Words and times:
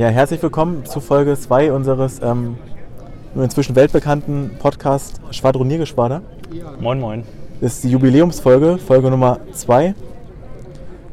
Ja, 0.00 0.08
herzlich 0.08 0.42
willkommen 0.42 0.86
zu 0.86 0.98
Folge 0.98 1.36
2 1.36 1.72
unseres 1.72 2.22
ähm, 2.22 2.56
inzwischen 3.34 3.76
weltbekannten 3.76 4.52
Podcast 4.58 5.20
Schwadroniergeschwader. 5.30 6.22
Moin, 6.80 6.98
moin. 6.98 7.24
Das 7.60 7.74
ist 7.74 7.84
die 7.84 7.90
Jubiläumsfolge, 7.90 8.78
Folge 8.78 9.10
Nummer 9.10 9.40
2. 9.52 9.94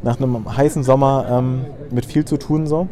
Nach 0.04 0.18
einem 0.18 0.56
heißen 0.56 0.84
Sommer 0.84 1.26
ähm, 1.30 1.66
mit 1.92 2.06
viel 2.06 2.24
zu 2.24 2.38
tun 2.38 2.66
so. 2.66 2.88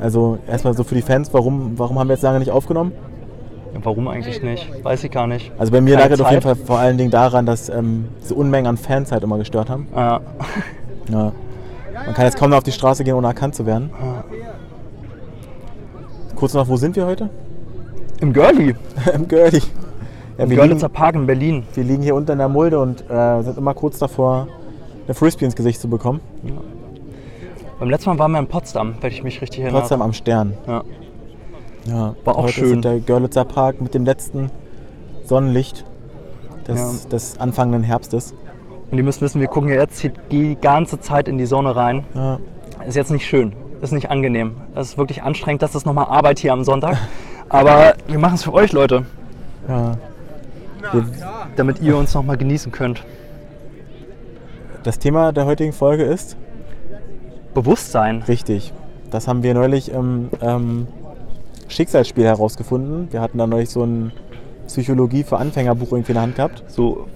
Also 0.00 0.38
erstmal 0.48 0.74
so 0.74 0.82
für 0.82 0.94
die 0.94 1.02
Fans, 1.02 1.34
warum, 1.34 1.78
warum 1.78 1.98
haben 1.98 2.08
wir 2.08 2.14
jetzt 2.14 2.22
lange 2.22 2.38
nicht 2.38 2.52
aufgenommen? 2.52 2.92
Warum 3.82 4.08
eigentlich 4.08 4.42
nicht? 4.42 4.66
Weiß 4.82 5.04
ich 5.04 5.10
gar 5.10 5.26
nicht. 5.26 5.52
Also 5.58 5.72
bei 5.72 5.82
mir 5.82 5.96
Keine 5.96 6.08
lag 6.08 6.14
es 6.14 6.20
auf 6.22 6.30
jeden. 6.30 6.42
Fall 6.42 6.56
vor 6.56 6.78
allen 6.78 6.96
Dingen 6.96 7.10
daran, 7.10 7.44
dass 7.44 7.68
ähm, 7.68 8.06
diese 8.22 8.34
Unmengen 8.34 8.66
an 8.66 8.78
Fans 8.78 9.12
halt 9.12 9.24
immer 9.24 9.36
gestört 9.36 9.68
haben. 9.68 9.88
Ja. 9.94 10.22
Ja. 11.10 11.32
Man 12.06 12.14
kann 12.14 12.24
jetzt 12.24 12.36
kaum 12.36 12.50
noch 12.50 12.58
auf 12.58 12.64
die 12.64 12.72
Straße 12.72 13.04
gehen, 13.04 13.14
ohne 13.14 13.28
erkannt 13.28 13.54
zu 13.54 13.66
werden. 13.66 13.90
Kurz 16.42 16.54
noch, 16.54 16.66
wo 16.66 16.76
sind 16.76 16.96
wir 16.96 17.06
heute? 17.06 17.30
Im 18.20 18.32
Girlie. 18.32 18.74
Im 19.14 19.28
Girlie. 19.28 19.62
Ja, 20.36 20.42
Im 20.42 20.50
Görlitzer 20.50 20.88
liegen, 20.88 20.92
Park 20.92 21.14
in 21.14 21.24
Berlin. 21.24 21.62
wir 21.72 21.84
liegen 21.84 22.02
hier 22.02 22.16
unten 22.16 22.32
in 22.32 22.38
der 22.38 22.48
Mulde 22.48 22.80
und 22.80 23.08
äh, 23.08 23.42
sind 23.42 23.58
immer 23.58 23.74
kurz 23.74 24.00
davor, 24.00 24.48
eine 25.06 25.14
Frisbee 25.14 25.44
ins 25.44 25.54
Gesicht 25.54 25.80
zu 25.80 25.88
bekommen. 25.88 26.20
Beim 27.78 27.90
letzten 27.90 28.10
Mal 28.10 28.18
waren 28.18 28.32
wir 28.32 28.40
in 28.40 28.48
Potsdam, 28.48 28.96
wenn 29.00 29.12
ich 29.12 29.22
mich 29.22 29.40
richtig 29.40 29.60
erinnere. 29.60 29.82
Trotzdem 29.82 30.02
am 30.02 30.12
Stern. 30.12 30.54
Ja. 30.66 30.82
Ja, 31.84 32.16
War 32.24 32.36
auch 32.36 32.42
heute 32.42 32.54
schön. 32.54 32.78
Ist 32.78 32.84
der 32.86 32.98
Görlitzer 32.98 33.44
Park 33.44 33.80
mit 33.80 33.94
dem 33.94 34.04
letzten 34.04 34.50
Sonnenlicht 35.24 35.84
des, 36.66 37.04
Ja. 37.04 37.08
des 37.08 37.38
anfangenden 37.38 37.84
Herbstes. 37.84 38.34
Und 38.90 38.98
ihr 38.98 39.04
müsst 39.04 39.22
wissen, 39.22 39.40
wir 39.40 39.46
gucken 39.46 39.68
ja 39.70 39.76
jetzt 39.76 40.00
hier 40.00 40.10
die 40.32 40.56
ganze 40.60 40.98
Zeit 40.98 41.28
in 41.28 41.38
die 41.38 41.46
Sonne 41.46 41.76
rein. 41.76 42.02
Ja. 42.16 42.40
Ist 42.84 42.96
jetzt 42.96 43.12
nicht 43.12 43.28
schön. 43.28 43.52
Ist 43.82 43.92
nicht 43.92 44.10
angenehm. 44.10 44.56
Es 44.74 44.90
ist 44.90 44.98
wirklich 44.98 45.22
anstrengend. 45.22 45.60
Das 45.60 45.74
ist 45.74 45.84
nochmal 45.84 46.06
Arbeit 46.06 46.38
hier 46.38 46.52
am 46.54 46.64
Sonntag. 46.64 46.96
Aber 47.48 47.94
wir 48.06 48.18
machen 48.18 48.36
es 48.36 48.44
für 48.44 48.54
euch, 48.54 48.72
Leute. 48.72 49.04
Ja. 49.68 49.98
Wir, 50.92 51.04
Damit 51.56 51.80
ihr 51.80 51.96
uns 51.96 52.14
nochmal 52.14 52.36
genießen 52.36 52.72
könnt. 52.72 53.04
das 54.84 54.98
Thema 54.98 55.32
der 55.32 55.46
heutigen 55.46 55.72
Folge 55.72 56.04
ist 56.04 56.36
Bewusstsein. 57.54 58.22
richtig. 58.22 58.72
Das 59.10 59.28
haben 59.28 59.42
wir 59.42 59.52
neulich 59.52 59.90
im 59.92 60.30
ähm, 60.40 60.86
Schicksalsspiel 61.68 62.24
herausgefunden. 62.24 63.08
Wir 63.12 63.20
hatten 63.20 63.36
da 63.38 63.46
neulich 63.46 63.68
so 63.68 63.82
ein 63.84 64.12
Psychologie 64.68 65.22
für 65.22 65.36
Anfängerbuch 65.36 65.92
irgendwie 65.92 66.12
in 66.12 66.14
der 66.14 66.22
Hand 66.22 66.36
gehabt. 66.36 66.64
So 66.68 67.06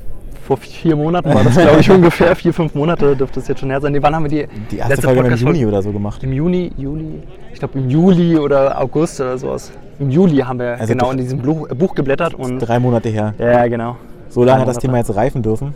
vor 0.46 0.56
vier 0.56 0.96
Monaten 0.96 1.32
war 1.34 1.44
das, 1.44 1.56
glaube 1.56 1.80
ich, 1.80 1.90
ungefähr. 1.98 2.34
Vier, 2.36 2.54
fünf 2.54 2.74
Monate 2.74 3.16
dürfte 3.16 3.40
es 3.40 3.48
jetzt 3.48 3.60
schon 3.60 3.70
her 3.70 3.80
sein. 3.80 3.92
Nee, 3.92 4.02
wann 4.02 4.14
haben 4.14 4.24
wir 4.24 4.30
die, 4.30 4.46
Die 4.70 4.76
erste 4.78 4.92
letzte 4.94 5.06
Folge 5.06 5.20
im 5.20 5.24
Podcast-Folge? 5.26 5.58
Juni 5.58 5.68
oder 5.68 5.82
so 5.82 5.92
gemacht. 5.92 6.22
Im 6.22 6.32
Juni, 6.32 6.72
Juli, 6.76 7.22
ich 7.52 7.58
glaube 7.58 7.78
im 7.78 7.90
Juli 7.90 8.38
oder 8.38 8.80
August 8.80 9.20
oder 9.20 9.36
sowas. 9.36 9.72
Im 9.98 10.10
Juli 10.10 10.38
haben 10.38 10.58
wir 10.58 10.78
Also 10.80 10.92
genau 10.92 11.10
in 11.10 11.18
diesem 11.18 11.40
Buch, 11.40 11.68
Buch 11.68 11.94
geblättert 11.94 12.34
und 12.34 12.58
Drei 12.60 12.78
Monate 12.78 13.08
her. 13.08 13.34
ja, 13.38 13.66
genau. 13.66 13.96
So 14.28 14.44
lange 14.44 14.60
hat 14.62 14.68
das. 14.68 14.78
Thema 14.78 14.98
jetzt 14.98 15.14
reifen 15.14 15.42
dürfen. 15.42 15.74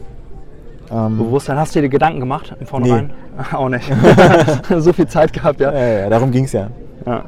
Ähm, 0.93 1.19
Bewusstsein, 1.19 1.57
hast 1.57 1.75
du 1.75 1.81
dir 1.81 1.89
Gedanken 1.89 2.21
gemacht 2.21 2.55
im 2.59 2.67
Vornherein? 2.67 3.11
Auch 3.53 3.69
nicht. 3.69 3.91
so 4.79 4.93
viel 4.93 5.07
Zeit 5.07 5.33
gehabt, 5.33 5.61
ja. 5.61 5.73
ja, 5.73 5.87
ja, 6.01 6.09
darum 6.11 6.31
ging 6.33 6.45
es 6.45 6.53
ja. 6.53 6.69
Ja, 7.07 7.25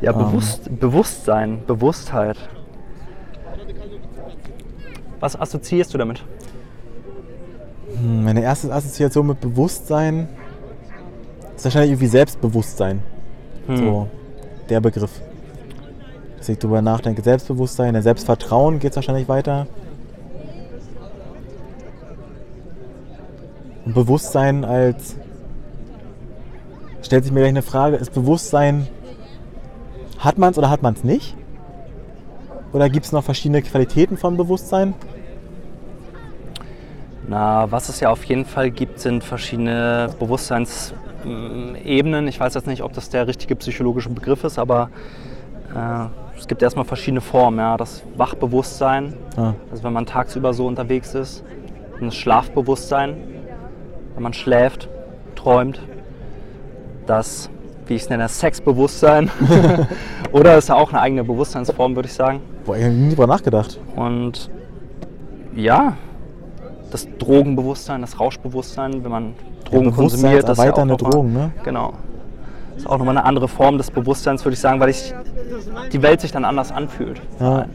ja 0.00 0.12
Ähm. 0.12 0.18
bewusst, 0.18 0.80
Bewusstsein, 0.80 1.58
Bewusstheit. 1.66 2.36
Was 5.20 5.38
assoziierst 5.38 5.94
du 5.94 5.98
damit? 5.98 6.22
Hm, 7.98 8.24
Meine 8.24 8.42
erste 8.42 8.72
Assoziation 8.72 9.26
mit 9.26 9.40
Bewusstsein 9.40 10.28
ist 11.56 11.64
wahrscheinlich 11.64 11.92
irgendwie 11.92 12.08
Selbstbewusstsein. 12.08 13.02
Hm. 13.66 13.76
So 13.76 14.08
der 14.68 14.80
Begriff. 14.80 15.10
Dass 16.36 16.48
ich 16.48 16.58
darüber 16.58 16.82
nachdenke. 16.82 17.22
Selbstbewusstsein, 17.22 17.94
der 17.94 18.02
Selbstvertrauen 18.02 18.78
geht 18.78 18.90
es 18.90 18.96
wahrscheinlich 18.96 19.28
weiter. 19.28 19.66
Und 23.84 23.94
Bewusstsein 23.94 24.64
als. 24.64 25.16
Stellt 27.02 27.24
sich 27.24 27.32
mir 27.32 27.40
gleich 27.40 27.50
eine 27.50 27.62
Frage: 27.62 27.96
Ist 27.96 28.12
Bewusstsein. 28.12 28.88
Hat 30.18 30.38
man 30.38 30.50
es 30.50 30.58
oder 30.58 30.70
hat 30.70 30.82
man 30.82 30.94
es 30.94 31.04
nicht? 31.04 31.36
Oder 32.76 32.88
gibt 32.90 33.06
es 33.06 33.12
noch 33.12 33.24
verschiedene 33.24 33.62
Qualitäten 33.62 34.18
von 34.18 34.36
Bewusstsein? 34.36 34.92
Na, 37.26 37.72
was 37.72 37.88
es 37.88 38.00
ja 38.00 38.10
auf 38.10 38.24
jeden 38.24 38.44
Fall 38.44 38.70
gibt, 38.70 39.00
sind 39.00 39.24
verschiedene 39.24 40.10
Bewusstseinsebenen. 40.18 42.28
Ich 42.28 42.38
weiß 42.38 42.52
jetzt 42.52 42.66
nicht, 42.66 42.82
ob 42.82 42.92
das 42.92 43.08
der 43.08 43.26
richtige 43.26 43.56
psychologische 43.56 44.10
Begriff 44.10 44.44
ist, 44.44 44.58
aber 44.58 44.90
äh, 45.74 46.04
es 46.38 46.46
gibt 46.48 46.60
erstmal 46.60 46.84
verschiedene 46.84 47.22
Formen. 47.22 47.60
Ja. 47.60 47.78
Das 47.78 48.02
Wachbewusstsein, 48.14 49.14
Ah, 49.38 49.54
also 49.70 49.82
wenn 49.82 49.94
man 49.94 50.04
tagsüber 50.04 50.52
so 50.52 50.66
unterwegs 50.66 51.14
ist. 51.14 51.44
Das 51.98 52.14
Schlafbewusstsein, 52.14 53.16
wenn 54.12 54.22
man 54.22 54.34
schläft, 54.34 54.90
träumt. 55.34 55.80
Das, 57.06 57.48
wie 57.86 57.94
ich 57.94 58.02
es 58.02 58.10
nenne, 58.10 58.28
Sexbewusstsein. 58.28 59.30
Oder 60.32 60.58
ist 60.58 60.68
ja 60.68 60.74
auch 60.74 60.90
eine 60.90 61.00
eigene 61.00 61.24
Bewusstseinsform, 61.24 61.96
würde 61.96 62.08
ich 62.08 62.14
sagen. 62.14 62.42
Boah, 62.66 62.76
ich 62.76 62.84
habe 62.84 62.94
nie 62.94 63.10
drüber 63.10 63.26
nachgedacht. 63.26 63.78
Und 63.94 64.50
ja, 65.54 65.94
das 66.90 67.08
Drogenbewusstsein, 67.18 68.00
das 68.00 68.18
Rauschbewusstsein, 68.20 69.02
wenn 69.04 69.10
man 69.10 69.34
Drogen 69.64 69.92
konsumiert, 69.92 70.44
das 70.48 70.58
ist 70.58 70.64
ja 70.64 70.70
auch 70.72 70.78
erweiternde 70.78 70.94
noch 70.94 71.02
mal- 71.02 71.10
Drogen, 71.10 71.32
ne? 71.32 71.50
Genau. 71.64 71.94
Das 72.74 72.82
ist 72.84 72.86
auch 72.90 72.98
nochmal 72.98 73.16
eine 73.16 73.26
andere 73.26 73.48
Form 73.48 73.78
des 73.78 73.90
Bewusstseins, 73.90 74.44
würde 74.44 74.54
ich 74.54 74.60
sagen, 74.60 74.80
weil 74.80 74.90
ich, 74.90 75.14
die 75.92 76.02
Welt 76.02 76.20
sich 76.20 76.30
dann 76.30 76.44
anders 76.44 76.70
anfühlt. 76.72 77.20
Ja. 77.40 77.60
Ja. 77.60 77.66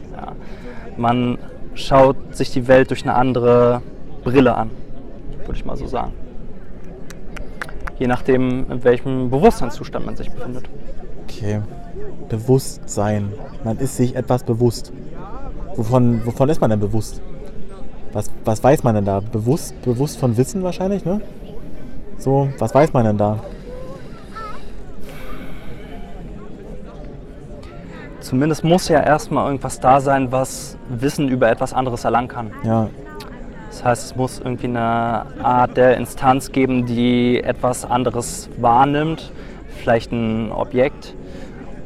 Man 0.96 1.38
schaut 1.74 2.16
sich 2.36 2.50
die 2.52 2.68
Welt 2.68 2.90
durch 2.90 3.02
eine 3.02 3.14
andere 3.14 3.82
Brille 4.22 4.54
an, 4.54 4.70
würde 5.44 5.54
ich 5.54 5.64
mal 5.64 5.76
so 5.76 5.86
sagen. 5.86 6.12
Je 7.98 8.06
nachdem, 8.06 8.70
in 8.70 8.84
welchem 8.84 9.30
Bewusstseinszustand 9.30 10.06
man 10.06 10.16
sich 10.16 10.30
befindet. 10.30 10.64
Okay. 11.28 11.60
Bewusstsein. 12.28 13.32
Man 13.64 13.78
ist 13.78 13.96
sich 13.96 14.16
etwas 14.16 14.42
bewusst. 14.42 14.92
Wovon, 15.76 16.24
wovon 16.26 16.48
ist 16.48 16.60
man 16.60 16.70
denn 16.70 16.80
bewusst? 16.80 17.20
Was, 18.12 18.30
was 18.44 18.62
weiß 18.62 18.82
man 18.82 18.94
denn 18.94 19.04
da? 19.04 19.20
Bewusst, 19.20 19.80
bewusst 19.82 20.18
von 20.18 20.36
Wissen 20.36 20.62
wahrscheinlich, 20.62 21.04
ne? 21.04 21.20
So, 22.18 22.48
was 22.58 22.74
weiß 22.74 22.92
man 22.92 23.04
denn 23.04 23.18
da? 23.18 23.38
Zumindest 28.20 28.64
muss 28.64 28.88
ja 28.88 29.00
erstmal 29.00 29.46
irgendwas 29.46 29.80
da 29.80 30.00
sein, 30.00 30.30
was 30.30 30.76
Wissen 30.88 31.28
über 31.28 31.50
etwas 31.50 31.72
anderes 31.72 32.04
erlangen 32.04 32.28
kann. 32.28 32.50
Ja, 32.64 32.88
Das 33.68 33.84
heißt, 33.84 34.04
es 34.04 34.16
muss 34.16 34.38
irgendwie 34.38 34.68
eine 34.68 35.26
Art 35.42 35.76
der 35.76 35.96
Instanz 35.96 36.52
geben, 36.52 36.86
die 36.86 37.42
etwas 37.42 37.84
anderes 37.84 38.48
wahrnimmt. 38.58 39.32
Vielleicht 39.80 40.12
ein 40.12 40.52
Objekt 40.52 41.14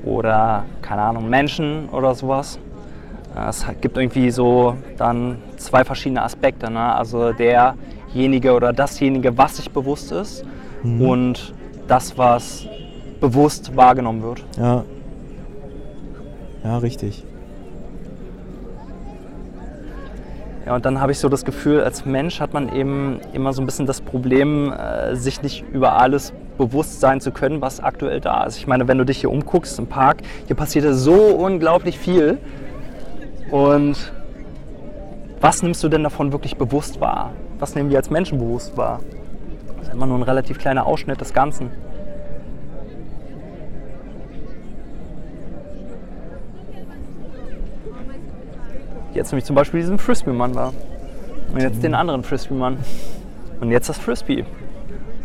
oder, 0.07 0.65
keine 0.81 1.03
Ahnung, 1.03 1.29
Menschen 1.29 1.89
oder 1.91 2.15
sowas. 2.15 2.59
Äh, 3.37 3.49
Es 3.49 3.67
gibt 3.81 3.99
irgendwie 3.99 4.31
so 4.31 4.77
dann 4.97 5.39
zwei 5.57 5.85
verschiedene 5.85 6.23
Aspekte. 6.23 6.71
Ne? 6.71 6.95
Also 6.95 7.33
derjenige 7.33 8.55
oder 8.55 8.73
dasjenige, 8.73 9.37
was 9.37 9.57
sich 9.59 9.71
bewusst 9.71 10.13
ist 10.13 10.45
und 10.85 11.53
das, 11.89 12.17
was 12.17 12.67
bewusst 13.21 13.77
wahrgenommen 13.77 14.23
wird. 14.23 14.45
ja. 14.57 14.85
Ja, 16.65 16.79
richtig. 16.79 17.23
Ja, 20.67 20.75
und 20.75 20.85
dann 20.85 21.01
habe 21.01 21.13
ich 21.13 21.19
so 21.21 21.29
das 21.29 21.45
Gefühl, 21.45 21.81
als 21.81 22.05
Mensch 22.05 22.41
hat 22.41 22.53
man 22.55 22.75
eben 22.75 23.21
immer 23.33 23.53
so 23.53 23.63
ein 23.63 23.67
bisschen 23.67 23.87
das 23.87 24.01
Problem, 24.01 24.73
äh, 24.73 25.15
sich 25.15 25.43
nicht 25.43 25.65
über 25.73 25.93
alles 25.97 26.33
bewusst 26.57 27.01
sein 27.01 27.21
zu 27.21 27.31
können, 27.31 27.61
was 27.61 27.81
aktuell 27.81 28.21
da 28.21 28.45
ist. 28.45 28.57
Ich 28.59 28.67
meine, 28.67 28.89
wenn 28.89 28.99
du 28.99 29.05
dich 29.05 29.19
hier 29.19 29.31
umguckst 29.31 29.79
im 29.79 29.87
Park, 29.87 30.19
hier 30.47 30.57
passiert 30.57 30.85
ja 30.85 30.93
so 30.93 31.15
unglaublich 31.15 31.99
viel. 31.99 32.39
Und 33.51 34.13
was 35.41 35.63
nimmst 35.63 35.83
du 35.85 35.89
denn 35.89 36.03
davon 36.03 36.33
wirklich 36.33 36.57
bewusst 36.57 37.01
wahr? 37.01 37.33
Was 37.59 37.75
nehmen 37.75 37.91
wir 37.91 37.99
als 37.99 38.11
Menschen 38.11 38.39
bewusst 38.39 38.77
wahr? 38.77 39.01
Das 39.79 39.89
ist 39.89 39.95
immer 39.95 40.07
nur 40.07 40.19
ein 40.19 40.23
relativ 40.23 40.59
kleiner 40.59 40.87
Ausschnitt 40.87 41.21
des 41.21 41.33
Ganzen. 41.33 41.71
Jetzt 49.15 49.33
nämlich 49.33 49.47
zum 49.47 49.57
Beispiel 49.57 49.81
diesen 49.81 49.99
Frisbee-Mann 49.99 50.55
war. 50.55 50.75
Und 51.53 51.61
jetzt 51.61 51.83
den 51.83 51.95
anderen 51.95 52.23
Frisbee-Mann. 52.23 52.79
Und 53.61 53.71
jetzt 53.71 53.89
das 53.89 53.97
Frisbee. 53.97 54.45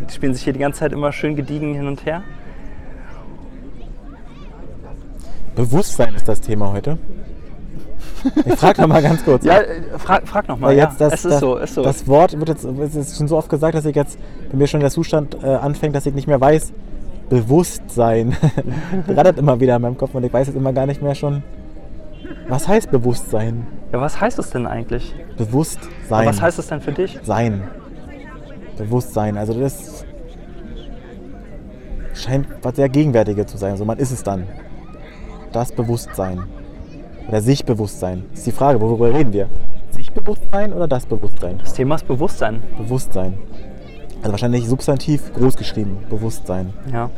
Die 0.09 0.13
spielen 0.13 0.33
sich 0.33 0.43
hier 0.43 0.53
die 0.53 0.59
ganze 0.59 0.79
Zeit 0.79 0.91
immer 0.91 1.11
schön 1.11 1.35
gediegen 1.35 1.73
hin 1.73 1.87
und 1.87 2.05
her. 2.05 2.23
Bewusstsein 5.55 6.15
ist 6.15 6.27
das 6.27 6.41
Thema 6.41 6.71
heute. 6.71 6.97
Ich 8.45 8.55
frage 8.55 8.81
noch 8.81 8.87
mal 8.87 9.01
ganz 9.01 9.23
kurz. 9.23 9.43
Ja, 9.43 9.59
äh, 9.59 9.81
frag, 9.97 10.27
frag 10.27 10.47
nochmal. 10.47 10.75
Ja, 10.75 10.85
jetzt 10.85 11.01
das, 11.01 11.13
es 11.13 11.25
ist 11.25 11.31
das, 11.31 11.39
so, 11.39 11.57
ist 11.57 11.73
so. 11.73 11.83
das 11.83 12.07
Wort 12.07 12.37
wird 12.37 12.49
jetzt 12.49 12.63
es 12.63 12.95
ist 12.95 13.17
schon 13.17 13.27
so 13.27 13.37
oft 13.37 13.49
gesagt, 13.49 13.75
dass 13.75 13.85
ich 13.85 13.95
jetzt 13.95 14.17
bei 14.51 14.57
mir 14.57 14.67
schon 14.67 14.79
der 14.79 14.91
Zustand 14.91 15.37
äh, 15.43 15.47
anfängt, 15.47 15.95
dass 15.95 16.05
ich 16.05 16.13
nicht 16.13 16.27
mehr 16.27 16.39
weiß, 16.39 16.73
Bewusstsein. 17.29 18.35
Rattert 19.07 19.39
immer 19.39 19.59
wieder 19.59 19.77
in 19.77 19.81
meinem 19.81 19.97
Kopf 19.97 20.13
und 20.13 20.23
ich 20.23 20.33
weiß 20.33 20.47
jetzt 20.47 20.55
immer 20.55 20.73
gar 20.73 20.85
nicht 20.85 21.01
mehr 21.01 21.15
schon. 21.15 21.43
Was 22.47 22.67
heißt 22.67 22.91
Bewusstsein? 22.91 23.65
Ja, 23.91 24.01
was 24.01 24.19
heißt 24.19 24.37
es 24.39 24.49
denn 24.49 24.67
eigentlich? 24.67 25.15
Bewusstsein. 25.37 25.89
Aber 26.09 26.25
was 26.25 26.41
heißt 26.41 26.59
es 26.59 26.67
denn 26.67 26.81
für 26.81 26.91
dich? 26.91 27.19
Sein. 27.23 27.63
Bewusstsein. 28.81 29.37
Also 29.37 29.53
das 29.53 30.05
scheint 32.13 32.47
was 32.61 32.75
sehr 32.75 32.89
Gegenwärtiges 32.89 33.47
zu 33.47 33.57
sein. 33.57 33.71
Also 33.71 33.85
man 33.85 33.97
ist 33.97 34.11
es 34.11 34.23
dann. 34.23 34.47
Das 35.51 35.71
Bewusstsein. 35.71 36.43
Oder 37.27 37.41
sich 37.41 37.65
Bewusstsein. 37.65 38.23
Das 38.31 38.39
ist 38.39 38.47
die 38.47 38.51
Frage, 38.51 38.81
worüber 38.81 39.13
reden 39.13 39.33
wir? 39.33 39.47
Sich 39.91 40.11
Bewusstsein 40.11 40.73
oder 40.73 40.87
das 40.87 41.05
Bewusstsein? 41.05 41.59
Das 41.59 41.73
Thema 41.73 41.95
ist 41.95 42.07
Bewusstsein. 42.07 42.61
Bewusstsein. 42.77 43.37
Also 44.21 44.31
wahrscheinlich 44.31 44.67
Substantiv 44.67 45.33
groß 45.33 45.57
geschrieben. 45.57 45.97
Bewusstsein. 46.09 46.73
Ja. 46.91 47.09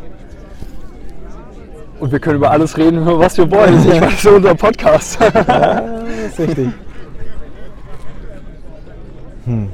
Und 2.00 2.12
wir 2.12 2.20
können 2.20 2.38
über 2.38 2.52
alles 2.52 2.78
reden, 2.78 3.02
über 3.02 3.20
was 3.26 3.38
wir 3.38 3.50
wollen. 3.50 3.80
Ich 3.80 3.88
meine, 3.88 4.02
das 4.02 4.14
ist 4.16 4.26
unser 4.26 4.56
Podcast. 4.56 5.18
Ja, 5.34 5.82
das 5.82 6.40
ist 6.40 6.40
richtig. 6.40 6.70
Hm. 9.46 9.70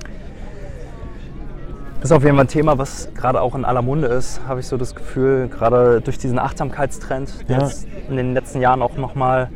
Das 2.02 2.12
ist 2.12 2.16
auf 2.16 2.24
jeden 2.24 2.38
Fall 2.38 2.46
ein 2.46 2.50
Thema, 2.50 2.78
was 2.78 3.10
gerade 3.14 3.42
auch 3.42 3.56
in 3.56 3.66
aller 3.66 3.82
Munde 3.82 4.08
ist, 4.08 4.40
habe 4.48 4.62
ich 4.62 4.68
so 4.68 4.78
das 4.78 4.96
Gefühl, 4.96 5.50
gerade 5.50 6.00
durch 6.00 6.18
diesen 6.18 6.40
Achtsamkeitstrend, 6.40 7.50
der 7.50 7.58
Ja. 7.58 7.64
jetzt 7.66 7.88
in 8.10 8.16
den 8.16 8.34
letzten 8.34 8.62
Jahren 8.62 8.82
auch 8.82 8.96
nochmal 8.96 9.50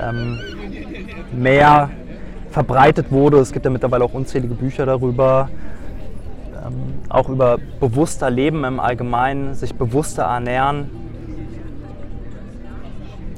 ähm, 0.00 0.38
mehr 1.32 1.90
verbreitet 2.50 3.10
wurde. 3.10 3.38
Es 3.38 3.52
gibt 3.52 3.64
ja 3.64 3.70
mittlerweile 3.72 4.04
auch 4.04 4.14
unzählige 4.14 4.54
Bücher 4.54 4.86
darüber, 4.86 5.48
ähm, 6.64 7.00
auch 7.08 7.28
über 7.28 7.58
bewusster 7.80 8.30
Leben 8.30 8.62
im 8.64 8.78
Allgemeinen, 8.78 9.54
sich 9.54 9.74
bewusster 9.74 10.22
ernähren. 10.24 10.90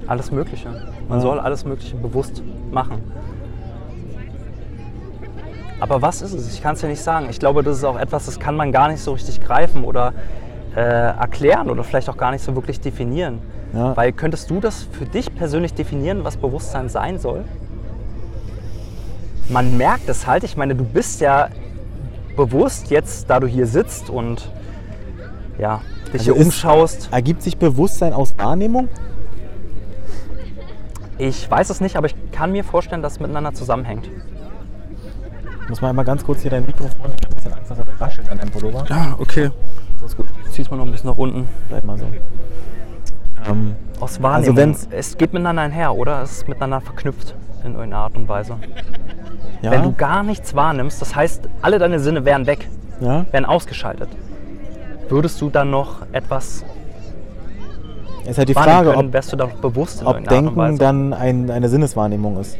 Alles 0.07 0.31
Mögliche. 0.31 0.69
Man 1.09 1.19
Ja. 1.19 1.23
soll 1.23 1.41
alles 1.41 1.65
Mögliche 1.65 1.97
bewusst 1.97 2.43
machen. 2.71 2.99
Aber 5.79 6.01
was 6.03 6.23
ist 6.23 6.33
es? 6.33 6.53
Ich 6.53 6.63
kann 6.63 6.75
es 6.75 6.81
dir 6.81 6.89
nicht 6.89 7.03
sagen. 7.03 7.27
Ich 7.31 7.39
glaube, 7.39 7.63
das 7.63 7.79
ist 7.79 7.85
auch 7.85 7.99
etwas, 7.99 8.27
das 8.27 8.41
kann 8.41 8.57
man 8.57 8.73
gar 8.73 8.89
nicht 8.89 9.01
so 9.01 9.13
richtig 9.13 9.43
greifen 9.43 9.85
oder 9.85 10.15
äh, 10.75 10.81
erklären 10.81 11.71
oder 11.71 11.85
vielleicht 11.85 12.09
auch 12.09 12.17
gar 12.17 12.31
nicht 12.31 12.43
so 12.43 12.55
wirklich 12.55 12.81
definieren. 12.81 13.41
Ja. 13.75 13.97
Weil 13.97 14.13
könntest 14.13 14.49
du 14.51 14.61
das 14.61 14.85
für 14.85 15.05
dich 15.05 15.35
persönlich 15.35 15.75
definieren, 15.75 16.25
was 16.25 16.37
Bewusstsein 16.37 16.89
sein 16.89 17.19
soll? 17.19 17.45
Man 19.49 19.77
merkt 19.77 20.09
es 20.09 20.27
halt. 20.27 20.45
Ich 20.45 20.57
meine, 20.57 20.75
du 20.75 20.85
bist 20.85 21.21
ja 21.21 21.49
bewusst 22.37 22.91
jetzt, 22.91 23.29
da 23.29 23.41
du 23.41 23.47
hier 23.47 23.67
sitzt 23.67 24.11
und 24.11 24.51
ja, 25.59 25.81
dich 26.07 26.21
Also 26.21 26.35
hier 26.35 26.37
umschaust. 26.37 27.09
Ergibt 27.13 27.43
sich 27.43 27.57
Bewusstsein 27.57 28.13
aus 28.13 28.35
Wahrnehmung? 28.39 28.89
Ich 31.19 31.51
weiß 31.51 31.71
es 31.71 31.81
nicht, 31.81 31.97
aber 31.97 32.07
ich 32.07 32.15
kann 32.33 32.53
mir 32.53 32.65
vorstellen, 32.65 33.03
dass 33.03 33.15
es 33.15 33.21
miteinander 33.21 33.55
zusammenhängt. 33.55 34.09
Muss 35.69 35.81
man 35.81 35.91
einmal 35.91 36.05
ganz 36.05 36.25
kurz 36.25 36.43
hier 36.43 36.51
dein 36.51 36.65
Mikrofon. 36.65 37.11
Ich 37.19 37.25
habe 37.25 37.29
ein 37.29 37.35
bisschen 37.35 37.53
Angst, 37.53 37.71
dass 37.71 37.79
er 37.79 38.01
raschelt 38.01 38.31
an 38.31 38.39
deinem 38.39 38.51
Pullover. 38.51 38.85
Ja, 38.89 39.15
okay. 39.19 39.51
So 39.99 40.07
ist 40.07 40.17
gut. 40.17 40.27
Zieh's 40.51 40.71
mal 40.71 40.77
noch 40.77 40.87
ein 40.87 40.93
bisschen 40.93 41.11
nach 41.11 41.17
unten. 41.19 41.49
Bleib 41.69 41.85
mal 41.85 41.99
so. 41.99 42.07
Ähm, 43.49 43.75
Aus 44.01 44.23
Wahrnehmung. 44.23 44.57
wenn's- 44.57 44.89
es 44.91 45.17
geht 45.19 45.33
miteinander 45.33 45.63
einher, 45.63 45.95
oder? 45.95 46.23
Es 46.23 46.33
ist 46.33 46.49
miteinander 46.49 46.81
verknüpft 46.81 47.35
in 47.65 47.73
irgendeiner 47.73 47.99
Art 48.05 48.17
und 48.17 48.29
Weise. 48.29 48.57
ja, 49.63 49.71
Wenn 49.73 49.83
du 49.83 49.93
gar 49.93 50.23
nichts 50.23 50.55
wahrnimmst, 50.55 51.01
das 51.01 51.15
heißt, 51.17 51.49
alle 51.63 51.79
deine 51.79 51.99
Sinne 52.01 52.25
wären 52.25 52.47
weg, 52.47 52.69
ja. 53.01 53.25
wären 53.33 53.45
ausgeschaltet. 53.45 54.09
Würdest 55.09 55.41
du 55.41 55.51
dann 55.51 55.71
noch 55.71 56.03
etwas 56.13 56.65
Ist 58.25 58.39
halt 58.39 58.49
die 58.49 58.55
Frage, 58.55 58.91
können? 58.93 59.09
ob, 59.09 59.13
Wärst 59.13 59.33
du 59.33 59.37
da 59.37 59.47
noch 59.47 59.55
bewusst 59.55 60.03
ob 60.05 60.29
Denken 60.29 60.79
dann 60.79 61.13
ein, 61.13 61.51
eine 61.51 61.69
Sinneswahrnehmung 61.69 62.39
ist. 62.41 62.57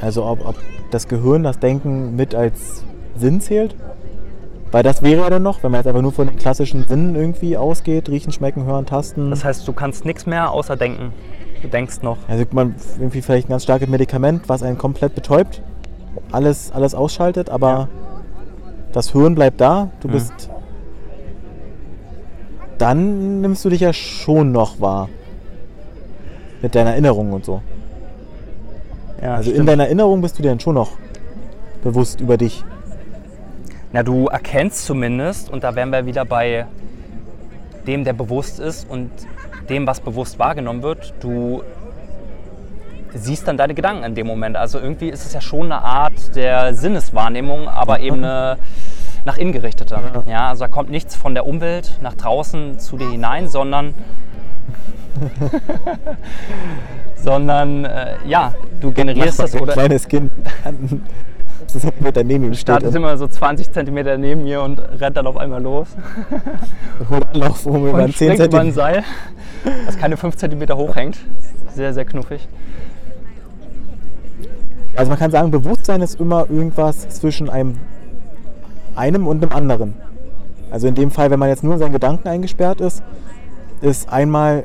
Also 0.00 0.24
ob, 0.26 0.46
ob 0.46 0.56
das 0.90 1.08
Gehirn 1.08 1.42
das 1.42 1.58
Denken 1.58 2.16
mit 2.16 2.34
als 2.34 2.84
Sinn 3.16 3.40
zählt. 3.40 3.74
Weil 4.70 4.82
das 4.82 5.02
wäre 5.02 5.22
ja 5.22 5.30
dann 5.30 5.42
noch, 5.44 5.62
wenn 5.62 5.70
man 5.70 5.78
jetzt 5.80 5.86
einfach 5.86 6.02
nur 6.02 6.10
von 6.12 6.26
den 6.26 6.36
klassischen 6.36 6.84
Sinnen 6.84 7.14
irgendwie 7.14 7.56
ausgeht, 7.56 8.08
riechen, 8.08 8.32
schmecken, 8.32 8.64
hören, 8.64 8.86
tasten. 8.86 9.30
Das 9.30 9.44
heißt, 9.44 9.66
du 9.68 9.72
kannst 9.72 10.04
nichts 10.04 10.26
mehr 10.26 10.50
außer 10.50 10.76
denken. 10.76 11.12
Du 11.62 11.68
denkst 11.68 12.02
noch. 12.02 12.18
also 12.28 12.44
man 12.50 12.74
irgendwie 12.98 13.22
vielleicht 13.22 13.48
ein 13.48 13.52
ganz 13.52 13.62
starkes 13.62 13.88
Medikament, 13.88 14.48
was 14.48 14.62
einen 14.62 14.76
komplett 14.76 15.14
betäubt, 15.14 15.62
alles, 16.32 16.72
alles 16.72 16.94
ausschaltet, 16.94 17.48
aber 17.50 17.68
Ja. 17.68 17.88
das 18.92 19.12
Hirn 19.12 19.34
bleibt 19.36 19.60
da, 19.60 19.90
du 20.00 20.08
Mhm. 20.08 20.12
bist. 20.12 20.50
Dann 22.78 23.40
nimmst 23.40 23.64
du 23.64 23.68
dich 23.70 23.80
ja 23.80 23.92
schon 23.92 24.52
noch 24.52 24.80
wahr. 24.80 25.08
Mit 26.60 26.74
deiner 26.74 26.90
Erinnerung 26.90 27.32
und 27.32 27.44
so. 27.44 27.62
Ja, 29.24 29.34
Also 29.36 29.50
in 29.50 29.56
stimmt. 29.56 29.68
deiner 29.70 29.84
Erinnerung 29.84 30.20
bist 30.20 30.38
du 30.38 30.42
dir 30.42 30.50
dann 30.50 30.60
schon 30.60 30.74
noch 30.74 30.92
bewusst 31.82 32.20
über 32.20 32.36
dich. 32.36 32.62
Na, 33.92 34.02
du 34.02 34.26
erkennst 34.26 34.84
zumindest, 34.84 35.50
und 35.50 35.64
da 35.64 35.74
wären 35.74 35.90
wir 35.90 36.04
wieder 36.06 36.24
bei 36.24 36.66
dem, 37.86 38.04
der 38.04 38.12
bewusst 38.12 38.60
ist 38.60 38.88
und 38.88 39.10
dem, 39.68 39.86
was 39.86 40.00
bewusst 40.00 40.38
wahrgenommen 40.38 40.82
wird, 40.82 41.14
du 41.20 41.62
siehst 43.14 43.46
dann 43.48 43.56
deine 43.56 43.74
Gedanken 43.74 44.04
in 44.04 44.14
dem 44.14 44.26
Moment. 44.26 44.56
Also 44.56 44.78
irgendwie 44.78 45.08
ist 45.08 45.24
es 45.24 45.32
ja 45.32 45.40
schon 45.40 45.66
eine 45.72 45.82
Art 45.82 46.34
der 46.34 46.74
Sinneswahrnehmung, 46.74 47.68
aber 47.68 48.00
eben 48.00 48.16
eine 48.24 48.58
nach 49.24 49.38
innen 49.38 49.52
gerichtete. 49.52 49.94
Ja. 49.94 50.30
Ja, 50.30 50.48
also 50.48 50.64
da 50.64 50.68
kommt 50.68 50.90
nichts 50.90 51.16
von 51.16 51.32
der 51.34 51.46
Umwelt 51.46 51.98
nach 52.02 52.14
draußen 52.14 52.78
zu 52.78 52.98
dir 52.98 53.08
hinein, 53.10 53.48
sondern 53.48 53.94
sondern 57.16 57.84
äh, 57.84 58.16
ja, 58.26 58.54
du 58.80 58.92
generierst 58.92 59.38
das 59.38 59.54
ein 59.54 59.62
oder 59.62 59.72
kleines 59.72 60.08
Kind. 60.08 60.30
Das 61.72 61.84
hat 61.84 62.18
ihm 62.18 62.52
steht 62.52 62.58
startet 62.58 62.90
und 62.90 62.96
immer 62.96 63.16
so 63.16 63.26
20 63.26 63.72
Zentimeter 63.72 64.16
neben 64.16 64.44
mir 64.44 64.62
und 64.62 64.80
rennt 65.00 65.16
dann 65.16 65.26
auf 65.26 65.36
einmal 65.36 65.60
los. 65.60 65.88
holt 67.10 67.26
Anlauf, 67.32 67.66
um 67.66 67.88
über 67.88 67.94
und 67.94 68.00
einen 68.00 68.14
10 68.14 68.34
springt 68.34 68.52
über 68.52 68.60
ein 68.60 68.66
cm. 68.66 68.74
Seil, 68.74 69.04
das 69.86 69.98
keine 69.98 70.16
5 70.16 70.36
cm 70.36 70.76
hoch 70.76 70.94
hängt. 70.94 71.16
Sehr, 71.74 71.92
sehr 71.92 72.04
knuffig. 72.04 72.46
Also 74.94 75.10
man 75.10 75.18
kann 75.18 75.32
sagen, 75.32 75.50
Bewusstsein 75.50 76.00
ist 76.00 76.20
immer 76.20 76.48
irgendwas 76.48 77.08
zwischen 77.08 77.50
einem, 77.50 77.78
einem 78.94 79.26
und 79.26 79.42
einem 79.42 79.52
anderen. 79.52 79.94
Also 80.70 80.86
in 80.86 80.94
dem 80.94 81.10
Fall, 81.10 81.30
wenn 81.30 81.38
man 81.38 81.48
jetzt 81.48 81.64
nur 81.64 81.74
in 81.74 81.80
seinen 81.80 81.92
Gedanken 81.92 82.28
eingesperrt 82.28 82.80
ist, 82.80 83.02
ist 83.84 84.08
einmal 84.08 84.64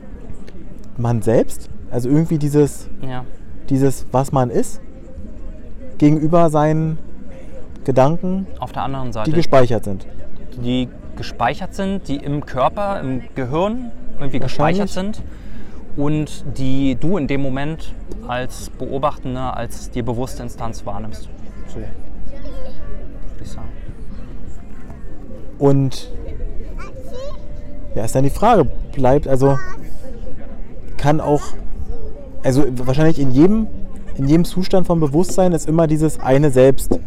man 0.97 1.21
selbst, 1.21 1.69
also 1.91 2.09
irgendwie 2.09 2.37
dieses, 2.37 2.89
Ja. 3.01 3.25
dieses, 3.69 4.05
was 4.11 4.31
man 4.31 4.49
ist, 4.49 4.81
gegenüber 5.97 6.49
seinen 6.49 6.97
Gedanken, 7.83 8.47
Auf 8.59 8.71
der 8.71 8.83
anderen 8.83 9.11
Seite, 9.11 9.29
die 9.29 9.35
gespeichert 9.35 9.83
sind. 9.83 10.05
die 10.63 10.87
gespeichert 11.17 11.73
sind, 11.73 12.07
die 12.07 12.15
im 12.17 12.45
Körper, 12.45 12.99
im 13.01 13.23
Gehirn 13.35 13.91
irgendwie 14.19 14.39
gespeichert 14.39 14.89
sind 14.89 15.21
und 15.97 16.45
die 16.57 16.95
du 16.95 17.17
in 17.17 17.27
dem 17.27 17.41
Moment 17.41 17.93
als 18.27 18.69
Beobachtende, 18.69 19.53
als 19.53 19.91
dir 19.91 20.03
bewusste 20.03 20.43
Instanz 20.43 20.85
wahrnimmst. 20.85 21.27
So 21.67 21.75
würde 21.75 21.87
ich 23.43 23.49
sagen. 23.49 23.67
Und 25.57 26.09
ja, 27.99 28.05
ist 28.05 28.15
dann 28.15 28.23
die 28.23 28.29
Frage, 28.29 28.65
bleibt, 28.93 29.27
also 29.27 29.59
kann 30.95 31.19
auch, 31.19 31.41
also 32.43 32.63
wahrscheinlich 32.85 33.19
in 33.19 33.31
jedem, 33.31 33.67
in 34.15 34.25
jedem 34.25 34.45
Zustand 34.45 34.87
von 34.87 35.01
Bewusstsein 35.01 35.51
ist 35.51 35.67
immer 35.67 35.85
dieses 35.85 36.17
eine 36.21 36.49
Selbst, 36.49 36.97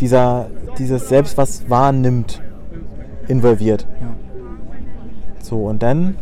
dieser, 0.00 0.46
dieses 0.78 1.10
Selbst, 1.10 1.36
was 1.36 1.68
wahrnimmt, 1.68 2.40
involviert. 3.28 3.86
Ja. 4.00 4.14
So, 5.42 5.66
und 5.66 5.82
dann, 5.82 6.16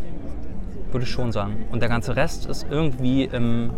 Würde 0.91 1.05
ich 1.05 1.11
schon 1.11 1.31
sagen. 1.31 1.63
Und 1.71 1.81
der 1.81 1.87
ganze 1.87 2.17
Rest 2.17 2.45
ist 2.45 2.65
irgendwie 2.69 3.23
im 3.23 3.69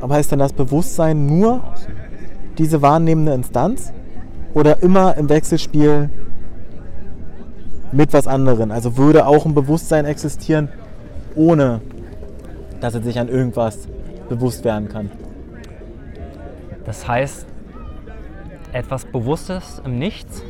aber 0.00 0.14
heißt 0.14 0.32
dann 0.32 0.38
das 0.38 0.54
Bewusstsein 0.54 1.26
nur 1.26 1.60
diese 2.56 2.80
wahrnehmende 2.80 3.34
Instanz 3.34 3.92
oder 4.54 4.82
immer 4.82 5.16
im 5.18 5.28
Wechselspiel 5.28 6.08
mit 7.92 8.12
was 8.12 8.26
anderem? 8.26 8.70
Also 8.70 8.96
würde 8.96 9.26
auch 9.26 9.44
ein 9.46 9.54
Bewusstsein 9.54 10.04
existieren, 10.04 10.68
ohne 11.34 11.80
dass 12.80 12.94
es 12.94 13.04
sich 13.04 13.18
an 13.18 13.28
irgendwas 13.28 13.88
bewusst 14.28 14.64
werden 14.64 14.88
kann. 14.88 15.10
Das 16.84 17.06
heißt, 17.06 17.46
etwas 18.72 19.04
Bewusstes 19.06 19.80
im 19.84 19.98
Nichts, 19.98 20.42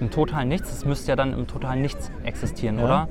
im 0.00 0.10
totalen 0.10 0.48
Nichts, 0.48 0.70
das 0.70 0.84
müsste 0.84 1.08
ja 1.12 1.16
dann 1.16 1.32
im 1.32 1.46
totalen 1.46 1.82
Nichts 1.82 2.10
existieren, 2.24 2.78
Ja. 2.78 2.84
oder? 2.84 3.08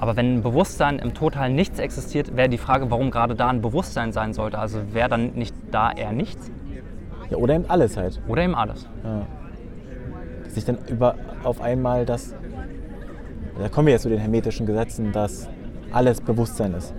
Aber 0.00 0.16
wenn 0.16 0.34
ein 0.34 0.42
Bewusstsein 0.42 0.98
im 0.98 1.14
totalen 1.14 1.54
Nichts 1.54 1.78
existiert, 1.78 2.36
wäre 2.36 2.48
die 2.48 2.58
Frage, 2.58 2.90
warum 2.90 3.10
gerade 3.10 3.34
da 3.36 3.48
ein 3.48 3.62
Bewusstsein 3.62 4.12
sein 4.12 4.34
sollte. 4.34 4.58
Also 4.58 4.80
wäre 4.92 5.08
dann 5.08 5.32
nicht 5.34 5.54
da 5.70 5.92
eher 5.92 6.12
nichts 6.12 6.50
Ja, 7.30 7.36
oder 7.38 7.54
eben 7.54 7.64
alles 7.68 7.96
halt. 7.96 8.20
oder 8.28 8.42
eben 8.42 8.54
alles. 8.54 8.88
Ja. 9.04 9.22
Dass 10.54 10.64
sich 10.64 10.72
dann 10.72 10.86
über, 10.86 11.16
auf 11.42 11.60
einmal 11.60 12.06
das 12.06 12.32
Da 13.58 13.68
kommen 13.68 13.86
wir 13.86 13.94
jetzt 13.94 14.02
zu 14.02 14.08
den 14.08 14.20
hermetischen 14.20 14.66
Gesetzen, 14.66 15.10
dass 15.10 15.48
alles 15.90 16.20
Bewusstsein 16.20 16.74
ist. 16.74 16.94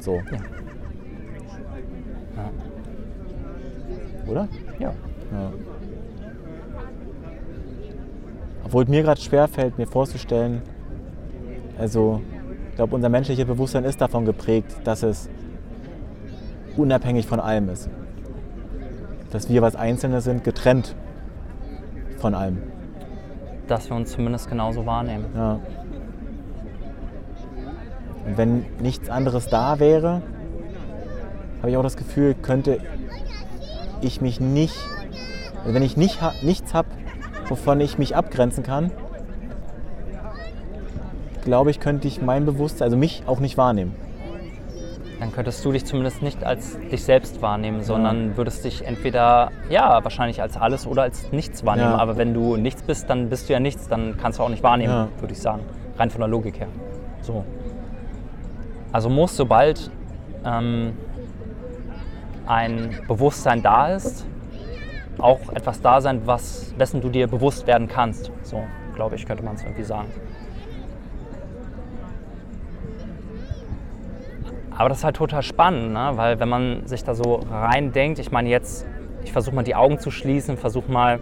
So. 0.00 0.14
Ja. 0.14 0.38
Oder? 4.26 4.48
Ja. 4.78 4.94
Ja. 5.30 5.52
Obwohl 8.64 8.86
mir 8.86 9.02
gerade 9.02 9.20
schwer 9.20 9.48
fällt, 9.48 9.76
mir 9.76 9.86
vorzustellen, 9.86 10.62
also 11.78 12.22
ich 12.70 12.76
glaube, 12.76 12.94
unser 12.94 13.10
menschliches 13.10 13.44
Bewusstsein 13.44 13.84
ist 13.84 14.00
davon 14.00 14.24
geprägt, 14.24 14.74
dass 14.84 15.02
es 15.02 15.28
unabhängig 16.78 17.26
von 17.26 17.40
allem 17.40 17.68
ist. 17.68 17.90
Dass 19.32 19.50
wir 19.50 19.60
was 19.60 19.76
Einzelne 19.76 20.22
sind, 20.22 20.44
getrennt 20.44 20.94
von 22.16 22.34
allem. 22.34 22.75
Dass 23.68 23.88
wir 23.90 23.96
uns 23.96 24.12
zumindest 24.12 24.48
genauso 24.48 24.86
wahrnehmen. 24.86 25.26
Ja. 25.34 25.60
Und 28.26 28.36
wenn 28.36 28.66
nichts 28.80 29.08
anderes 29.08 29.48
da 29.48 29.78
wäre, 29.78 30.22
habe 31.58 31.70
ich 31.70 31.76
auch 31.76 31.82
das 31.82 31.96
Gefühl, 31.96 32.34
könnte 32.34 32.78
ich 34.00 34.20
mich 34.20 34.40
nicht, 34.40 34.76
also 35.62 35.74
wenn 35.74 35.82
ich 35.82 35.96
nicht, 35.96 36.20
nichts 36.42 36.74
habe, 36.74 36.88
wovon 37.48 37.80
ich 37.80 37.98
mich 37.98 38.16
abgrenzen 38.16 38.62
kann, 38.62 38.90
glaube 41.44 41.70
ich, 41.70 41.80
könnte 41.80 42.08
ich 42.08 42.20
mein 42.20 42.44
Bewusstsein, 42.44 42.86
also 42.86 42.96
mich 42.96 43.22
auch 43.26 43.40
nicht 43.40 43.56
wahrnehmen. 43.56 43.94
Dann 45.18 45.32
könntest 45.32 45.64
du 45.64 45.72
dich 45.72 45.86
zumindest 45.86 46.20
nicht 46.20 46.44
als 46.44 46.78
dich 46.78 47.02
selbst 47.02 47.40
wahrnehmen, 47.40 47.82
sondern 47.82 48.36
würdest 48.36 48.64
dich 48.66 48.84
entweder, 48.84 49.50
ja, 49.70 50.04
wahrscheinlich 50.04 50.42
als 50.42 50.58
alles 50.58 50.86
oder 50.86 51.02
als 51.02 51.32
nichts 51.32 51.64
wahrnehmen. 51.64 51.92
Ja. 51.92 51.98
Aber 51.98 52.18
wenn 52.18 52.34
du 52.34 52.56
nichts 52.56 52.82
bist, 52.82 53.08
dann 53.08 53.30
bist 53.30 53.48
du 53.48 53.54
ja 53.54 53.60
nichts, 53.60 53.88
dann 53.88 54.18
kannst 54.18 54.38
du 54.38 54.42
auch 54.42 54.50
nicht 54.50 54.62
wahrnehmen, 54.62 54.92
Ja. 54.92 55.08
würde 55.18 55.32
ich 55.32 55.40
sagen. 55.40 55.62
Rein 55.98 56.10
von 56.10 56.20
der 56.20 56.28
Logik 56.28 56.60
her. 56.60 56.68
So. 57.22 57.44
Also 58.92 59.08
muss, 59.08 59.34
sobald 59.36 59.90
ähm, 60.44 60.92
ein 62.46 62.90
Bewusstsein 63.08 63.62
da 63.62 63.88
ist, 63.88 64.26
auch 65.18 65.40
etwas 65.54 65.80
da 65.80 66.02
sein, 66.02 66.22
was, 66.26 66.74
dessen 66.78 67.00
du 67.00 67.08
dir 67.08 67.26
bewusst 67.26 67.66
werden 67.66 67.88
kannst. 67.88 68.30
So, 68.42 68.62
glaube 68.94 69.16
ich, 69.16 69.24
könnte 69.24 69.42
man 69.42 69.54
es 69.54 69.62
irgendwie 69.62 69.82
sagen. 69.84 70.08
Aber 74.76 74.90
das 74.90 74.98
ist 74.98 75.04
halt 75.04 75.16
total 75.16 75.42
spannend, 75.42 75.92
ne? 75.92 76.12
weil 76.14 76.38
wenn 76.38 76.50
man 76.50 76.86
sich 76.86 77.02
da 77.02 77.14
so 77.14 77.40
reindenkt, 77.50 78.18
ich 78.18 78.30
meine 78.30 78.50
jetzt, 78.50 78.86
ich 79.24 79.32
versuche 79.32 79.54
mal 79.54 79.62
die 79.62 79.74
Augen 79.74 79.98
zu 79.98 80.10
schließen, 80.10 80.58
versuche 80.58 80.92
mal 80.92 81.18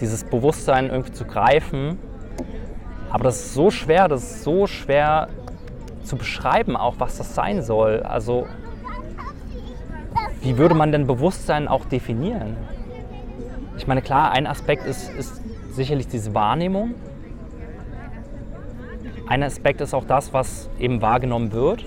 dieses 0.00 0.22
Bewusstsein 0.24 0.90
irgendwie 0.90 1.12
zu 1.12 1.24
greifen. 1.24 1.98
Aber 3.10 3.24
das 3.24 3.36
ist 3.36 3.54
so 3.54 3.70
schwer, 3.70 4.06
das 4.06 4.22
ist 4.22 4.44
so 4.44 4.66
schwer 4.66 5.28
zu 6.04 6.16
beschreiben 6.16 6.76
auch, 6.76 6.94
was 6.98 7.18
das 7.18 7.34
sein 7.34 7.62
soll. 7.62 8.02
Also 8.02 8.46
wie 10.40 10.56
würde 10.56 10.74
man 10.74 10.92
denn 10.92 11.06
Bewusstsein 11.06 11.66
auch 11.66 11.84
definieren? 11.84 12.56
Ich 13.76 13.88
meine, 13.88 14.02
klar, 14.02 14.30
ein 14.30 14.46
Aspekt 14.46 14.86
ist, 14.86 15.12
ist 15.14 15.42
sicherlich 15.72 16.06
diese 16.06 16.32
Wahrnehmung. 16.32 16.94
Ein 19.26 19.42
Aspekt 19.42 19.80
ist 19.80 19.94
auch 19.94 20.04
das, 20.04 20.32
was 20.32 20.70
eben 20.78 21.02
wahrgenommen 21.02 21.50
wird. 21.50 21.84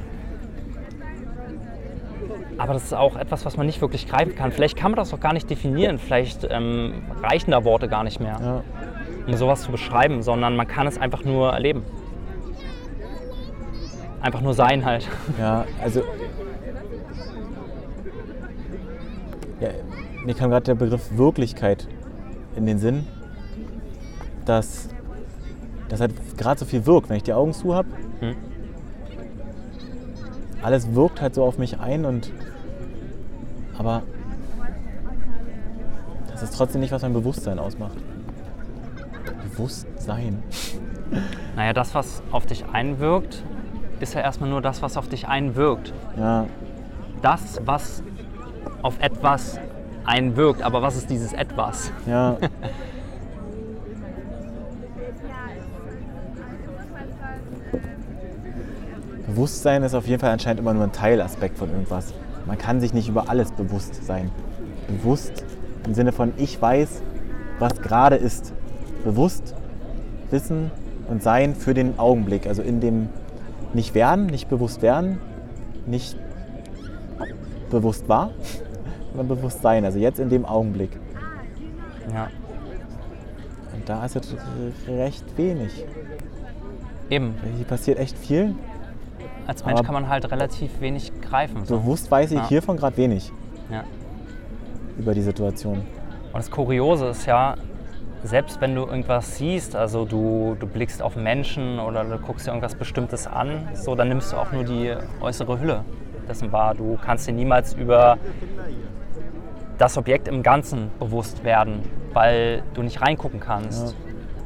Aber 2.57 2.73
das 2.73 2.83
ist 2.85 2.93
auch 2.93 3.15
etwas, 3.15 3.45
was 3.45 3.55
man 3.57 3.65
nicht 3.67 3.81
wirklich 3.81 4.07
greifen 4.07 4.35
kann. 4.35 4.51
Vielleicht 4.51 4.77
kann 4.77 4.91
man 4.91 4.95
das 4.97 5.13
auch 5.13 5.19
gar 5.19 5.33
nicht 5.33 5.49
definieren. 5.49 5.99
Vielleicht 5.99 6.47
ähm, 6.49 7.03
reichen 7.21 7.51
da 7.51 7.63
Worte 7.63 7.87
gar 7.87 8.03
nicht 8.03 8.19
mehr, 8.19 8.39
Ja. 8.41 8.63
um 9.27 9.33
sowas 9.35 9.61
zu 9.61 9.71
beschreiben, 9.71 10.23
sondern 10.23 10.55
man 10.55 10.67
kann 10.67 10.87
es 10.87 10.97
einfach 10.97 11.23
nur 11.23 11.51
erleben. 11.53 11.83
Einfach 14.21 14.41
nur 14.41 14.53
sein 14.53 14.83
halt. 14.85 15.07
Ja, 15.39 15.65
also. 15.83 16.01
Ja, 19.59 19.69
mir 20.25 20.33
kam 20.35 20.49
gerade 20.49 20.63
der 20.65 20.75
Begriff 20.75 21.15
Wirklichkeit 21.17 21.87
in 22.55 22.65
den 22.65 22.77
Sinn, 22.79 23.07
dass 24.45 24.89
das 25.89 25.99
halt 26.01 26.13
gerade 26.37 26.59
so 26.59 26.65
viel 26.65 26.85
wirkt, 26.85 27.09
wenn 27.09 27.17
ich 27.17 27.23
die 27.23 27.33
Augen 27.33 27.53
zu 27.53 27.73
habe. 27.73 27.87
Hm. 28.19 28.35
Alles 30.63 30.93
wirkt 30.95 31.21
halt 31.21 31.35
so 31.35 31.43
auf 31.43 31.57
mich 31.57 31.79
ein 31.79 32.05
und. 32.05 32.31
Aber. 33.77 34.03
Das 36.31 36.43
ist 36.43 36.55
trotzdem 36.55 36.81
nicht, 36.81 36.91
was 36.91 37.01
mein 37.01 37.13
Bewusstsein 37.13 37.57
ausmacht. 37.59 37.97
Bewusstsein. 39.51 40.43
Naja, 41.55 41.71
das, 41.71 41.95
was 41.95 42.21
auf 42.33 42.45
dich 42.45 42.65
einwirkt, 42.73 43.41
ist 44.01 44.13
ja 44.13 44.19
erstmal 44.19 44.49
nur 44.49 44.61
das, 44.61 44.81
was 44.81 44.97
auf 44.97 45.07
dich 45.07 45.27
einwirkt. 45.29 45.93
Ja, 46.17 46.45
Das, 47.21 47.61
was 47.65 48.03
auf 48.81 48.99
etwas 48.99 49.57
einwirkt. 50.05 50.61
Aber 50.63 50.81
was 50.81 50.97
ist 50.97 51.09
dieses 51.09 51.31
Etwas? 51.31 51.91
ja. 52.05 52.35
Bewusstsein 59.37 59.83
ist 59.83 59.93
auf 59.93 60.07
jeden 60.07 60.19
Fall 60.19 60.31
anscheinend 60.31 60.61
immer 60.61 60.73
nur 60.73 60.81
ein 60.83 60.91
Teilaspekt 60.91 61.59
von 61.59 61.69
irgendwas. 61.69 62.11
Man 62.47 62.57
kann 62.57 62.81
sich 62.81 62.91
nicht 62.95 63.07
über 63.07 63.29
alles 63.29 63.51
bewusst 63.51 64.03
sein. 64.03 64.31
Bewusst 64.87 65.45
im 65.85 65.93
Sinne 65.93 66.11
von 66.11 66.33
ich 66.37 66.59
weiß, 66.59 67.03
was 67.59 67.79
gerade 67.79 68.15
ist. 68.15 68.51
Bewusst 69.03 69.53
wissen 70.31 70.71
und 71.07 71.21
sein 71.21 71.53
für 71.53 71.75
den 71.75 71.99
Augenblick. 71.99 72.47
Also 72.47 72.63
in 72.63 72.81
dem 72.81 73.09
nicht 73.75 73.93
werden, 73.93 74.25
nicht 74.25 74.49
bewusst 74.49 74.81
werden, 74.81 75.19
nicht 75.85 76.17
bewusst 77.69 78.09
war, 78.09 78.31
sondern 79.11 79.27
bewusst 79.27 79.61
sein. 79.61 79.85
Also 79.85 79.99
jetzt 79.99 80.19
in 80.19 80.29
dem 80.29 80.45
Augenblick. 80.45 80.99
Ja, 82.11 82.29
Und 83.75 83.87
da 83.87 84.03
ist 84.03 84.15
es 84.15 84.35
recht 84.87 85.37
wenig. 85.37 85.85
eben. 87.11 87.35
Hier 87.55 87.65
passiert 87.67 87.99
echt 87.99 88.17
viel. 88.17 88.55
Als 89.47 89.65
Mensch 89.65 89.79
Aber- 89.79 89.85
kann 89.85 89.93
man 89.93 90.09
halt 90.09 90.29
relativ 90.31 90.81
wenig 90.81 91.11
greifen. 91.21 91.65
So. 91.65 91.77
Bewusst 91.79 92.11
weiß 92.11 92.31
ich 92.31 92.37
Ja. 92.37 92.47
hiervon 92.47 92.77
gerade 92.77 92.97
wenig 92.97 93.31
Ja. 93.71 93.83
über 94.99 95.13
die 95.13 95.21
Situation. 95.21 95.77
Und 95.77 96.33
das 96.35 96.51
Kuriose 96.51 97.07
ist 97.07 97.25
ja, 97.25 97.55
selbst 98.23 98.59
wenn 98.59 98.75
du 98.75 98.81
irgendwas 98.81 99.37
siehst, 99.37 99.75
also 99.75 100.03
du, 100.05 100.57
du 100.59 100.67
blickst 100.67 101.01
auf 101.01 101.15
Menschen 101.15 101.79
oder 101.79 102.03
du 102.03 102.17
guckst 102.17 102.45
dir 102.45 102.51
irgendwas 102.51 102.75
Bestimmtes 102.75 103.25
an, 103.25 103.69
so, 103.73 103.95
dann 103.95 104.09
nimmst 104.09 104.33
du 104.33 104.37
auch 104.37 104.51
nur 104.51 104.65
die 104.65 104.93
äußere 105.21 105.59
Hülle 105.59 105.85
dessen 106.27 106.51
wahr. 106.51 106.75
Du 106.75 106.97
kannst 107.03 107.25
dir 107.27 107.31
niemals 107.31 107.73
über 107.73 108.17
das 109.77 109.97
Objekt 109.97 110.27
im 110.27 110.43
Ganzen 110.43 110.91
bewusst 110.99 111.43
werden, 111.45 111.83
weil 112.13 112.63
du 112.73 112.83
nicht 112.83 113.01
reingucken 113.01 113.39
kannst. 113.39 113.95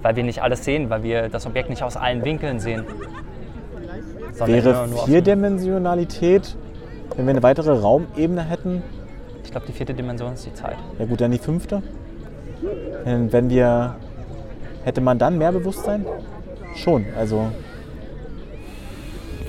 Weil 0.04 0.16
wir 0.16 0.24
nicht 0.24 0.42
alles 0.44 0.64
sehen, 0.64 0.90
weil 0.90 1.04
wir 1.04 1.30
das 1.30 1.46
Objekt 1.46 1.70
nicht 1.70 1.84
aus 1.84 1.96
allen 1.98 2.24
Winkeln 2.26 2.60
sehen. 2.60 2.86
Wäre 4.48 4.88
Vierdimensionalität, 5.06 6.56
wenn 7.16 7.26
wir 7.26 7.32
eine 7.32 7.44
weitere 7.44 7.72
Raumebene 7.72 8.44
hätten, 8.44 8.84
Ich 9.44 9.52
glaube, 9.52 9.68
die 9.68 9.74
vierte 9.74 9.94
Dimension 9.94 10.34
ist 10.34 10.46
die 10.46 10.54
Zeit. 10.54 10.78
ja 11.00 11.06
gut, 11.06 11.20
dann 11.22 11.32
die 11.32 11.38
fünfte. 11.38 11.82
Wenn, 13.04 13.34
wenn 13.34 13.50
wir, 13.50 13.96
hätte 14.84 15.02
man 15.02 15.18
dann 15.18 15.38
mehr 15.38 15.52
Bewusstsein? 15.52 16.06
Schon, 16.76 17.06
also 17.18 17.48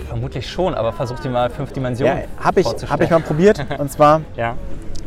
Vermutlich 0.08 0.46
schon, 0.46 0.74
aber 0.74 0.92
versuch 0.92 1.20
dir 1.20 1.30
mal 1.30 1.48
fünf 1.48 1.72
Dimensionen 1.72 2.18
ja, 2.18 2.44
habe 2.44 2.60
ich, 2.60 2.66
hab 2.66 3.00
ich 3.00 3.10
mal 3.10 3.20
probiert. 3.20 3.64
Und 3.78 3.90
zwar 3.90 4.20
Ja, 4.36 4.56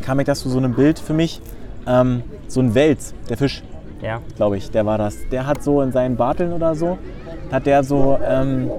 kam 0.01 0.19
ich 0.19 0.25
das 0.25 0.39
zu 0.39 0.49
so 0.49 0.57
einem 0.57 0.73
Bild 0.73 0.97
für 0.97 1.13
mich, 1.13 1.41
ähm, 1.85 2.23
so 2.47 2.61
ein 2.61 2.73
Wels, 2.73 3.13
der 3.29 3.37
Fisch, 3.37 3.63
ja. 4.01 4.21
glaube 4.35 4.57
ich, 4.57 4.71
der 4.71 4.85
war 4.85 4.97
das. 4.97 5.15
Der 5.31 5.45
hat 5.45 5.63
so 5.63 5.81
in 5.81 5.91
seinen 5.91 6.15
Barteln 6.15 6.53
oder 6.53 6.73
so, 6.75 6.97
hat 7.51 7.65
der 7.65 7.83
so 7.83 8.17
ähm, 8.25 8.71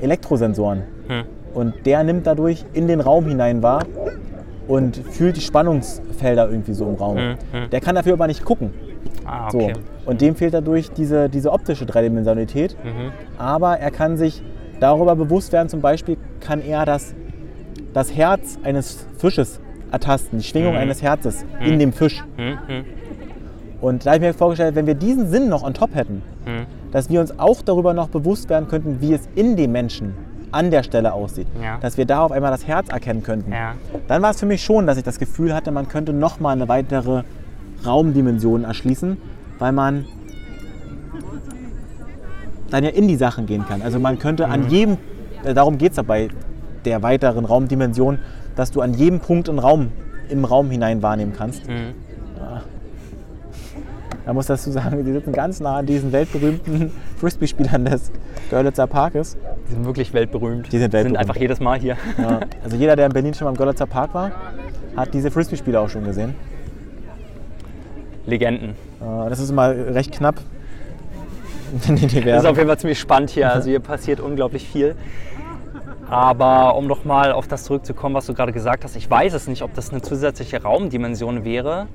Elektrosensoren. 0.00 0.82
Hm. 1.08 1.24
Und 1.54 1.74
der 1.86 2.04
nimmt 2.04 2.26
dadurch 2.26 2.64
in 2.72 2.86
den 2.88 3.00
Raum 3.00 3.26
hinein 3.26 3.62
wahr 3.62 3.84
und 4.68 4.96
fühlt 5.10 5.36
die 5.36 5.40
Spannungsfelder 5.40 6.48
irgendwie 6.50 6.74
so 6.74 6.86
im 6.88 6.94
Raum. 6.94 7.16
Hm, 7.16 7.34
hm. 7.52 7.70
Der 7.70 7.80
kann 7.80 7.94
dafür 7.94 8.12
aber 8.14 8.26
nicht 8.26 8.44
gucken. 8.44 8.70
Ah, 9.24 9.50
So. 9.50 9.58
okay. 9.58 9.72
Und 10.06 10.20
dem 10.20 10.36
fehlt 10.36 10.54
dadurch 10.54 10.90
diese, 10.92 11.28
diese 11.28 11.52
optische 11.52 11.84
Dreidimensionalität. 11.86 12.76
Mhm. 12.82 13.12
Aber 13.38 13.78
er 13.78 13.90
kann 13.90 14.16
sich 14.16 14.42
darüber 14.80 15.16
bewusst 15.16 15.52
werden, 15.52 15.68
zum 15.68 15.80
Beispiel 15.80 16.16
kann 16.40 16.62
er 16.62 16.84
das, 16.86 17.14
das 17.92 18.14
Herz 18.14 18.58
eines 18.62 19.06
Fisches 19.18 19.60
ertasten, 19.90 20.38
die 20.38 20.44
Schwingung 20.44 20.72
Mhm. 20.72 20.78
eines 20.78 21.02
Herzes 21.02 21.44
in 21.64 21.78
dem 21.78 21.92
Fisch. 21.92 22.24
Hm, 22.36 22.58
hm, 22.66 22.84
Und 23.80 24.04
da 24.06 24.10
habe 24.12 24.16
ich 24.24 24.32
mir 24.32 24.34
vorgestellt, 24.34 24.74
wenn 24.74 24.86
wir 24.86 24.94
diesen 24.94 25.28
Sinn 25.28 25.48
noch 25.48 25.62
on 25.62 25.74
top 25.74 25.94
hätten, 25.94 26.22
hm. 26.44 26.66
Dass 26.92 27.10
wir 27.10 27.20
uns 27.20 27.38
auch 27.38 27.62
darüber 27.62 27.92
noch 27.94 28.08
bewusst 28.08 28.48
werden 28.48 28.68
könnten, 28.68 29.00
wie 29.00 29.12
es 29.12 29.28
in 29.34 29.56
dem 29.56 29.72
Menschen 29.72 30.14
an 30.50 30.70
der 30.70 30.82
Stelle 30.82 31.12
aussieht. 31.12 31.46
Ja. 31.62 31.78
Dass 31.80 31.98
wir 31.98 32.06
da 32.06 32.22
auf 32.22 32.32
einmal 32.32 32.50
das 32.50 32.66
Herz 32.66 32.88
erkennen 32.88 33.22
könnten. 33.22 33.52
Ja. 33.52 33.74
Dann 34.06 34.22
war 34.22 34.30
es 34.30 34.40
für 34.40 34.46
mich 34.46 34.62
schon, 34.64 34.86
dass 34.86 34.96
ich 34.96 35.04
das 35.04 35.18
Gefühl 35.18 35.54
hatte, 35.54 35.70
man 35.70 35.88
könnte 35.88 36.12
noch 36.14 36.40
mal 36.40 36.52
eine 36.52 36.68
weitere 36.68 37.22
Raumdimension 37.84 38.64
erschließen, 38.64 39.18
weil 39.58 39.72
man 39.72 40.06
dann 42.70 42.84
ja 42.84 42.90
in 42.90 43.08
die 43.08 43.16
Sachen 43.16 43.46
gehen 43.46 43.64
kann. 43.66 43.82
Also 43.82 43.98
man 43.98 44.18
könnte 44.18 44.46
Mhm. 44.46 44.52
an 44.52 44.70
jedem, 44.70 44.96
äh, 45.44 45.54
darum 45.54 45.78
geht 45.78 45.90
es 45.90 45.96
dabei, 45.96 46.28
der 46.84 47.02
weiteren 47.02 47.44
Raumdimension, 47.44 48.18
dass 48.56 48.70
du 48.70 48.80
an 48.80 48.94
jedem 48.94 49.20
Punkt 49.20 49.48
im 49.48 49.58
Raum, 49.58 49.88
im 50.28 50.44
Raum 50.44 50.70
hinein 50.70 51.02
wahrnehmen 51.02 51.32
kannst. 51.36 51.66
Mhm. 51.68 51.94
Da 54.28 54.34
muss 54.34 54.44
dazu 54.44 54.70
sagen, 54.70 55.02
die 55.06 55.12
sitzen 55.12 55.32
ganz 55.32 55.58
nah 55.58 55.76
an 55.78 55.86
diesen 55.86 56.12
weltberühmten 56.12 56.92
Frisbee-Spielern 57.16 57.86
des 57.86 58.12
Görlitzer 58.50 58.86
Parkes. 58.86 59.38
Die 59.66 59.72
sind 59.72 59.86
wirklich 59.86 60.12
weltberühmt. 60.12 60.70
Die 60.70 60.78
sind 60.78 60.92
weltberühmt. 60.92 61.16
einfach 61.18 61.36
jedes 61.36 61.60
Mal 61.60 61.78
hier. 61.80 61.96
Ja, 62.18 62.40
also 62.62 62.76
jeder, 62.76 62.94
der 62.94 63.06
in 63.06 63.12
Berlin 63.14 63.32
schon 63.32 63.46
mal 63.46 63.52
im 63.52 63.56
Görlitzer 63.56 63.86
Park 63.86 64.12
war, 64.12 64.32
hat 64.94 65.14
diese 65.14 65.30
Frisbee-Spieler 65.30 65.80
auch 65.80 65.88
schon 65.88 66.04
gesehen. 66.04 66.34
Legenden. 68.26 68.72
Äh, 69.00 69.30
Das 69.30 69.38
ist 69.40 69.48
immer 69.48 69.70
recht 69.70 70.12
knapp. 70.12 70.34
Das 71.88 71.90
ist 72.02 72.44
auf 72.44 72.58
jeden 72.58 72.68
Fall 72.68 72.78
ziemlich 72.78 72.98
spannend 73.00 73.30
hier. 73.30 73.50
Also 73.50 73.70
hier 73.70 73.80
passiert 73.80 74.20
unglaublich 74.20 74.68
viel. 74.68 74.94
Aber 76.10 76.76
um 76.76 76.86
nochmal 76.86 77.32
auf 77.32 77.48
das 77.48 77.64
zurückzukommen, 77.64 78.14
was 78.14 78.26
du 78.26 78.34
gerade 78.34 78.52
gesagt 78.52 78.84
hast, 78.84 78.94
ich 78.94 79.10
weiß 79.10 79.32
es 79.32 79.48
nicht, 79.48 79.62
ob 79.62 79.72
das 79.72 79.88
eine 79.88 80.02
zusätzliche 80.02 80.62
Raumdimension 80.62 81.46
wäre. 81.46 81.86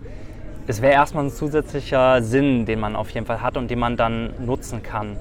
Es 0.68 0.82
wäre 0.82 0.94
erstmal 0.94 1.26
ein 1.26 1.30
zusätzlicher 1.30 2.22
Sinn, 2.22 2.66
den 2.66 2.80
man 2.80 2.96
auf 2.96 3.10
jeden 3.10 3.26
Fall 3.26 3.42
hat 3.42 3.58
und 3.58 3.70
den 3.70 3.80
man 3.80 3.98
dann 3.98 4.30
nutzen 4.46 4.82
kann. 4.82 5.18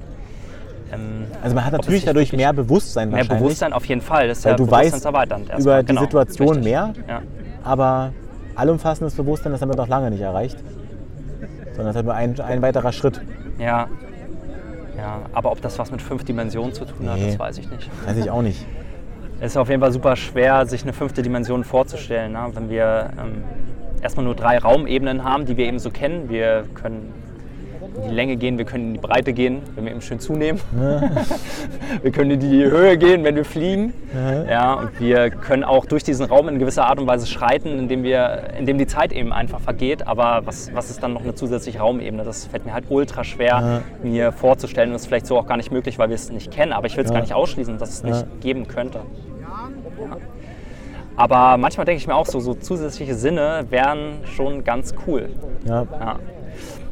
Ähm, 0.92 1.25
Also 1.42 1.54
man 1.54 1.64
hat 1.64 1.72
natürlich 1.72 2.04
dadurch 2.04 2.32
mehr 2.32 2.52
Bewusstsein 2.52 3.11
mehr 3.11 3.25
Bewusstsein 3.25 3.72
auf 3.72 3.84
jeden 3.87 4.02
Fall. 4.02 4.28
Das 4.28 4.38
ist 4.38 4.44
weil 4.44 4.52
ja 4.52 4.56
du 4.56 4.70
weißt 4.70 5.04
über 5.58 5.82
die 5.82 5.87
Genau, 5.87 6.00
Situation 6.02 6.49
richtig. 6.49 6.64
mehr, 6.64 6.92
Ja. 7.08 7.22
aber 7.64 8.12
allumfassendes 8.54 9.14
Bewusstsein 9.14 9.52
ist 9.52 9.61
damit 9.61 9.76
noch 9.76 9.88
lange 9.88 10.11
nicht 10.11 10.20
erreicht. 10.20 10.58
Sondern 11.75 11.87
das 11.87 11.90
ist 11.92 11.96
halt 11.96 12.04
nur 12.06 12.14
ein, 12.14 12.38
ein 12.40 12.62
weiterer 12.62 12.92
Schritt. 12.92 13.20
Ja. 13.58 13.88
ja. 14.96 15.22
Aber 15.32 15.50
ob 15.50 15.61
das 15.62 15.78
was 15.78 15.90
mit 15.90 16.02
fünf 16.02 16.22
Dimensionen 16.25 16.72
zu 16.75 16.84
tun 16.84 17.08
hat, 17.08 17.16
Nee. 17.18 17.28
das 17.30 17.38
weiß 17.38 17.58
ich 17.58 17.70
nicht. 17.70 17.90
Weiß 18.06 18.16
ich 18.18 18.30
auch 18.30 18.42
nicht. 18.42 18.64
Es 19.40 19.52
ist 19.52 19.56
auf 19.56 19.68
jeden 19.70 19.80
Fall 19.80 19.90
super 19.90 20.14
schwer, 20.14 20.66
sich 20.66 20.82
eine 20.84 20.92
fünfte 20.92 21.22
Dimension 21.22 21.64
vorzustellen. 21.64 22.32
Ne? 22.32 22.46
Wenn 22.52 22.68
wir 22.70 23.11
ähm, 23.18 23.42
erstmal 24.02 24.25
nur 24.25 24.35
drei 24.35 24.59
Raumebenen 24.59 25.25
haben, 25.25 25.47
die 25.47 25.56
wir 25.56 25.66
eben 25.66 25.78
so 25.78 25.90
kennen. 25.90 26.28
Wir 26.28 26.64
können 26.75 27.14
in 27.97 28.09
die 28.09 28.14
Länge 28.14 28.37
gehen, 28.37 28.59
wir 28.59 28.64
können 28.64 28.88
in 28.88 28.94
die 28.94 29.00
Breite 29.00 29.32
gehen, 29.32 29.62
wenn 29.75 29.85
wir 29.85 29.92
eben 29.92 30.00
schön 30.00 30.18
zunehmen. 30.18 30.61
wir 32.02 32.11
können 32.11 32.32
in 32.32 32.40
die 32.40 32.64
Höhe 32.64 32.97
gehen, 32.97 33.23
wenn 33.25 33.37
wir 33.37 33.44
fliegen. 33.44 33.92
Ja, 34.49 34.75
und 34.75 35.00
wir 35.00 35.30
können 35.30 35.62
auch 35.64 35.85
durch 35.85 36.02
diesen 36.02 36.26
Raum 36.26 36.49
in 36.49 36.59
gewisser 36.59 36.87
Art 36.87 36.99
und 36.99 37.06
Weise 37.06 37.26
schreiten, 37.26 37.78
indem, 37.78 38.02
wir, 38.02 38.44
indem 38.59 38.78
die 38.78 38.87
Zeit 38.87 39.12
eben 39.12 39.32
einfach 39.32 39.61
vergeht. 39.61 40.06
Aber 40.06 40.42
was, 40.44 40.75
was 40.75 40.90
ist 40.90 41.02
dann 41.02 41.12
noch 41.12 41.23
eine 41.23 41.35
zusätzliche 41.35 41.80
Raumebene? 41.80 42.25
Das 42.25 42.47
fällt 42.47 42.64
mir 42.64 42.73
halt 42.73 42.87
ultra 42.88 43.25
schwer, 43.25 43.82
mir 44.02 44.32
vorzustellen. 44.32 44.90
Und 44.90 44.94
das 44.94 45.02
ist 45.02 45.09
vielleicht 45.09 45.26
so 45.26 45.38
auch 45.38 45.47
gar 45.47 45.56
nicht 45.56 45.71
möglich, 45.71 45.99
weil 45.99 46.09
wir 46.09 46.16
es 46.16 46.30
nicht 46.30 46.50
kennen. 46.50 46.73
Aber 46.73 46.87
ich 46.87 46.97
will 46.97 47.04
es 47.04 47.12
gar 47.12 47.21
nicht 47.21 47.35
ausschließen, 47.35 47.78
dass 47.78 47.90
es 47.90 48.02
nicht 48.02 48.40
geben 48.40 48.68
könnte. 48.68 49.00
Aber 51.16 51.57
manchmal 51.59 51.85
denke 51.85 51.99
ich 51.99 52.07
mir 52.07 52.14
auch 52.14 52.26
so, 52.26 52.40
so 52.40 52.54
zusätzliche 52.54 53.14
Sinne 53.14 53.66
wären 53.71 54.19
schon 54.25 54.64
ganz 54.64 54.95
cool. 55.07 55.28
Ja. 55.66 55.87
Ja. 56.00 56.19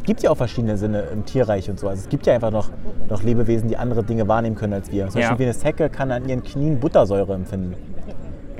gibt 0.04 0.22
ja 0.22 0.30
auch 0.30 0.36
verschiedene 0.36 0.76
Sinne 0.76 1.02
im 1.12 1.24
Tierreich 1.24 1.70
und 1.70 1.78
so. 1.78 1.88
Also 1.88 2.02
es 2.02 2.08
gibt 2.08 2.26
ja 2.26 2.34
einfach 2.34 2.50
noch, 2.50 2.70
noch 3.08 3.22
Lebewesen, 3.22 3.68
die 3.68 3.76
andere 3.76 4.02
Dinge 4.02 4.26
wahrnehmen 4.28 4.56
können 4.56 4.72
als 4.72 4.90
wir. 4.90 5.08
Zum 5.08 5.20
Ja. 5.20 5.28
Beispiel 5.28 5.46
wie 5.46 5.50
eine 5.50 5.58
Zecke 5.58 5.88
kann 5.88 6.10
an 6.10 6.28
ihren 6.28 6.42
Knien 6.42 6.80
Buttersäure 6.80 7.34
empfinden. 7.34 7.74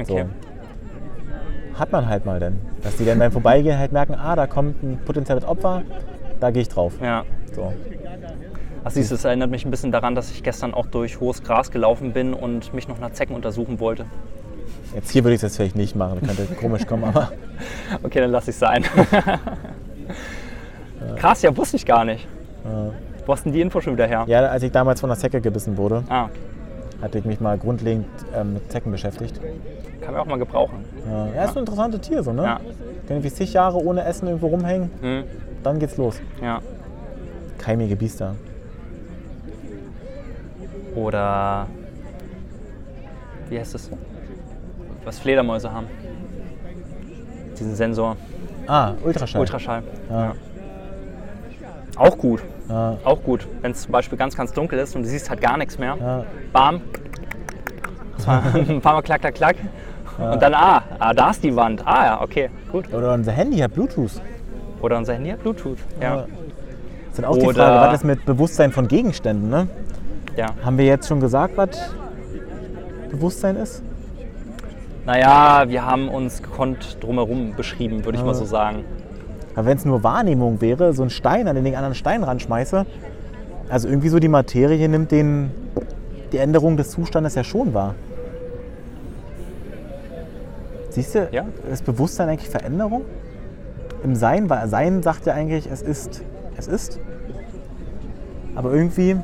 So. 0.04 0.14
Okay. 0.14 0.26
Hat 1.74 1.92
man 1.92 2.08
halt 2.08 2.24
mal 2.26 2.40
denn. 2.40 2.58
Dass 2.82 2.96
die 2.96 3.04
dann 3.04 3.18
beim 3.18 3.32
Vorbeigehen 3.32 3.78
halt 3.78 3.92
merken, 3.92 4.14
ah, 4.14 4.36
da 4.36 4.46
kommt 4.46 4.82
ein 4.82 4.98
potenzielles 5.04 5.44
Opfer, 5.44 5.82
da 6.40 6.50
gehe 6.50 6.62
ich 6.62 6.68
drauf. 6.68 6.94
Ja. 7.02 7.24
So. 7.54 7.72
Ach 8.84 8.90
siehst 8.90 9.10
du, 9.10 9.14
es 9.14 9.24
erinnert 9.24 9.50
mich 9.50 9.64
ein 9.66 9.70
bisschen 9.70 9.92
daran, 9.92 10.14
dass 10.14 10.30
ich 10.30 10.42
gestern 10.42 10.72
auch 10.72 10.86
durch 10.86 11.20
hohes 11.20 11.42
Gras 11.42 11.70
gelaufen 11.70 12.12
bin 12.12 12.32
und 12.32 12.72
mich 12.72 12.88
noch 12.88 12.98
nach 12.98 13.12
Zecken 13.12 13.34
untersuchen 13.34 13.78
wollte. 13.80 14.06
Jetzt 14.94 15.10
hier 15.10 15.22
würde 15.24 15.34
ich 15.36 15.40
das 15.40 15.56
vielleicht 15.56 15.76
nicht 15.76 15.94
machen, 15.94 16.18
das 16.20 16.36
könnte 16.36 16.54
komisch 16.54 16.86
kommen, 16.86 17.04
aber 17.04 17.32
Okay, 18.02 18.20
dann 18.20 18.30
lass 18.30 18.48
ich 18.48 18.56
sein. 18.56 18.84
Krass, 21.16 21.42
ja, 21.42 21.56
wusste 21.56 21.76
ich 21.76 21.86
gar 21.86 22.04
nicht. 22.04 22.26
Wo 23.26 23.32
hast 23.32 23.44
denn 23.44 23.52
die 23.52 23.60
Info 23.60 23.80
schon 23.80 23.94
wieder 23.94 24.06
her? 24.06 24.24
ja, 24.26 24.40
als 24.46 24.62
ich 24.62 24.72
damals 24.72 25.00
von 25.00 25.10
der 25.10 25.18
Zecke 25.18 25.40
gebissen 25.40 25.76
wurde, 25.76 26.02
Ah, 26.08 26.28
hatte 27.02 27.18
ich 27.18 27.24
mich 27.24 27.40
mal 27.40 27.56
grundlegend 27.56 28.06
ähm, 28.34 28.54
mit 28.54 28.70
Zecken 28.70 28.90
beschäftigt. 28.92 29.40
Kann 30.00 30.12
man 30.14 30.22
auch 30.22 30.26
mal 30.26 30.38
gebrauchen. 30.38 30.84
Ja, 31.08 31.28
ja 31.34 31.44
ist 31.44 31.56
ein 31.56 31.60
interessantes 31.60 32.00
Tier 32.02 32.22
so, 32.22 32.32
ne? 32.32 32.42
Ja. 32.42 32.54
Kann 32.56 32.64
irgendwie 33.08 33.30
zig 33.30 33.52
Jahre 33.52 33.78
ohne 33.78 34.04
Essen 34.04 34.26
irgendwo 34.26 34.48
rumhängen, 34.48 34.90
Hm, 35.00 35.24
dann 35.62 35.78
geht's 35.78 35.96
los. 35.96 36.20
ja. 36.42 36.60
Keimige 37.58 37.94
Biester. 37.94 38.34
Oder 40.94 41.66
wie 43.48 43.58
heißt 43.58 43.74
es? 43.74 43.90
Was 45.10 45.18
Fledermäuse 45.18 45.72
haben. 45.72 45.88
Diesen 47.58 47.74
Sensor. 47.74 48.16
Ah, 48.68 48.92
Ultraschall. 49.02 49.40
Ultraschall. 49.40 49.82
Ja. 50.08 50.34
Auch 51.96 52.16
gut. 52.16 52.44
Ja. 52.68 52.96
Auch 53.02 53.20
gut. 53.20 53.44
Wenn 53.60 53.72
es 53.72 53.82
zum 53.82 53.90
Beispiel 53.90 54.16
ganz, 54.16 54.36
ganz 54.36 54.52
dunkel 54.52 54.78
ist 54.78 54.94
und 54.94 55.02
du 55.02 55.08
siehst 55.08 55.28
halt 55.28 55.40
gar 55.40 55.56
nichts 55.56 55.78
mehr. 55.78 55.96
Ja. 56.00 56.24
Bam. 56.52 56.80
Ein 58.24 58.80
paar 58.80 58.92
Mal 58.92 59.02
klack, 59.02 59.22
klack, 59.22 59.34
klack. 59.34 59.56
Und 60.16 60.40
dann, 60.40 60.54
ah, 60.54 60.84
ah, 61.00 61.12
da 61.12 61.30
ist 61.30 61.42
die 61.42 61.56
Wand. 61.56 61.84
Ah 61.84 62.04
ja, 62.04 62.22
okay, 62.22 62.48
gut. 62.70 62.94
Oder 62.94 63.12
unser 63.14 63.32
Handy 63.32 63.58
hat 63.58 63.74
Bluetooth. 63.74 64.22
Oder 64.80 64.96
unser 64.96 65.14
Handy 65.14 65.30
hat 65.30 65.42
Bluetooth. 65.42 65.78
Ja. 66.00 66.18
Das 66.18 66.26
ist 67.08 67.18
dann 67.18 67.24
auch 67.24 67.36
die 67.36 67.46
Oder- 67.46 67.64
Frage, 67.64 67.86
was 67.88 67.94
ist 67.94 68.04
mit 68.04 68.24
Bewusstsein 68.24 68.70
von 68.70 68.86
Gegenständen, 68.86 69.50
ne? 69.50 69.66
ja. 70.36 70.50
Haben 70.64 70.78
wir 70.78 70.84
jetzt 70.84 71.08
schon 71.08 71.18
gesagt, 71.18 71.56
was 71.56 71.70
Bewusstsein 73.10 73.56
ist? 73.56 73.82
Naja, 75.06 75.64
wir 75.68 75.84
haben 75.84 76.08
uns 76.08 76.42
gekonnt 76.42 76.98
drumherum 77.00 77.54
beschrieben, 77.56 78.04
würde 78.04 78.18
ich 78.18 78.24
mal 78.24 78.34
so 78.34 78.44
sagen. 78.44 78.84
Aber 79.54 79.66
wenn 79.66 79.76
es 79.76 79.84
nur 79.84 80.02
Wahrnehmung 80.02 80.60
wäre, 80.60 80.92
so 80.92 81.02
ein 81.02 81.10
Stein, 81.10 81.48
an 81.48 81.56
den 81.56 81.64
ich 81.64 81.72
einen 81.72 81.78
anderen 81.78 81.94
Stein 81.94 82.22
ranschmeiße, 82.22 82.86
also 83.68 83.88
irgendwie 83.88 84.08
so 84.08 84.18
die 84.18 84.28
Materie 84.28 84.88
nimmt 84.88 85.10
den, 85.10 85.50
die 86.32 86.38
Änderung 86.38 86.76
des 86.76 86.90
Zustandes 86.90 87.34
ja 87.34 87.44
schon 87.44 87.74
wahr. 87.74 87.94
Siehst 90.90 91.14
du, 91.14 91.28
Ja. 91.30 91.44
ist 91.70 91.84
Bewusstsein 91.84 92.28
eigentlich 92.28 92.50
Veränderung? 92.50 93.02
Im 94.02 94.14
Sein, 94.14 94.50
weil 94.50 94.68
Sein 94.68 95.02
sagt 95.02 95.26
ja 95.26 95.34
eigentlich, 95.34 95.68
es 95.70 95.82
ist, 95.82 96.22
es 96.56 96.66
ist. 96.66 96.98
Aber 98.54 98.72
irgendwie 98.72 99.16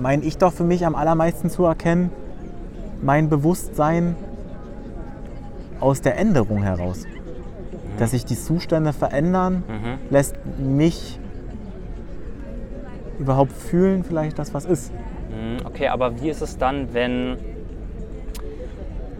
meine 0.00 0.24
ich 0.24 0.38
doch 0.38 0.52
für 0.52 0.64
mich 0.64 0.86
am 0.86 0.94
allermeisten 0.94 1.50
zu 1.50 1.64
erkennen, 1.64 2.10
mein 3.02 3.28
Bewusstsein 3.28 4.16
aus 5.82 6.00
der 6.00 6.16
Änderung 6.18 6.62
heraus. 6.62 7.04
Dass 7.98 8.12
sich 8.12 8.24
die 8.24 8.36
Zustände 8.36 8.92
verändern, 8.92 9.64
Mhm. 9.68 9.98
lässt 10.10 10.36
mich 10.58 11.18
überhaupt 13.18 13.52
fühlen, 13.52 14.04
vielleicht 14.04 14.38
das, 14.38 14.54
was 14.54 14.64
ist. 14.64 14.92
Mhm, 14.92 15.64
Okay, 15.66 15.88
aber 15.88 16.20
wie 16.20 16.30
ist 16.30 16.40
es 16.42 16.56
dann, 16.58 16.92
wenn 16.94 17.36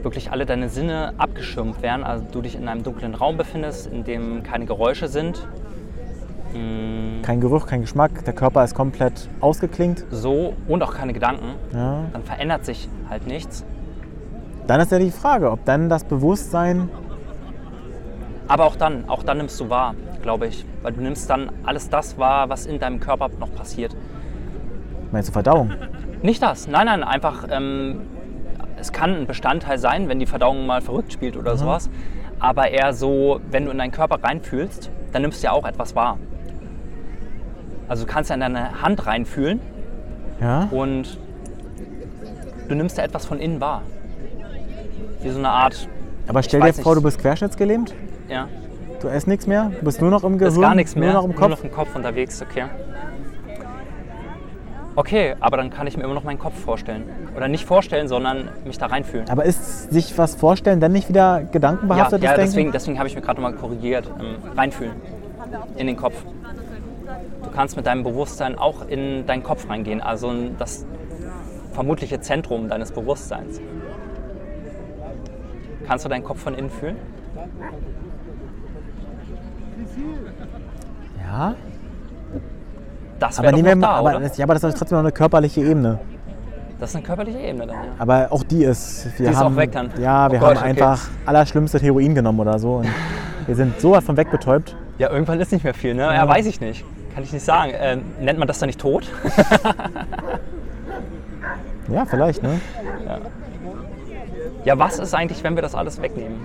wirklich 0.03 0.31
alle 0.33 0.47
deine 0.47 0.69
Sinne 0.69 1.13
abgeschirmt 1.19 1.83
werden? 1.83 2.03
Also 2.05 2.25
du 2.33 2.41
dich 2.43 2.55
in 2.57 2.69
einem 2.69 2.83
dunklen 2.83 3.15
Raum 3.15 3.37
befindest, 3.37 3.87
in 3.87 4.05
dem 4.05 4.43
keine 4.43 4.65
Geräusche 4.67 5.09
sind. 5.09 5.47
Mhm, 6.55 7.23
Kein 7.23 7.41
Geruch, 7.41 7.67
kein 7.67 7.83
Geschmack, 7.83 8.25
der 8.25 8.35
Körper 8.35 8.65
ist 8.65 8.75
komplett 8.75 9.29
ausgeklingt. 9.41 10.05
So 10.11 10.55
und 10.69 10.83
auch 10.83 10.95
keine 10.95 11.13
Gedanken. 11.13 11.55
Ja. 11.73 12.05
Dann 12.13 12.23
verändert 12.25 12.65
sich 12.67 12.89
halt 13.09 13.27
nichts. 13.27 13.65
Dann 14.73 14.81
ist 14.81 14.91
ja 14.91 14.99
die 14.99 15.11
Frage, 15.11 15.51
ob 15.51 15.67
dann 15.67 15.91
das 15.91 16.03
Bewusstsein, 16.03 16.89
Aber 18.49 18.65
auch 18.65 18.75
dann, 18.75 19.07
auch 19.07 19.23
dann 19.23 19.37
nimmst 19.37 19.61
du 19.61 19.69
wahr, 19.69 19.95
glaube 20.23 20.47
ich. 20.47 20.65
Weil 20.81 20.95
du 20.95 21.03
nimmst 21.03 21.29
dann 21.29 21.51
alles 21.63 21.91
das 21.91 22.17
wahr, 22.17 22.49
was 22.49 22.65
in 22.65 22.79
deinem 22.81 22.99
Körper 22.99 23.29
noch 23.39 23.55
passiert. 23.55 23.95
meinst 25.11 25.29
du 25.29 25.33
Verdauung? 25.35 25.73
Nicht 26.23 26.43
das, 26.43 26.69
nein, 26.69 26.87
nein, 26.87 27.05
einfach, 27.05 27.47
ähm, 27.51 28.01
es 28.79 28.93
kann 28.93 29.15
ein 29.15 29.27
Bestandteil 29.27 29.77
sein, 29.77 30.09
wenn 30.09 30.19
die 30.19 30.25
Verdauung 30.25 30.65
mal 30.65 30.81
verrückt 30.81 31.13
spielt 31.13 31.37
oder 31.37 31.59
sowas. 31.59 31.91
Aber 32.41 32.71
eher 32.71 32.95
so, 32.95 33.41
wenn 33.51 33.67
du 33.67 33.73
in 33.73 33.77
deinen 33.77 33.93
Körper 33.93 34.25
reinfühlst, 34.25 34.91
dann 35.13 35.21
nimmst 35.21 35.43
du 35.43 35.49
ja 35.49 35.53
auch 35.53 35.67
etwas 35.67 35.95
wahr. 35.95 36.19
Also 37.89 38.07
du 38.07 38.11
kannst 38.11 38.31
ja 38.31 38.35
in 38.37 38.41
deine 38.41 38.81
Hand 38.81 39.07
reinfühlen 39.07 39.61
Ja? 40.41 40.69
und 40.71 41.19
du 42.71 42.75
nimmst 42.75 42.97
ja 42.97 43.05
etwas 43.05 43.27
von 43.27 43.39
innen 43.39 43.61
wahr. 43.61 43.83
Wie 45.23 45.31
so 45.31 45.39
eine 45.39 45.49
Art, 45.51 45.89
Aber 46.29 46.43
stell 46.43 46.61
dir 46.61 46.73
vor, 46.75 46.95
nicht. 46.95 46.99
du 46.99 47.03
bist 47.03 47.19
querschnittsgelähmt, 47.21 47.95
ja, 48.29 48.49
du 49.01 49.09
isst 49.09 49.27
nichts 49.29 49.47
mehr, 49.47 49.71
du 49.79 49.85
bist 49.85 50.01
nur 50.01 50.11
noch 50.11 50.25
im 50.25 50.39
Gehirn, 50.39 50.53
ist 50.55 50.61
gar 50.61 50.75
nichts 50.75 50.95
mehr, 50.97 51.13
nur 51.13 51.23
noch 51.23 51.29
im 51.29 51.33
Kopf. 51.35 51.41
nur 51.41 51.49
noch 51.51 51.65
im 51.65 51.73
Kopf 51.73 51.95
unterwegs, 51.95 52.43
okay. 52.43 52.65
Okay, 54.95 55.35
aber 55.41 55.57
dann 55.57 55.71
kann 55.71 55.87
ich 55.87 55.97
mir 55.97 56.05
immer 56.05 56.13
noch 56.13 56.25
meinen 56.25 56.39
Kopf 56.39 56.59
vorstellen. 56.59 57.05
Oder 57.35 57.49
nicht 57.49 57.65
vorstellen, 57.65 58.09
sondern 58.09 58.51
mich 58.67 58.77
da 58.77 58.87
reinfühlen. 58.87 59.27
Aber 59.31 59.47
ist 59.47 59.91
sich 59.91 60.19
was 60.19 60.35
vorstellen 60.35 60.81
dann 60.81 60.93
nicht 60.93 61.09
wieder 61.09 61.41
Ja, 61.41 61.47
gedankenbehaftetes 61.51 62.23
ja 62.25 62.31
Denken? 62.35 62.41
deswegen, 62.47 62.73
deswegen 62.73 62.99
habe 62.99 63.09
ich 63.09 63.15
mir 63.15 63.23
gerade 63.23 63.41
mal 63.41 63.55
korrigiert. 63.55 64.07
Ähm, 64.21 64.37
reinfühlen. 64.55 64.93
In 65.79 65.87
den 65.87 65.97
Kopf. 65.97 66.15
Du 67.43 67.51
kannst 67.55 67.77
mit 67.77 67.87
deinem 67.87 68.03
Bewusstsein 68.03 68.59
auch 68.59 68.87
in 68.87 69.25
deinen 69.27 69.43
Kopf 69.43 69.67
reingehen, 69.69 70.03
also 70.03 70.31
in 70.31 70.59
das 70.59 70.85
vermutliche 71.73 72.21
Zentrum 72.21 72.69
deines 72.69 72.93
Bewusstseins. 72.93 73.63
Kannst 75.87 76.05
du 76.05 76.09
deinen 76.09 76.25
Kopf 76.25 76.41
von 76.41 76.55
innen 76.55 76.71
fühlen? 76.71 76.97
Ja, 81.25 81.55
Das 83.19 83.39
aber, 83.39 83.53
noch 83.53 83.63
mal, 83.63 83.77
da, 83.77 83.89
aber, 83.89 84.11
oder? 84.11 84.21
das, 84.21 84.37
ja, 84.37 84.45
aber 84.45 84.55
das 84.55 84.65
ist 84.65 84.79
trotzdem 84.79 84.97
noch 84.97 85.05
eine 85.05 85.13
körperliche 85.13 85.61
Ebene. 85.63 85.99
Das 86.79 86.91
ist 86.91 86.97
eine 86.97 87.05
körperliche 87.05 87.39
Ebene 87.39 87.67
dann, 87.69 87.77
ja. 87.77 87.83
Aber 87.99 88.27
auch 88.31 88.43
die 88.43 88.65
ist. 88.65 89.07
Wir 89.17 89.27
Die 89.27 89.33
ist 89.33 89.39
haben, 89.39 89.55
auch 89.55 89.57
weg 89.57 89.71
dann. 89.73 89.91
Ja, 90.01 90.27
Oh 90.29 90.33
wir 90.33 90.39
Gott, 90.41 90.49
haben 90.51 90.57
okay. 90.59 90.69
einfach 90.83 91.09
allerschlimmste 91.27 91.79
Heroin 91.79 92.15
genommen 92.15 92.41
oder 92.41 92.59
so. 92.59 92.77
Und 92.77 92.89
wir 93.47 93.55
sind 93.55 93.81
sowas 93.81 94.03
von 94.05 94.17
wegbetäubt. 94.17 94.77
Ja, 94.99 95.11
irgendwann 95.11 95.41
ist 95.41 95.53
nicht 95.53 95.63
mehr 95.65 95.75
viel, 95.75 95.95
ne? 95.95 96.03
Ja, 96.03 96.27
weiß 96.29 96.47
ich 96.47 96.61
nicht. 96.61 96.85
Kann 97.15 97.23
ich 97.23 97.33
nicht 97.33 97.45
sagen. 97.45 97.73
Ähm, 97.77 98.03
nennt 98.21 98.39
man 98.39 98.49
das 98.49 98.59
dann 98.59 98.67
nicht 98.69 98.81
tot? 98.81 99.09
Ja, 101.89 102.07
vielleicht, 102.07 102.43
ne? 102.43 102.59
Ja, 103.07 103.19
was 104.79 104.99
ist 104.99 105.15
eigentlich, 105.15 105.43
wenn 105.45 105.55
wir 105.57 105.63
das 105.63 105.75
alles 105.75 106.01
wegnehmen? 106.01 106.37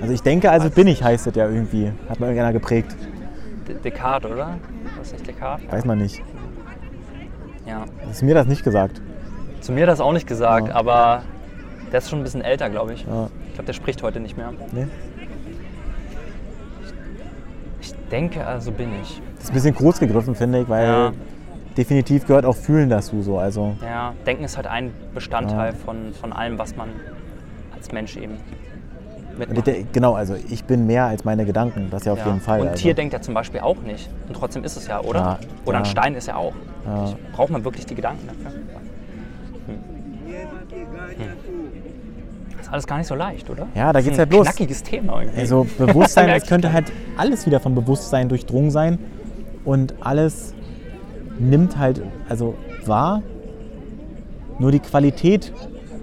Also 0.00 0.12
ich 0.12 0.22
denke, 0.22 0.50
also 0.50 0.70
bin 0.70 0.86
ich, 0.86 1.02
heißt 1.02 1.26
es 1.26 1.34
ja 1.34 1.48
irgendwie. 1.48 1.92
Hat 2.08 2.20
mal 2.20 2.26
irgendeiner 2.26 2.52
geprägt. 2.52 2.94
De- 3.68 3.76
Descartes, 3.82 4.30
oder? 4.30 4.58
Was 4.98 5.08
ist 5.08 5.12
nicht 5.14 5.26
Descartes? 5.26 5.70
Weiß 5.72 5.84
man 5.84 5.98
nicht. 5.98 6.22
Ja. 7.66 7.84
Ist 8.10 8.22
mir 8.22 8.34
das 8.34 8.46
nicht 8.46 8.62
gesagt. 8.62 9.00
Zu 9.60 9.72
mir 9.72 9.86
das 9.86 10.00
auch 10.00 10.12
nicht 10.12 10.26
gesagt, 10.26 10.68
Ja. 10.68 10.74
aber 10.74 11.22
der 11.92 11.98
ist 11.98 12.10
schon 12.10 12.20
ein 12.20 12.22
bisschen 12.24 12.42
älter, 12.42 12.70
glaube 12.70 12.92
ich. 12.94 13.04
Ja. 13.06 13.28
Ich 13.48 13.54
glaube, 13.54 13.66
der 13.66 13.72
spricht 13.72 14.02
heute 14.02 14.20
nicht 14.20 14.36
mehr. 14.36 14.52
Nee? 14.72 14.86
Ich 17.80 17.92
denke, 18.10 18.46
also 18.46 18.70
bin 18.72 18.90
ich. 19.02 19.20
Das 19.36 19.44
ist 19.44 19.50
ein 19.50 19.54
bisschen 19.54 19.74
kurz 19.74 19.98
gegriffen, 19.98 20.34
finde 20.34 20.60
ich, 20.60 20.68
weil 20.68 20.86
Ja. 20.86 21.12
definitiv 21.76 22.26
gehört 22.26 22.44
auch 22.44 22.56
Fühlen 22.56 22.88
dazu. 22.90 23.22
So. 23.22 23.38
Also, 23.38 23.76
Ja, 23.82 24.12
Denken 24.26 24.44
ist 24.44 24.56
halt 24.56 24.66
ein 24.66 24.92
Bestandteil 25.14 25.72
Ja. 25.72 25.78
von, 25.84 26.12
von 26.20 26.32
allem, 26.32 26.58
was 26.58 26.76
man 26.76 26.88
als 27.86 27.92
Mensch 27.92 28.16
eben 28.16 28.32
und 28.34 29.42
ich, 29.42 29.48
mitmacht. 29.48 29.66
de- 29.66 29.84
genau, 29.92 30.14
also 30.14 30.34
ich 30.48 30.64
bin 30.64 30.86
mehr 30.86 31.04
als 31.04 31.24
meine 31.24 31.44
Gedanken. 31.44 31.88
Das 31.90 32.04
ja 32.04 32.12
auf 32.12 32.18
Ja. 32.18 32.26
jeden 32.26 32.40
Fall. 32.40 32.60
Und 32.62 32.68
also. 32.68 32.82
Tier 32.82 32.94
denkt 32.94 33.12
ja 33.12 33.20
zum 33.20 33.34
Beispiel 33.34 33.60
auch 33.60 33.76
nicht. 33.82 34.08
Und 34.28 34.34
trotzdem 34.34 34.64
ist 34.64 34.76
es 34.76 34.86
ja, 34.86 35.00
oder? 35.00 35.18
Ja, 35.20 35.38
Oder 35.66 35.78
ein 35.78 35.84
ja. 35.84 35.90
Stein 35.90 36.14
ist 36.14 36.26
ja 36.26 36.36
auch. 36.36 36.54
Ja. 36.86 37.12
Braucht 37.32 37.50
man 37.50 37.64
wirklich 37.64 37.86
die 37.86 37.94
Gedanken 37.94 38.26
dafür? 38.26 38.58
Hm. 39.66 39.74
Hm. 39.74 41.26
Das 42.56 42.66
ist 42.66 42.72
alles 42.72 42.86
gar 42.86 42.98
nicht 42.98 43.06
so 43.06 43.14
leicht, 43.14 43.48
oder? 43.50 43.66
Ja, 43.74 43.92
da 43.92 44.00
geht's 44.00 44.14
ein 44.16 44.20
halt 44.20 44.32
los. 44.32 44.46
knackiges 44.46 44.82
Thema 44.82 45.20
irgendwie. 45.20 45.40
Also 45.40 45.66
Bewusstsein, 45.78 46.28
es 46.36 46.46
könnte 46.46 46.72
halt 46.72 46.90
alles 47.16 47.46
wieder 47.46 47.60
vom 47.60 47.74
Bewusstsein 47.74 48.28
durchdrungen 48.28 48.70
sein 48.70 48.98
und 49.64 49.94
alles 50.00 50.54
nimmt 51.38 51.78
halt 51.78 52.02
also 52.28 52.54
wahr. 52.86 53.22
Nur 54.58 54.72
die 54.72 54.80
Qualität 54.80 55.52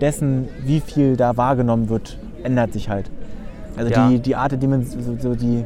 dessen, 0.03 0.49
wie 0.65 0.81
viel 0.81 1.15
da 1.15 1.37
wahrgenommen 1.37 1.87
wird, 1.87 2.19
ändert 2.43 2.73
sich 2.73 2.89
halt. 2.89 3.09
Also 3.77 3.89
Ja. 3.89 4.09
die, 4.09 4.19
die 4.19 4.35
Art 4.35 4.51
der 4.51 4.59
Dimens 4.59 4.91
so, 4.91 5.15
so 5.17 5.33
die, 5.33 5.65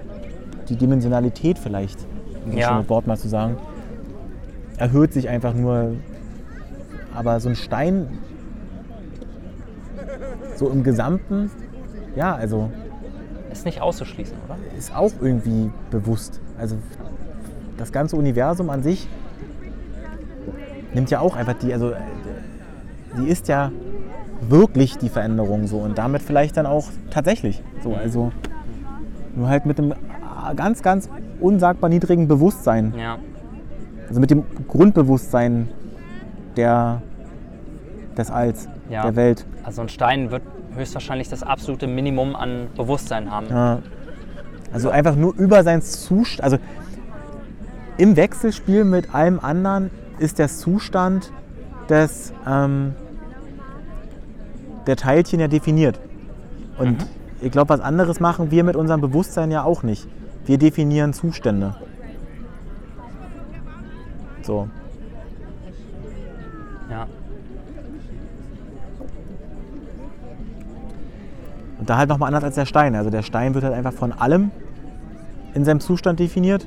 die 0.69 0.75
Dimensionalität 0.75 1.57
vielleicht, 1.57 1.97
um 2.45 2.51
das 2.51 2.59
Ja. 2.61 2.67
schöne 2.69 2.87
Wort 2.87 3.07
mal 3.07 3.17
zu 3.17 3.27
sagen, 3.27 3.57
erhöht 4.77 5.11
sich 5.11 5.27
einfach 5.27 5.55
nur. 5.55 5.93
Aber 7.15 7.39
so 7.39 7.49
ein 7.49 7.55
Stein, 7.55 8.07
so 10.55 10.69
im 10.69 10.83
Gesamten, 10.83 11.49
ja, 12.15 12.35
also 12.35 12.69
Ist 13.51 13.65
nicht 13.65 13.81
auszuschließen, 13.81 14.37
oder? 14.45 14.55
ist 14.77 14.95
auch 14.95 15.13
irgendwie 15.19 15.71
bewusst. 15.89 16.39
Also 16.59 16.75
das 17.75 17.91
ganze 17.91 18.15
Universum 18.17 18.69
an 18.69 18.83
sich 18.83 19.07
nimmt 20.93 21.09
ja 21.09 21.21
auch 21.21 21.35
einfach 21.35 21.55
die, 21.55 21.73
also 21.73 21.89
äh, 21.89 21.95
die 23.19 23.29
ist 23.29 23.47
ja 23.47 23.71
wirklich 24.41 24.97
die 24.97 25.09
Veränderung 25.09 25.67
so 25.67 25.77
und 25.79 25.97
damit 25.97 26.21
vielleicht 26.21 26.57
dann 26.57 26.65
auch 26.65 26.85
tatsächlich 27.09 27.63
so. 27.83 27.95
Also 27.95 28.31
nur 29.35 29.49
halt 29.49 29.65
mit 29.65 29.79
einem 29.79 29.93
ganz, 30.55 30.81
ganz 30.81 31.09
unsagbar 31.39 31.89
niedrigen 31.89 32.27
Bewusstsein. 32.27 32.93
Ja. 32.97 33.17
Also 34.07 34.19
mit 34.19 34.31
dem 34.31 34.43
Grundbewusstsein 34.67 35.69
der, 36.55 37.01
des 38.17 38.31
Alls, 38.31 38.67
Ja. 38.89 39.03
der 39.03 39.15
Welt. 39.15 39.45
Also 39.63 39.81
ein 39.81 39.89
Stein 39.89 40.31
wird 40.31 40.43
höchstwahrscheinlich 40.75 41.29
das 41.29 41.43
absolute 41.43 41.87
Minimum 41.87 42.35
an 42.35 42.67
Bewusstsein 42.75 43.31
haben. 43.31 43.47
Ja. 43.49 43.79
Also 44.73 44.89
einfach 44.89 45.15
nur 45.15 45.33
über 45.35 45.63
seinen 45.63 45.81
Zustand, 45.81 46.43
also 46.43 46.57
im 47.97 48.15
Wechselspiel 48.15 48.83
mit 48.83 49.13
allem 49.13 49.39
anderen 49.39 49.89
ist 50.19 50.39
der 50.39 50.47
Zustand 50.49 51.31
des, 51.89 52.33
ähm, 52.47 52.93
der 54.87 54.95
Teilchen 54.95 55.39
ja 55.39 55.47
definiert. 55.47 55.99
Und 56.77 57.05
ich 57.41 57.51
glaube, 57.51 57.69
was 57.69 57.81
anderes 57.81 58.19
machen 58.19 58.51
wir 58.51 58.63
mit 58.63 58.75
unserem 58.75 59.01
Bewusstsein 59.01 59.51
ja 59.51 59.63
auch 59.63 59.83
nicht. 59.83 60.07
Wir 60.45 60.57
definieren 60.57 61.13
Zustände. 61.13 61.75
So. 64.41 64.69
Ja. 66.89 67.05
Und 71.79 71.89
da 71.89 71.97
halt 71.97 72.09
nochmal 72.09 72.27
anders 72.27 72.43
als 72.43 72.55
der 72.55 72.65
Stein. 72.65 72.95
Also 72.95 73.09
der 73.09 73.23
Stein 73.23 73.53
wird 73.53 73.63
halt 73.65 73.73
einfach 73.73 73.93
von 73.93 74.13
allem 74.13 74.51
in 75.53 75.65
seinem 75.65 75.79
Zustand 75.79 76.19
definiert. 76.19 76.65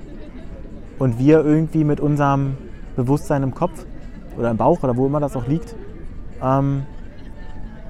Und 0.99 1.19
wir 1.19 1.43
irgendwie 1.43 1.85
mit 1.85 2.01
unserem 2.01 2.59
Bewusstsein 2.97 3.43
im 3.43 3.55
Kopf 3.55 3.87
oder 4.37 4.51
im 4.51 4.59
Bauch 4.59 4.83
oder 4.83 4.97
wo 4.97 5.07
immer 5.07 5.21
das 5.21 5.35
auch 5.37 5.47
liegt, 5.47 5.75
ähm, 6.43 6.83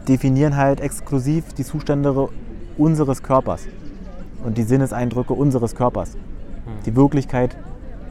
definieren 0.09 0.57
halt 0.57 0.81
exklusiv 0.81 1.53
die 1.53 1.65
Zustände 1.65 2.29
unseres 2.77 3.23
Körpers 3.23 3.67
und 4.45 4.57
die 4.59 4.63
Sinneseindrücke 4.63 5.33
unseres 5.33 5.75
Körpers. 5.75 6.17
Die 6.87 6.97
Wirklichkeit, 6.97 7.57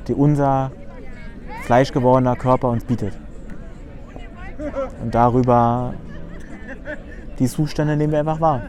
die 0.08 0.14
unser 0.14 0.72
fleischgewordener 1.64 2.36
Körper 2.36 2.70
uns 2.70 2.84
bietet. 2.84 3.14
Und 5.02 5.16
darüber 5.16 5.94
die 7.40 7.48
Zustände 7.48 7.96
nehmen 7.96 8.12
wir 8.12 8.20
einfach 8.20 8.42
wahr, 8.42 8.64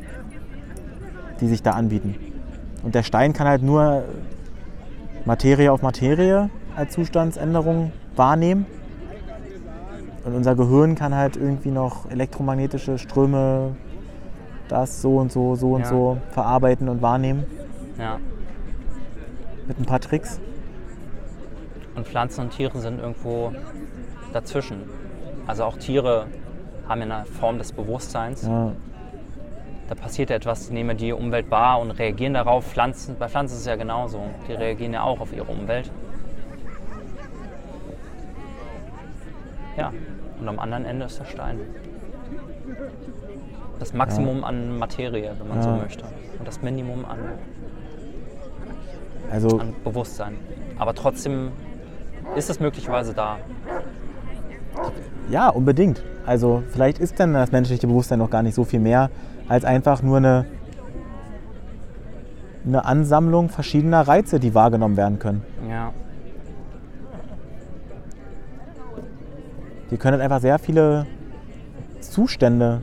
die 1.40 1.48
sich 1.48 1.62
da 1.62 1.72
anbieten. 1.72 2.14
Und 2.82 2.94
der 2.94 3.02
Stein 3.02 3.32
kann 3.32 3.46
halt 3.46 3.62
nur 3.62 4.04
Materie 5.24 5.70
auf 5.70 5.82
Materie 5.82 6.48
als 6.76 6.94
Zustandsänderung 6.94 7.92
wahrnehmen. 8.16 8.66
Und 10.24 10.34
unser 10.34 10.54
Gehirn 10.54 10.94
kann 10.94 11.14
halt 11.14 11.36
irgendwie 11.36 11.70
noch 11.70 12.10
elektromagnetische 12.10 12.98
Ströme, 12.98 13.74
das 14.68 15.00
so 15.00 15.16
und 15.16 15.32
so, 15.32 15.56
so 15.56 15.72
und 15.74 15.82
Ja. 15.82 15.86
so 15.88 16.18
verarbeiten 16.30 16.88
und 16.88 17.02
wahrnehmen 17.02 17.44
ja. 17.98 18.18
mit 19.66 19.78
ein 19.80 19.86
paar 19.86 20.00
Tricks. 20.00 20.40
Und 21.94 22.06
Pflanzen 22.06 22.42
und 22.42 22.50
Tiere 22.50 22.78
sind 22.78 23.00
irgendwo 23.00 23.52
dazwischen. 24.32 24.82
Also 25.46 25.64
auch 25.64 25.76
Tiere 25.76 26.26
haben 26.88 27.00
ja 27.00 27.06
eine 27.18 27.24
Form 27.26 27.58
des 27.58 27.72
Bewusstseins. 27.72 28.42
Ja, 28.46 28.72
Da 29.88 29.94
passiert 29.96 30.30
etwas, 30.30 30.68
die 30.68 30.74
nehmen 30.74 30.96
die 30.96 31.12
Umwelt 31.12 31.50
wahr 31.50 31.80
und 31.80 31.90
reagieren 31.90 32.34
darauf. 32.34 32.64
Pflanzen, 32.64 33.16
bei 33.18 33.28
Pflanzen 33.28 33.54
ist 33.54 33.60
es 33.62 33.66
ja 33.66 33.74
genauso. 33.74 34.20
Die 34.46 34.52
reagieren 34.52 34.92
ja 34.92 35.02
auch 35.02 35.18
auf 35.20 35.32
ihre 35.32 35.50
Umwelt. 35.50 35.90
Ja, 39.76 39.92
und 40.40 40.48
am 40.48 40.58
anderen 40.58 40.84
Ende 40.84 41.06
ist 41.06 41.18
der 41.18 41.24
Stein. 41.26 41.58
Das 43.78 43.92
Maximum 43.94 44.44
an 44.44 44.78
Materie, 44.78 45.32
wenn 45.38 45.48
man 45.48 45.62
so 45.62 45.70
Ja. 45.70 45.76
möchte. 45.76 46.04
Und 46.38 46.46
das 46.46 46.62
Minimum 46.62 47.04
an, 47.04 47.18
also 49.30 49.58
an 49.58 49.74
Bewusstsein. 49.84 50.34
Aber 50.78 50.94
trotzdem 50.94 51.52
ist 52.36 52.50
es 52.50 52.60
möglicherweise 52.60 53.14
da. 53.14 53.38
Ja, 55.30 55.48
unbedingt. 55.48 56.02
Also 56.26 56.62
vielleicht 56.70 56.98
ist 56.98 57.18
dann 57.20 57.32
das 57.34 57.52
menschliche 57.52 57.86
Bewusstsein 57.86 58.18
noch 58.18 58.30
gar 58.30 58.42
nicht 58.42 58.54
so 58.54 58.64
viel 58.64 58.80
mehr 58.80 59.10
als 59.48 59.64
einfach 59.64 60.02
nur 60.02 60.18
eine, 60.18 60.46
eine 62.66 62.84
Ansammlung 62.84 63.48
verschiedener 63.48 64.02
Reize, 64.06 64.38
die 64.40 64.54
wahrgenommen 64.54 64.96
werden 64.96 65.18
können. 65.18 65.42
Ja, 65.68 65.92
Wir 69.90 69.98
können 69.98 70.14
halt 70.14 70.22
einfach 70.22 70.40
sehr 70.40 70.58
viele 70.58 71.06
Zustände 72.00 72.80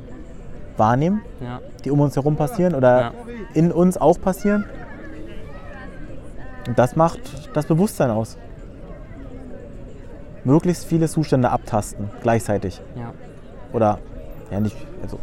wahrnehmen, 0.78 1.22
ja, 1.42 1.60
die 1.84 1.90
um 1.92 2.00
uns 2.02 2.16
herum 2.16 2.36
passieren 2.36 2.76
oder 2.76 3.02
Ja. 3.02 3.12
in 3.54 3.72
uns 3.72 3.98
auch 3.98 4.20
passieren. 4.22 4.66
Und 6.68 6.78
das 6.78 6.96
macht 6.96 7.20
das 7.56 7.66
Bewusstsein 7.66 8.12
aus. 8.12 8.38
Möglichst 10.44 10.86
viele 10.86 11.08
Zustände 11.08 11.50
abtasten, 11.50 12.10
gleichzeitig. 12.22 12.82
ja. 12.96 13.12
Oder, 13.74 14.00
ja, 14.50 14.60
nicht, 14.62 14.78
also, 15.04 15.20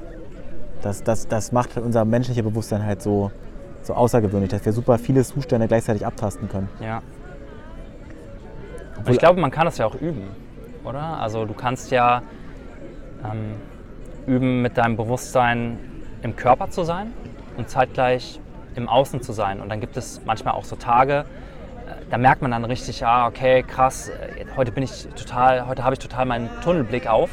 das, 0.83 1.03
das, 1.03 1.27
das 1.29 1.51
macht 1.53 1.75
halt 1.77 1.85
unser 1.87 2.05
menschliches 2.05 2.43
Bewusstsein 2.45 2.85
halt 2.85 3.01
so, 3.01 3.31
so 3.83 3.95
außergewöhnlich, 3.95 4.51
dass 4.51 4.65
wir 4.67 4.73
super 4.73 4.99
viele 4.99 5.25
Zustände 5.25 5.67
gleichzeitig 5.67 6.05
abtasten 6.05 6.49
können. 6.49 6.69
ja. 6.81 7.01
Und 8.99 9.11
ich 9.11 9.19
glaube, 9.19 9.39
man 9.41 9.51
kann 9.51 9.67
das 9.67 9.77
ja 9.77 9.85
auch 9.87 9.95
üben, 9.97 10.29
oder? 10.85 11.21
Also 11.21 11.45
du 11.45 11.55
kannst 11.55 11.91
ja 11.91 12.23
ähm, 13.25 13.55
üben, 14.27 14.63
mit 14.63 14.79
deinem 14.79 14.97
Bewusstsein 14.97 15.79
im 16.23 16.37
Körper 16.37 16.71
zu 16.71 16.85
sein 16.85 17.13
und 17.57 17.69
zeitgleich 17.69 18.41
im 18.75 18.89
Außen 18.89 19.23
zu 19.23 19.33
sein. 19.33 19.61
Und 19.61 19.69
dann 19.69 19.81
gibt 19.81 19.97
es 19.97 20.21
manchmal 20.25 20.55
auch 20.55 20.65
so 20.65 20.77
Tage, 20.77 21.25
äh, 21.87 22.05
da 22.11 22.19
merkt 22.19 22.43
man 22.43 22.51
dann 22.51 22.65
richtig, 22.65 23.05
ah, 23.05 23.27
okay, 23.27 23.63
krass, 23.63 24.09
äh, 24.09 24.45
heute 24.57 24.73
bin 24.73 24.83
ich 24.83 25.09
total, 25.17 25.67
heute 25.67 25.85
habe 25.85 25.95
ich 25.95 26.01
total 26.01 26.27
meinen 26.27 26.49
Tunnelblick 26.63 27.07
auf. 27.07 27.31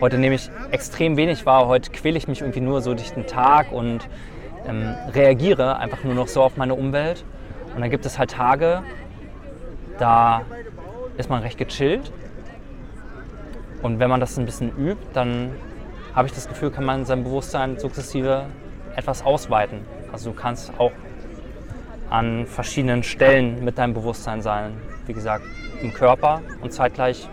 Heute 0.00 0.18
nehme 0.18 0.34
ich 0.34 0.50
extrem 0.70 1.16
wenig 1.16 1.46
wahr, 1.46 1.66
heute 1.66 1.90
quäle 1.90 2.18
ich 2.18 2.28
mich 2.28 2.40
irgendwie 2.40 2.60
nur 2.60 2.82
so 2.82 2.94
durch 2.94 3.12
den 3.12 3.26
Tag 3.26 3.72
und 3.72 4.08
ähm, 4.66 4.94
reagiere 5.14 5.78
einfach 5.78 6.04
nur 6.04 6.14
noch 6.14 6.28
so 6.28 6.42
auf 6.42 6.56
meine 6.56 6.74
Umwelt. 6.74 7.24
Und 7.74 7.80
dann 7.80 7.90
gibt 7.90 8.04
es 8.04 8.18
halt 8.18 8.32
Tage, 8.32 8.82
da 9.98 10.42
ist 11.16 11.30
man 11.30 11.42
recht 11.42 11.58
gechillt. 11.58 12.12
Und 13.82 13.98
wenn 13.98 14.10
man 14.10 14.20
das 14.20 14.36
ein 14.38 14.44
bisschen 14.44 14.76
übt, 14.76 15.02
dann 15.12 15.52
habe 16.14 16.28
ich 16.28 16.34
das 16.34 16.48
Gefühl, 16.48 16.70
kann 16.70 16.84
man 16.84 17.04
sein 17.04 17.24
Bewusstsein 17.24 17.78
sukzessive 17.78 18.46
etwas 18.96 19.24
ausweiten. 19.24 19.80
Also 20.12 20.30
du 20.30 20.36
kannst 20.36 20.72
auch 20.78 20.92
an 22.10 22.46
verschiedenen 22.46 23.02
Stellen 23.02 23.64
mit 23.64 23.78
deinem 23.78 23.94
Bewusstsein 23.94 24.42
sein. 24.42 24.72
Wie 25.06 25.12
gesagt, 25.12 25.44
im 25.80 25.94
Körper 25.94 26.42
und 26.60 26.72
zeitgleich 26.72 27.28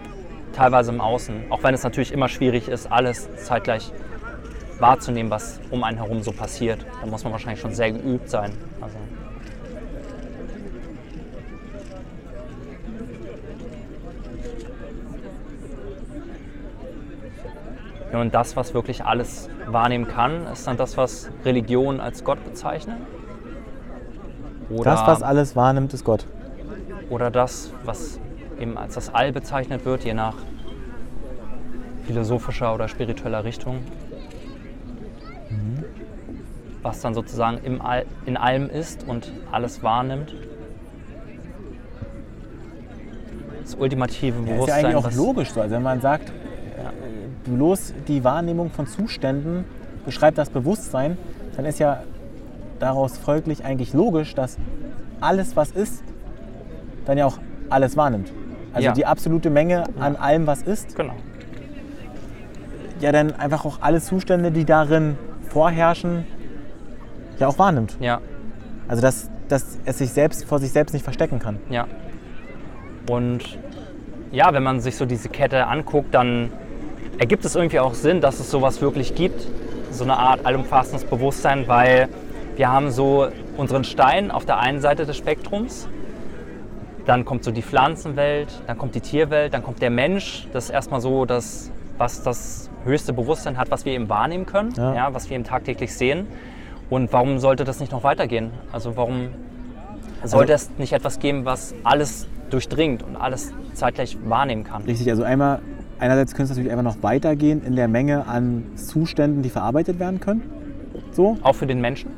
teilweise 0.53 0.91
im 0.91 1.01
Außen. 1.01 1.51
Auch 1.51 1.63
wenn 1.63 1.73
es 1.73 1.83
natürlich 1.83 2.11
immer 2.11 2.29
schwierig 2.29 2.67
ist, 2.67 2.91
alles 2.91 3.27
zeitgleich 3.43 3.91
wahrzunehmen, 4.79 5.31
was 5.31 5.59
um 5.71 5.83
einen 5.83 5.97
herum 5.97 6.21
so 6.21 6.31
passiert. 6.31 6.85
Da 7.01 7.07
muss 7.07 7.23
man 7.23 7.33
wahrscheinlich 7.33 7.59
schon 7.59 7.73
sehr 7.73 7.91
geübt 7.91 8.29
sein. 8.29 8.53
Also 8.79 8.97
Ja, 17.96 17.96
und 18.13 18.33
das, 18.33 18.55
was 18.55 18.73
wirklich 18.73 19.03
alles 19.03 19.49
wahrnehmen 19.67 20.07
kann, 20.07 20.47
ist 20.47 20.65
dann 20.65 20.77
das, 20.77 20.97
was 20.97 21.29
Religion 21.43 21.99
als 21.99 22.23
Gott 22.23 22.43
bezeichnet? 22.43 22.97
Oder, 24.69 24.91
das, 24.91 25.07
was 25.07 25.21
alles 25.21 25.55
wahrnimmt, 25.55 25.93
ist 25.93 26.03
Gott. 26.03 26.25
Oder 27.09 27.31
das, 27.31 27.71
was 27.83 28.19
eben 28.59 28.77
als 28.77 28.95
das 28.95 29.13
All 29.13 29.31
bezeichnet 29.31 29.85
wird, 29.85 30.03
je 30.03 30.13
nach 30.13 30.35
philosophischer 32.05 32.73
oder 32.73 32.87
spiritueller 32.87 33.43
Richtung. 33.43 33.79
Mhm. 35.49 35.83
Was 36.81 37.01
dann 37.01 37.13
sozusagen 37.13 37.59
im 37.63 37.81
All, 37.81 38.05
in 38.25 38.37
allem 38.37 38.69
ist 38.69 39.05
und 39.07 39.31
alles 39.51 39.83
wahrnimmt. 39.83 40.33
Das 43.61 43.75
ultimative 43.75 44.39
Bewusstsein. 44.39 44.57
Ja, 44.57 44.63
ist 44.63 44.67
ja 44.69 44.89
eigentlich 44.89 45.19
auch 45.19 45.25
logisch 45.27 45.51
so. 45.51 45.61
Also 45.61 45.75
wenn 45.75 45.83
man 45.83 45.99
sagt, 45.99 46.31
bloß 47.47 47.93
die 48.07 48.23
Wahrnehmung 48.23 48.71
von 48.71 48.87
Zuständen 48.87 49.65
beschreibt 50.05 50.37
das 50.37 50.49
Bewusstsein, 50.49 51.17
dann 51.55 51.65
ist 51.65 51.79
ja 51.79 52.03
daraus 52.79 53.17
folglich 53.17 53.65
eigentlich 53.65 53.93
logisch, 53.93 54.35
dass 54.35 54.57
alles, 55.19 55.55
was 55.55 55.71
ist, 55.71 56.03
dann 57.05 57.17
ja 57.17 57.25
auch 57.25 57.39
alles 57.69 57.97
wahrnimmt. 57.97 58.31
Also 58.73 58.87
ja. 58.87 58.93
die 58.93 59.05
absolute 59.05 59.49
Menge 59.49 59.83
an 59.99 60.13
ja. 60.13 60.19
allem, 60.19 60.47
was 60.47 60.61
ist. 60.61 60.95
Genau. 60.95 61.13
Ja, 62.99 63.11
dann 63.11 63.33
einfach 63.33 63.65
auch 63.65 63.81
alle 63.81 64.01
Zustände, 64.01 64.51
die 64.51 64.65
darin 64.65 65.17
vorherrschen, 65.49 66.25
ja 67.39 67.47
auch 67.47 67.57
wahrnimmt. 67.59 67.97
Ja. 67.99 68.21
Also 68.87 69.01
dass, 69.01 69.29
dass 69.47 69.79
es 69.85 69.97
sich 69.97 70.11
selbst 70.11 70.45
vor 70.45 70.59
sich 70.59 70.71
selbst 70.71 70.93
nicht 70.93 71.03
verstecken 71.03 71.39
kann. 71.39 71.59
Ja. 71.69 71.87
Und 73.09 73.57
ja, 74.31 74.53
wenn 74.53 74.63
man 74.63 74.79
sich 74.79 74.95
so 74.95 75.05
diese 75.05 75.29
Kette 75.29 75.67
anguckt, 75.67 76.13
dann 76.13 76.51
ergibt 77.17 77.45
es 77.45 77.55
irgendwie 77.55 77.79
auch 77.79 77.93
Sinn, 77.93 78.21
dass 78.21 78.39
es 78.39 78.51
sowas 78.51 78.81
wirklich 78.81 79.15
gibt, 79.15 79.47
so 79.91 80.03
eine 80.03 80.17
Art 80.17 80.45
allumfassendes 80.45 81.05
Bewusstsein, 81.05 81.67
weil 81.67 82.09
wir 82.55 82.71
haben 82.71 82.91
so 82.91 83.27
unseren 83.57 83.83
Stein 83.83 84.31
auf 84.31 84.45
der 84.45 84.59
einen 84.59 84.81
Seite 84.81 85.05
des 85.05 85.17
Spektrums, 85.17 85.87
dann 87.05 87.23
kommt 87.23 87.43
so 87.43 87.51
die 87.51 87.61
Pflanzenwelt, 87.61 88.49
dann 88.67 88.77
kommt 88.77 88.93
die 88.95 89.01
Tierwelt, 89.01 89.53
dann 89.53 89.63
kommt 89.63 89.81
der 89.81 89.89
Mensch. 89.89 90.45
Das 90.51 90.65
ist 90.65 90.69
erstmal 90.71 90.99
so 90.99 91.25
das, 91.25 91.71
was 91.97 92.21
das 92.21 92.69
höchste 92.83 93.13
Bewusstsein 93.13 93.57
hat, 93.57 93.71
was 93.71 93.85
wir 93.85 93.93
eben 93.93 94.09
wahrnehmen 94.09 94.45
können, 94.45 94.73
ja. 94.75 94.93
ja 94.93 95.13
was 95.13 95.29
wir 95.29 95.35
eben 95.35 95.45
tagtäglich 95.45 95.95
sehen. 95.95 96.27
Und 96.89 97.13
warum 97.13 97.39
sollte 97.39 97.63
das 97.63 97.79
nicht 97.79 97.93
noch 97.93 98.03
weitergehen? 98.03 98.51
Also 98.71 98.97
warum 98.97 99.29
sollte 100.23 100.53
also, 100.53 100.67
es 100.71 100.79
nicht 100.79 100.93
etwas 100.93 101.19
geben, 101.19 101.45
was 101.45 101.73
alles 101.83 102.27
durchdringt 102.49 103.03
und 103.03 103.15
alles 103.15 103.53
zeitgleich 103.73 104.17
wahrnehmen 104.25 104.65
kann? 104.65 104.83
Richtig, 104.83 105.09
also 105.09 105.23
einmal 105.23 105.61
einerseits 105.99 106.33
könnte 106.33 106.51
es 106.51 106.57
natürlich 106.57 106.71
einfach 106.71 106.95
noch 106.95 107.03
weitergehen 107.03 107.63
in 107.63 107.75
der 107.75 107.87
Menge 107.87 108.27
an 108.27 108.63
Zuständen, 108.75 109.41
die 109.41 109.49
verarbeitet 109.49 109.99
werden 109.99 110.19
können. 110.19 110.43
So. 111.11 111.37
Auch 111.41 111.55
für 111.55 111.67
den 111.67 111.81
Menschen? 111.81 112.11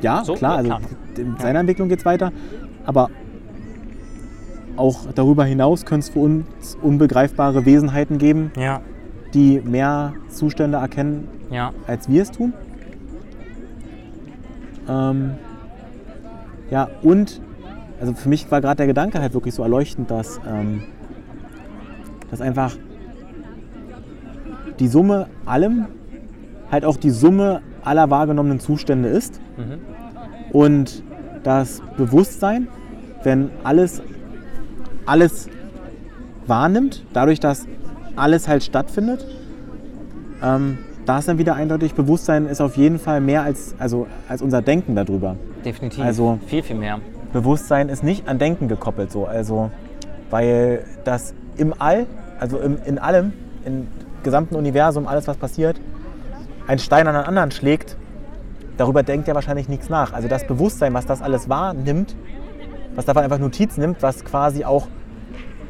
Ja, 0.00 0.24
so? 0.24 0.34
klar. 0.34 0.58
Also 0.58 0.76
in 1.16 1.36
seiner 1.38 1.54
ja. 1.54 1.60
Entwicklung 1.60 1.88
geht 1.88 2.00
es 2.00 2.04
weiter. 2.04 2.32
Aber 2.84 3.10
auch 4.76 5.06
darüber 5.14 5.44
hinaus 5.44 5.84
könnte 5.84 6.06
es 6.06 6.08
für 6.10 6.20
uns 6.20 6.76
unbegreifbare 6.80 7.66
Wesenheiten 7.66 8.18
geben, 8.18 8.50
ja. 8.56 8.80
die 9.34 9.60
mehr 9.60 10.14
Zustände 10.28 10.78
erkennen, 10.78 11.28
ja. 11.50 11.72
als 11.86 12.08
wir 12.08 12.22
es 12.22 12.30
tun. 12.30 12.54
Ähm, 14.88 15.32
ja, 16.70 16.88
und 17.02 17.40
also 18.00 18.14
für 18.14 18.28
mich 18.28 18.50
war 18.50 18.60
gerade 18.60 18.76
der 18.76 18.86
Gedanke 18.86 19.20
halt 19.20 19.34
wirklich 19.34 19.54
so 19.54 19.62
erleuchtend, 19.62 20.10
dass, 20.10 20.40
ähm, 20.48 20.84
dass 22.30 22.40
einfach 22.40 22.76
die 24.78 24.88
Summe 24.88 25.26
allem 25.46 25.86
halt 26.70 26.84
auch 26.84 26.96
die 26.96 27.10
Summe 27.10 27.62
aller 27.82 28.10
wahrgenommenen 28.10 28.60
Zustände 28.60 29.08
ist. 29.08 29.40
Mhm. 29.56 29.78
Und 30.52 31.02
das 31.42 31.82
Bewusstsein, 31.96 32.68
wenn 33.22 33.50
alles, 33.64 34.02
alles 35.06 35.48
wahrnimmt, 36.46 37.04
dadurch, 37.12 37.40
dass 37.40 37.66
alles 38.16 38.48
halt 38.48 38.62
stattfindet, 38.62 39.26
ähm, 40.42 40.78
da 41.06 41.18
ist 41.18 41.28
dann 41.28 41.38
wieder 41.38 41.54
eindeutig, 41.54 41.94
Bewusstsein 41.94 42.46
ist 42.46 42.60
auf 42.60 42.76
jeden 42.76 42.98
Fall 42.98 43.20
mehr 43.20 43.42
als, 43.42 43.74
also, 43.78 44.06
als 44.28 44.42
unser 44.42 44.62
Denken 44.62 44.94
darüber. 44.94 45.36
Definitiv. 45.64 46.04
Also 46.04 46.38
viel, 46.46 46.62
viel 46.62 46.76
mehr. 46.76 47.00
Bewusstsein 47.32 47.88
ist 47.88 48.02
nicht 48.02 48.28
an 48.28 48.38
Denken 48.38 48.68
gekoppelt 48.68 49.10
so. 49.10 49.26
Also, 49.26 49.70
weil 50.30 50.84
das 51.04 51.34
im 51.56 51.74
All, 51.78 52.06
also 52.38 52.58
im, 52.58 52.78
in 52.84 52.98
allem, 52.98 53.32
in 53.64 53.86
gesamten 54.22 54.54
Universum, 54.54 55.06
alles 55.06 55.26
was 55.28 55.36
passiert, 55.36 55.80
ein 56.66 56.78
Stein 56.78 57.06
an 57.06 57.16
einen 57.16 57.26
anderen 57.26 57.50
schlägt, 57.50 57.96
darüber 58.76 59.02
denkt 59.02 59.28
er 59.28 59.34
wahrscheinlich 59.34 59.68
nichts 59.68 59.88
nach. 59.88 60.12
Also 60.12 60.28
das 60.28 60.46
Bewusstsein, 60.46 60.94
was 60.94 61.06
das 61.06 61.22
alles 61.22 61.48
wahrnimmt, 61.48 62.14
was 62.94 63.04
davon 63.04 63.22
einfach 63.22 63.38
Notiz 63.38 63.76
nimmt, 63.76 64.02
was 64.02 64.24
quasi 64.24 64.64
auch 64.64 64.86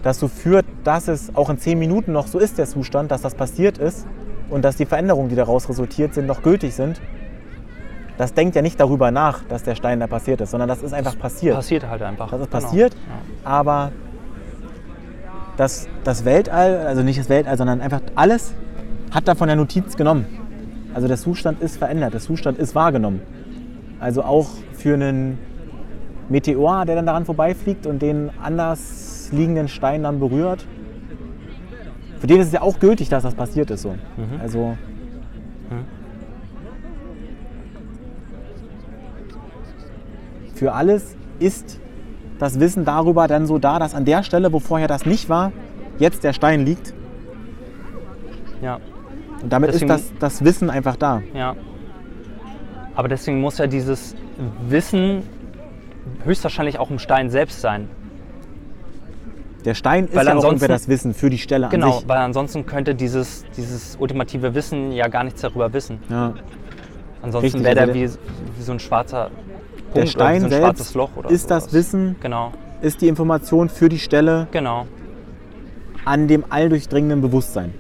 dazu 0.03 0.29
führt, 0.29 0.67
dass 0.85 1.09
es 1.09 1.35
auch 1.35 1.51
in 1.51 1.59
zehn 1.59 1.79
Minuten 1.79 2.13
noch 2.13 2.27
so 2.27 2.39
ist, 2.39 2.59
der 2.59 2.67
Zustand, 2.67 3.11
dass 3.11 3.23
das 3.23 3.35
passiert 3.35 3.79
ist 3.79 4.07
und 4.49 4.65
dass 4.65 4.77
die 4.77 4.87
Veränderungen, 4.87 5.29
die 5.29 5.37
daraus 5.37 5.69
resultiert 5.69 6.15
sind, 6.15 6.27
noch 6.27 6.43
gültig 6.43 6.75
sind. 6.75 7.01
Das 8.17 8.35
denkt 8.35 8.55
ja 8.55 8.63
nicht 8.63 8.79
darüber 8.79 9.11
nach, 9.11 9.45
dass 9.45 9.63
der 9.63 9.75
Stein 9.75 10.01
da 10.01 10.07
passiert 10.07 10.41
ist, 10.41 10.51
sondern 10.51 10.69
das 10.69 10.83
ist 10.83 10.93
einfach 10.93 11.19
passiert. 11.19 11.57
Passiert 11.57 11.89
halt 11.89 12.03
einfach. 12.03 12.31
Das 12.31 12.43
ist 12.43 12.51
genau. 12.51 12.63
passiert, 12.63 12.95
ja. 12.95 13.51
aber 13.51 13.93
das, 15.61 15.88
das 16.05 16.25
Weltall, 16.25 16.87
also 16.87 17.03
nicht 17.03 17.18
das 17.18 17.29
Weltall, 17.29 17.59
sondern 17.59 17.83
einfach 17.83 18.01
alles 18.14 18.55
hat 19.11 19.29
davon 19.29 19.46
der 19.49 19.57
Notiz 19.57 19.94
genommen. 19.94 20.25
Also 20.94 21.07
der 21.07 21.18
Zustand 21.18 21.61
ist 21.61 21.77
verändert, 21.77 22.14
der 22.14 22.20
Zustand 22.20 22.59
ist 22.59 22.75
wahrgenommen. 22.75 23.20
Also 24.01 24.23
auch 24.23 24.49
für 24.73 24.94
einen 24.94 25.38
Meteor, 26.31 26.87
der 26.87 26.94
dann 26.94 27.05
daran 27.05 27.27
vorbeifliegt 27.27 27.87
und 27.87 28.01
den 28.01 28.31
anders 28.42 29.29
liegenden 29.33 29.68
Stein 29.68 30.05
dann 30.05 30.18
berührt. 30.18 30.64
Für 32.20 32.27
den 32.27 32.40
ist 32.40 32.46
es 32.46 32.53
ja 32.55 32.62
auch 32.62 32.79
gültig, 32.79 33.11
dass 33.11 33.23
das 33.23 33.35
passiert 33.35 33.70
ist. 33.70 33.83
So. 33.83 33.90
Mhm. 33.90 34.40
Also. 34.40 34.77
Mhm. 35.68 35.85
Für 40.55 40.73
alles 40.73 41.16
ist 41.38 41.79
das 42.40 42.59
Wissen 42.59 42.85
darüber 42.85 43.29
dann 43.29 43.46
so 43.46 43.59
da, 43.59 43.79
dass 43.79 43.94
an 43.94 44.05
der 44.05 44.22
Stelle, 44.22 44.53
wo 44.53 44.59
vorher 44.59 44.88
das 44.88 45.07
nicht 45.07 45.29
war, 45.29 45.53
jetzt 45.98 46.24
der 46.24 46.33
Stein 46.33 46.64
liegt. 46.64 46.94
Ja. 48.62 48.81
Und 49.42 49.53
damit 49.53 49.72
deswegen, 49.72 49.90
ist 49.90 50.11
das, 50.11 50.18
das 50.18 50.44
Wissen 50.44 50.70
einfach 50.70 50.96
da. 50.96 51.22
Ja. 51.35 51.55
Aber 52.94 53.09
deswegen 53.09 53.40
muss 53.40 53.59
ja 53.59 53.66
dieses 53.66 54.16
Wissen 54.68 55.22
höchstwahrscheinlich 56.24 56.79
auch 56.79 56.90
im 56.90 56.98
Stein 56.98 57.31
selbst 57.31 57.61
sein. 57.61 57.88
Der 59.66 59.74
Stein 59.74 60.07
ist 60.07 60.14
weil 60.14 60.26
ja 60.26 60.35
auch 60.35 60.55
das 60.55 60.88
Wissen 60.88 61.12
für 61.12 61.29
die 61.29 61.37
Stelle 61.37 61.68
genau, 61.68 61.87
an 61.87 61.92
sich. 61.92 62.00
Genau, 62.03 62.14
weil 62.14 62.22
ansonsten 62.22 62.64
könnte 62.64 62.94
dieses, 62.94 63.44
dieses 63.55 63.96
ultimative 63.96 64.55
Wissen 64.55 64.92
ja 64.92 65.09
gar 65.09 65.24
nichts 65.24 65.42
darüber 65.42 65.70
wissen. 65.74 65.98
Ja. 66.09 66.33
Ansonsten 67.20 67.62
wäre 67.62 67.74
der 67.74 67.83
also 67.88 67.94
wie, 67.94 68.09
wie 68.57 68.62
so 68.62 68.72
ein 68.72 68.81
schwarzer 68.81 69.31
der 69.94 70.07
Stein 70.07 70.42
so 70.42 70.48
selbst 70.48 70.81
ist 70.81 70.92
sowas. 70.92 71.46
das 71.48 71.72
Wissen, 71.72 72.16
genau. 72.20 72.53
ist 72.81 73.00
die 73.00 73.09
Information 73.09 73.68
für 73.68 73.88
die 73.88 73.98
Stelle. 73.98 74.46
Genau. 74.50 74.87
an 76.05 76.29
dem 76.29 76.44
alldurchdringenden 76.48 77.20
Bewusstsein. 77.20 77.74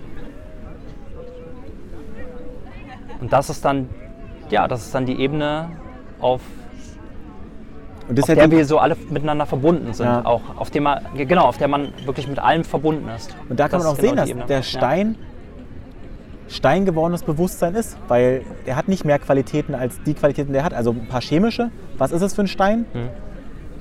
Und 3.20 3.32
das 3.32 3.50
ist 3.50 3.64
dann, 3.64 3.88
ja, 4.50 4.66
das 4.68 4.82
ist 4.86 4.94
dann 4.94 5.06
die 5.06 5.20
Ebene, 5.20 5.70
auf, 6.20 6.40
auf 8.08 8.26
der 8.26 8.50
wir 8.50 8.64
so 8.64 8.78
alle 8.78 8.96
miteinander 9.10 9.46
verbunden 9.46 9.92
sind. 9.92 10.06
Ja. 10.06 10.24
Auch 10.24 10.42
auf 10.56 10.70
dem 10.70 10.84
man, 10.84 11.00
genau, 11.16 11.44
auf 11.46 11.58
der 11.58 11.68
man 11.68 11.92
wirklich 12.04 12.28
mit 12.28 12.38
allem 12.38 12.64
verbunden 12.64 13.08
ist. 13.14 13.34
und 13.48 13.58
da 13.60 13.68
kann 13.68 13.80
Das 13.80 13.84
man 13.84 13.92
auch 13.92 13.98
genau 13.98 14.08
sehen, 14.08 14.10
die 14.12 14.16
dass 14.16 14.28
Ebene. 14.30 14.46
der 14.46 14.62
Ja. 14.62 14.62
Stein 16.50 16.84
gewordenes 16.84 17.22
Bewusstsein 17.22 17.74
ist, 17.76 17.96
weil 18.08 18.42
er 18.66 18.74
hat 18.74 18.88
nicht 18.88 19.04
mehr 19.04 19.18
Qualitäten 19.20 19.74
als 19.74 20.02
die 20.02 20.14
Qualitäten, 20.14 20.52
die 20.52 20.58
er 20.58 20.64
hat. 20.64 20.74
Also 20.74 20.90
ein 20.90 21.06
paar 21.06 21.20
chemische. 21.20 21.70
Was 21.96 22.10
ist 22.10 22.22
es 22.22 22.34
für 22.34 22.42
ein 22.42 22.48
Stein? 22.48 22.86
Hm. 22.92 23.08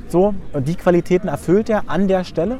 So, 0.07 0.35
und 0.53 0.67
die 0.67 0.75
Qualitäten 0.75 1.27
erfüllt 1.27 1.69
er 1.69 1.83
an 1.87 2.07
der 2.07 2.23
Stelle. 2.23 2.59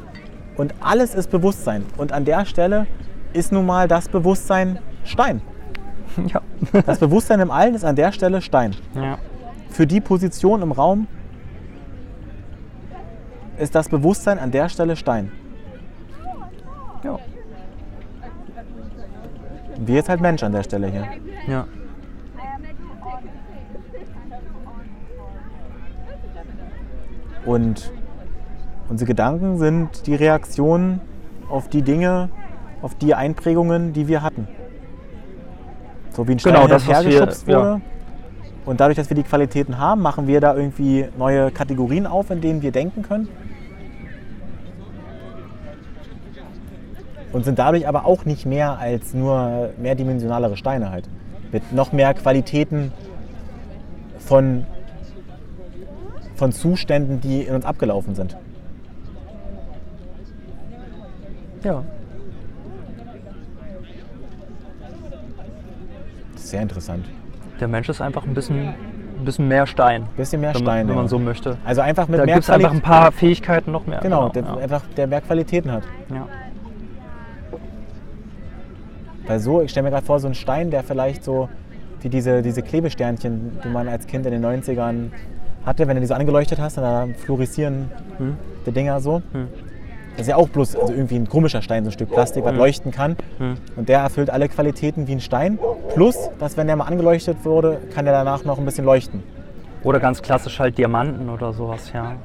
Und 0.56 0.74
alles 0.80 1.14
ist 1.14 1.30
Bewusstsein. 1.30 1.86
Und 1.96 2.12
an 2.12 2.24
der 2.24 2.44
Stelle 2.44 2.86
ist 3.32 3.52
nun 3.52 3.66
mal 3.66 3.86
das 3.88 4.08
Bewusstsein 4.08 4.78
Stein. 5.04 5.40
Ja. 6.26 6.42
Das 6.84 6.98
Bewusstsein 6.98 7.38
im 7.38 7.52
Allen 7.52 7.76
ist 7.76 7.84
an 7.84 7.94
der 7.94 8.10
Stelle 8.10 8.42
Stein. 8.42 8.74
ja. 8.96 9.18
Für 9.70 9.86
die 9.86 10.00
Position 10.00 10.60
im 10.62 10.72
Raum 10.72 11.06
ist 13.58 13.76
das 13.76 13.88
Bewusstsein 13.88 14.40
an 14.40 14.50
der 14.50 14.68
Stelle 14.68 14.96
Stein. 14.96 15.30
Ja. 17.04 17.20
Und 19.80 19.88
wir 19.88 19.94
jetzt 19.96 20.08
halt 20.08 20.20
Mensch 20.20 20.42
an 20.42 20.52
der 20.52 20.62
Stelle 20.62 20.86
hier. 20.88 21.06
ja. 21.48 21.66
Und 27.46 27.90
unsere 28.88 29.08
Gedanken 29.08 29.58
sind 29.58 30.06
die 30.06 30.14
Reaktionen 30.14 31.00
auf 31.48 31.68
die 31.68 31.82
Dinge, 31.82 32.28
auf 32.82 32.94
die 32.94 33.14
Einprägungen, 33.14 33.92
die 33.92 34.08
wir 34.08 34.22
hatten. 34.22 34.46
So 36.10 36.26
wie 36.28 36.32
ein 36.32 36.38
Stein 36.38 36.54
Genau, 36.54 36.66
das, 36.66 36.86
hergeschubst 36.86 37.46
wir- 37.46 37.54
ja. 37.54 37.60
wurde. 37.60 37.80
Und 38.66 38.78
dadurch, 38.80 38.96
dass 38.96 39.08
wir 39.08 39.14
die 39.16 39.22
Qualitäten 39.22 39.78
haben, 39.78 40.02
machen 40.02 40.26
wir 40.26 40.40
da 40.40 40.54
irgendwie 40.54 41.06
neue 41.18 41.50
Kategorien 41.50 42.06
auf, 42.06 42.30
in 42.30 42.40
denen 42.40 42.60
wir 42.62 42.72
denken 42.72 43.02
können. 43.02 43.28
Und 47.32 47.44
sind 47.44 47.58
dadurch 47.58 47.86
aber 47.86 48.06
auch 48.06 48.24
nicht 48.24 48.44
mehr 48.46 48.78
als 48.78 49.14
nur 49.14 49.70
mehrdimensionalere 49.78 50.56
Steine 50.56 50.90
halt. 50.90 51.08
Mit 51.52 51.72
noch 51.72 51.92
mehr 51.92 52.12
Qualitäten 52.14 52.92
von, 54.18 54.66
von 56.34 56.52
Zuständen, 56.52 57.20
die 57.20 57.42
in 57.42 57.54
uns 57.54 57.64
abgelaufen 57.64 58.14
sind. 58.14 58.36
ja. 61.64 61.82
Sehr 66.36 66.62
interessant. 66.62 67.04
Der 67.60 67.68
Mensch 67.68 67.88
ist 67.88 68.00
einfach 68.00 68.24
ein 68.26 68.34
bisschen, 68.34 68.68
ein 68.70 69.24
bisschen 69.24 69.46
mehr 69.46 69.66
Stein. 69.68 70.06
Bisschen 70.16 70.40
mehr 70.40 70.52
wenn, 70.54 70.62
Stein. 70.62 70.78
man- 70.78 70.88
wenn 70.88 70.94
ja. 70.96 71.00
man 71.02 71.08
so 71.08 71.18
möchte. 71.20 71.58
Also 71.64 71.80
einfach 71.82 72.08
mit 72.08 72.18
Da 72.18 72.24
mehr 72.24 72.34
gibt 72.34 72.44
es 72.44 72.50
einfach 72.50 72.72
ein 72.72 72.80
paar 72.80 73.12
Fähigkeiten 73.12 73.70
noch 73.70 73.86
mehr. 73.86 74.00
Genau, 74.00 74.30
der, 74.30 74.42
ja. 74.42 74.56
einfach 74.56 74.82
der 74.96 75.06
mehr 75.06 75.20
Qualitäten 75.20 75.70
hat. 75.70 75.84
Ja. 76.12 76.26
Weil 79.30 79.38
so, 79.38 79.62
ich 79.62 79.70
stelle 79.70 79.84
mir 79.84 79.90
gerade 79.90 80.04
vor, 80.04 80.18
so 80.18 80.26
ein 80.26 80.34
Stein, 80.34 80.72
der 80.72 80.82
vielleicht 80.82 81.22
so 81.22 81.48
wie 82.00 82.08
diese, 82.08 82.42
diese 82.42 82.62
Klebesternchen, 82.62 83.60
die 83.62 83.68
man 83.68 83.86
als 83.86 84.08
Kind 84.08 84.26
in 84.26 84.32
den 84.32 84.44
90ern 84.44 85.10
hatte, 85.64 85.86
wenn 85.86 85.94
du 85.94 86.00
die 86.00 86.08
so 86.08 86.14
angeleuchtet 86.14 86.58
hast, 86.58 86.78
dann 86.78 87.14
fluoreszieren 87.14 87.92
Hm. 88.18 88.36
die 88.66 88.72
Dinger 88.72 88.98
so. 89.00 89.22
Hm. 89.30 89.46
Das 90.16 90.22
ist 90.22 90.30
ja 90.30 90.34
auch 90.34 90.48
bloß 90.48 90.74
also 90.74 90.92
irgendwie 90.92 91.14
ein 91.14 91.28
komischer 91.28 91.62
Stein, 91.62 91.84
so 91.84 91.90
ein 91.90 91.92
Stück 91.92 92.10
Plastik, 92.10 92.42
was 92.42 92.50
Hm. 92.50 92.58
leuchten 92.58 92.90
kann. 92.90 93.14
Hm. 93.38 93.56
Und 93.76 93.88
der 93.88 94.00
erfüllt 94.00 94.30
alle 94.30 94.48
Qualitäten 94.48 95.06
wie 95.06 95.12
ein 95.12 95.20
Stein. 95.20 95.60
Plus, 95.94 96.16
dass 96.40 96.56
wenn 96.56 96.66
der 96.66 96.74
mal 96.74 96.86
angeleuchtet 96.86 97.44
wurde, 97.44 97.78
kann 97.94 98.06
der 98.06 98.14
danach 98.14 98.44
noch 98.44 98.58
ein 98.58 98.64
bisschen 98.64 98.84
leuchten. 98.84 99.22
Oder 99.84 100.00
ganz 100.00 100.22
klassisch 100.22 100.58
halt 100.58 100.76
Diamanten 100.76 101.28
oder 101.30 101.52
sowas, 101.52 101.92
ja. 101.92 102.16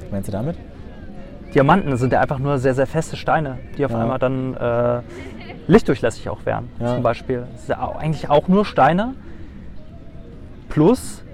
Was 0.00 0.10
meinst 0.10 0.28
du 0.28 0.32
damit? 0.32 0.56
Diamanten 1.54 1.96
sind 1.96 2.12
ja 2.12 2.20
einfach 2.20 2.38
nur 2.38 2.58
sehr, 2.58 2.74
sehr 2.74 2.86
feste 2.86 3.16
Steine, 3.16 3.58
die 3.76 3.84
auf 3.84 3.90
Ja. 3.90 4.00
einmal 4.00 4.18
dann 4.18 4.54
äh, 4.54 5.00
lichtdurchlässig 5.66 6.28
auch 6.28 6.44
wären. 6.46 6.68
Ja. 6.78 6.94
Zum 6.94 7.02
Beispiel. 7.02 7.44
Das 7.52 7.66
sind 7.66 7.76
ja 7.78 7.92
eigentlich 7.96 8.28
auch 8.30 8.48
nur 8.48 8.64
Steine. 8.64 9.14
Plus, 10.68 11.24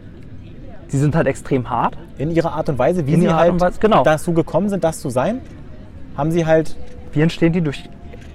die 0.92 0.96
sind 0.96 1.14
halt 1.14 1.26
extrem 1.26 1.68
hart. 1.68 1.96
In 2.18 2.30
ihrer 2.30 2.52
Art 2.52 2.68
und 2.68 2.78
Weise, 2.78 3.06
wie 3.06 3.12
In 3.14 3.20
sie 3.20 3.32
halt 3.32 3.60
Weise, 3.60 3.78
genau. 3.80 4.02
dazu 4.02 4.32
gekommen 4.32 4.68
sind, 4.70 4.82
das 4.84 5.00
zu 5.00 5.10
sein, 5.10 5.40
haben 6.16 6.30
sie 6.30 6.46
halt 6.46 6.76
Wie 7.12 7.20
entstehen 7.20 7.52
die? 7.52 7.60
Durch 7.60 7.88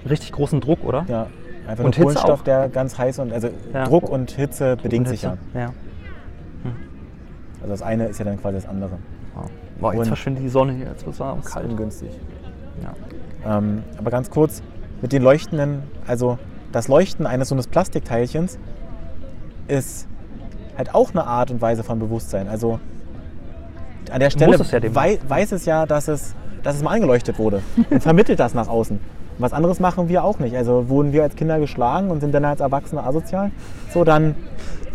richtig 0.10 0.32
großen 0.32 0.60
Druck, 0.62 0.84
oder? 0.84 1.06
ja, 1.08 1.28
einfach 1.68 1.84
Und 1.84 1.98
nur 1.98 2.08
Hitze 2.10 2.20
Kohlenstoff, 2.20 2.40
auch. 2.42 2.44
der 2.44 2.70
ganz 2.70 2.98
heiß 2.98 3.20
und 3.20 3.34
also 3.34 3.50
Ja. 3.74 3.86
Druck 3.86 4.10
und 4.10 4.32
Hitze 4.32 4.78
bedingt 4.78 5.08
Und 5.08 5.12
sich 5.14 5.24
ja. 5.24 5.32
Hitze. 5.32 5.42
Ja. 5.60 5.74
Also 7.62 7.74
das 7.74 7.82
eine 7.84 8.06
ist 8.08 8.18
ja 8.18 8.26
dann 8.26 8.40
quasi 8.42 8.56
das 8.56 8.68
andere. 8.68 8.98
Boah, 9.80 9.94
jetzt 9.94 10.02
Und- 10.02 10.08
verschwindet 10.08 10.44
die 10.44 10.50
Sonne 10.50 10.74
hier, 10.74 10.86
jetzt 10.88 11.06
wird 11.06 11.16
es 11.16 11.20
warm 11.20 11.40
ist 11.40 11.46
kalt. 11.52 11.68
ungünstig. 11.70 12.12
Ja. 12.84 13.58
Ähm, 13.58 13.84
aber 13.98 14.12
ganz 14.12 14.30
kurz, 14.30 14.62
mit 15.02 15.12
den 15.12 15.24
leuchtenden, 15.24 15.82
also 16.06 16.38
das 16.72 16.88
Leuchten 16.88 17.26
eines 17.26 17.50
so 17.50 17.56
eines 17.56 17.68
Plastikteilchens 17.68 18.60
ist 19.68 20.08
halt 20.78 20.94
auch 20.94 21.12
eine 21.12 21.26
Art 21.26 21.50
und 21.52 21.62
Weise 21.62 21.84
von 21.84 21.98
Bewusstsein. 22.00 22.48
Also 22.48 22.80
an 24.12 24.20
der 24.20 24.30
Stelle 24.30 24.56
es 24.56 24.72
ja 24.72 24.96
wei 24.96 25.20
weiß 25.28 25.52
es 25.54 25.66
ja, 25.66 25.86
dass 25.86 26.08
es, 26.08 26.36
dass 26.64 26.76
es 26.76 26.84
mal 26.84 26.92
angeleuchtet 26.92 27.40
wurde 27.40 27.62
und 27.90 28.02
vermittelt 28.04 28.40
das 28.40 28.54
nach 28.54 28.68
außen. 28.68 28.98
Und 28.98 29.40
was 29.40 29.54
anderes 29.54 29.80
machen 29.80 30.10
wir 30.10 30.24
auch 30.24 30.40
nicht. 30.40 30.56
Also 30.56 30.90
wurden 30.90 31.14
wir 31.14 31.24
als 31.24 31.36
Kinder 31.36 31.60
geschlagen 31.60 32.12
und 32.12 32.20
sind 32.20 32.34
dann 32.34 32.46
als 32.46 32.60
Erwachsene 32.62 33.04
asozial, 33.04 33.52
so 33.94 34.04
dann, 34.04 34.36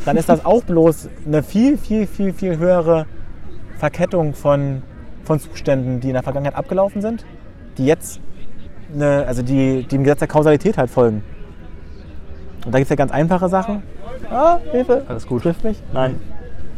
dann 0.04 0.16
ist 0.16 0.28
das 0.28 0.44
auch 0.44 0.62
bloß 0.62 1.08
eine 1.26 1.42
viel, 1.42 1.76
viel, 1.78 2.06
viel, 2.06 2.32
viel 2.32 2.58
höhere 2.58 3.06
Verkettung 3.76 4.34
von, 4.34 4.82
von 5.24 5.40
Zuständen, 5.40 6.00
die 6.00 6.08
in 6.08 6.14
der 6.14 6.22
Vergangenheit 6.22 6.54
abgelaufen 6.56 7.02
sind, 7.02 7.24
die 7.78 7.86
jetzt 7.86 8.20
eine, 8.94 9.26
also 9.26 9.42
die, 9.42 9.82
die 9.82 9.88
dem 9.88 10.04
Gesetz 10.04 10.20
der 10.20 10.28
Kausalität 10.28 10.78
halt 10.78 10.90
folgen. 10.90 11.22
Und 12.64 12.72
da 12.72 12.78
gibt 12.78 12.86
es 12.86 12.90
ja 12.90 12.96
ganz 12.96 13.12
einfache 13.12 13.48
Sachen. 13.48 13.82
Ah, 14.30 14.58
Hilfe! 14.72 15.04
Alles 15.08 15.26
gut. 15.26 15.42
Trifft 15.42 15.62
mich? 15.64 15.82
Nein. 15.92 16.18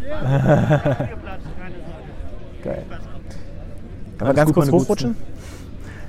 Geil. 2.62 2.84
Kann 4.18 4.26
man 4.26 4.28
Alles 4.28 4.37
ganz 4.37 4.46
gut, 4.46 4.54
kurz 4.54 4.70
hochrutschen? 4.72 5.16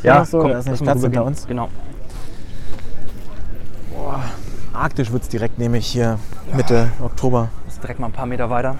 Ja, 0.04 0.26
so, 0.26 0.42
da 0.44 0.60
ist 0.60 0.70
nicht 0.70 0.84
Platz 0.84 1.02
hinter 1.02 1.26
uns. 1.26 1.48
Genau. 1.48 1.70
Arktisch 4.74 5.12
wird 5.12 5.24
es 5.24 5.30
direkt 5.30 5.60
nämlich 5.60 5.86
hier 5.86 6.20
Mitte 6.54 6.90
Oktober. 7.04 7.50
Jetzt 7.68 7.84
direkt 7.84 8.00
mal 8.00 8.08
ein 8.08 8.14
paar 8.14 8.26
Meter 8.26 8.50
weiter. 8.50 8.78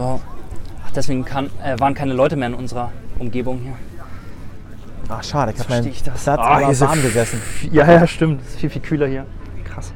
So. 0.00 0.18
Ach, 0.82 0.90
deswegen 0.92 1.26
kann, 1.26 1.50
äh, 1.62 1.78
waren 1.78 1.92
keine 1.92 2.14
Leute 2.14 2.34
mehr 2.34 2.48
in 2.48 2.54
unserer 2.54 2.90
Umgebung 3.18 3.58
hier. 3.58 3.74
Ach 5.10 5.22
schade, 5.22 5.52
ich 5.52 5.60
habe 5.60 5.68
meinen. 5.68 5.92
Platz 5.92 6.26
Ah, 6.26 6.56
aber 6.56 6.80
warm 6.80 7.02
gesessen, 7.02 7.42
Ja, 7.70 7.84
ja, 7.84 8.06
stimmt. 8.06 8.40
Es 8.40 8.48
ist 8.48 8.60
viel, 8.60 8.70
viel 8.70 8.80
kühler 8.80 9.08
hier. 9.08 9.26
Krass. 9.62 9.92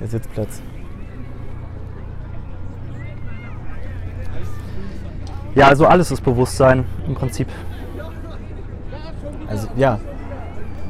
der 0.00 0.06
Sitzplatz. 0.06 0.62
Ja, 5.56 5.66
also 5.66 5.88
alles 5.88 6.12
ist 6.12 6.20
Bewusstsein 6.20 6.84
im 7.08 7.16
Prinzip. 7.16 7.48
Also 9.48 9.66
ja. 9.74 9.98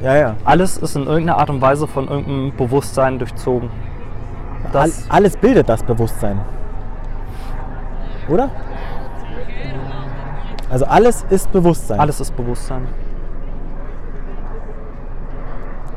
Ja, 0.03 0.15
ja. 0.15 0.35
Alles 0.45 0.77
ist 0.77 0.95
in 0.95 1.07
irgendeiner 1.07 1.39
Art 1.39 1.49
und 1.49 1.61
Weise 1.61 1.87
von 1.87 2.07
irgendeinem 2.07 2.55
Bewusstsein 2.55 3.17
durchzogen. 3.17 3.71
All, 4.65 4.69
Das, 4.71 5.09
alles 5.09 5.35
bildet 5.35 5.67
das 5.67 5.81
Bewusstsein. 5.81 6.39
Oder? 8.29 8.49
Also 10.69 10.85
alles 10.85 11.25
ist 11.29 11.51
Bewusstsein. 11.51 11.99
alles 11.99 12.19
ist 12.21 12.35
Bewusstsein. 12.37 12.87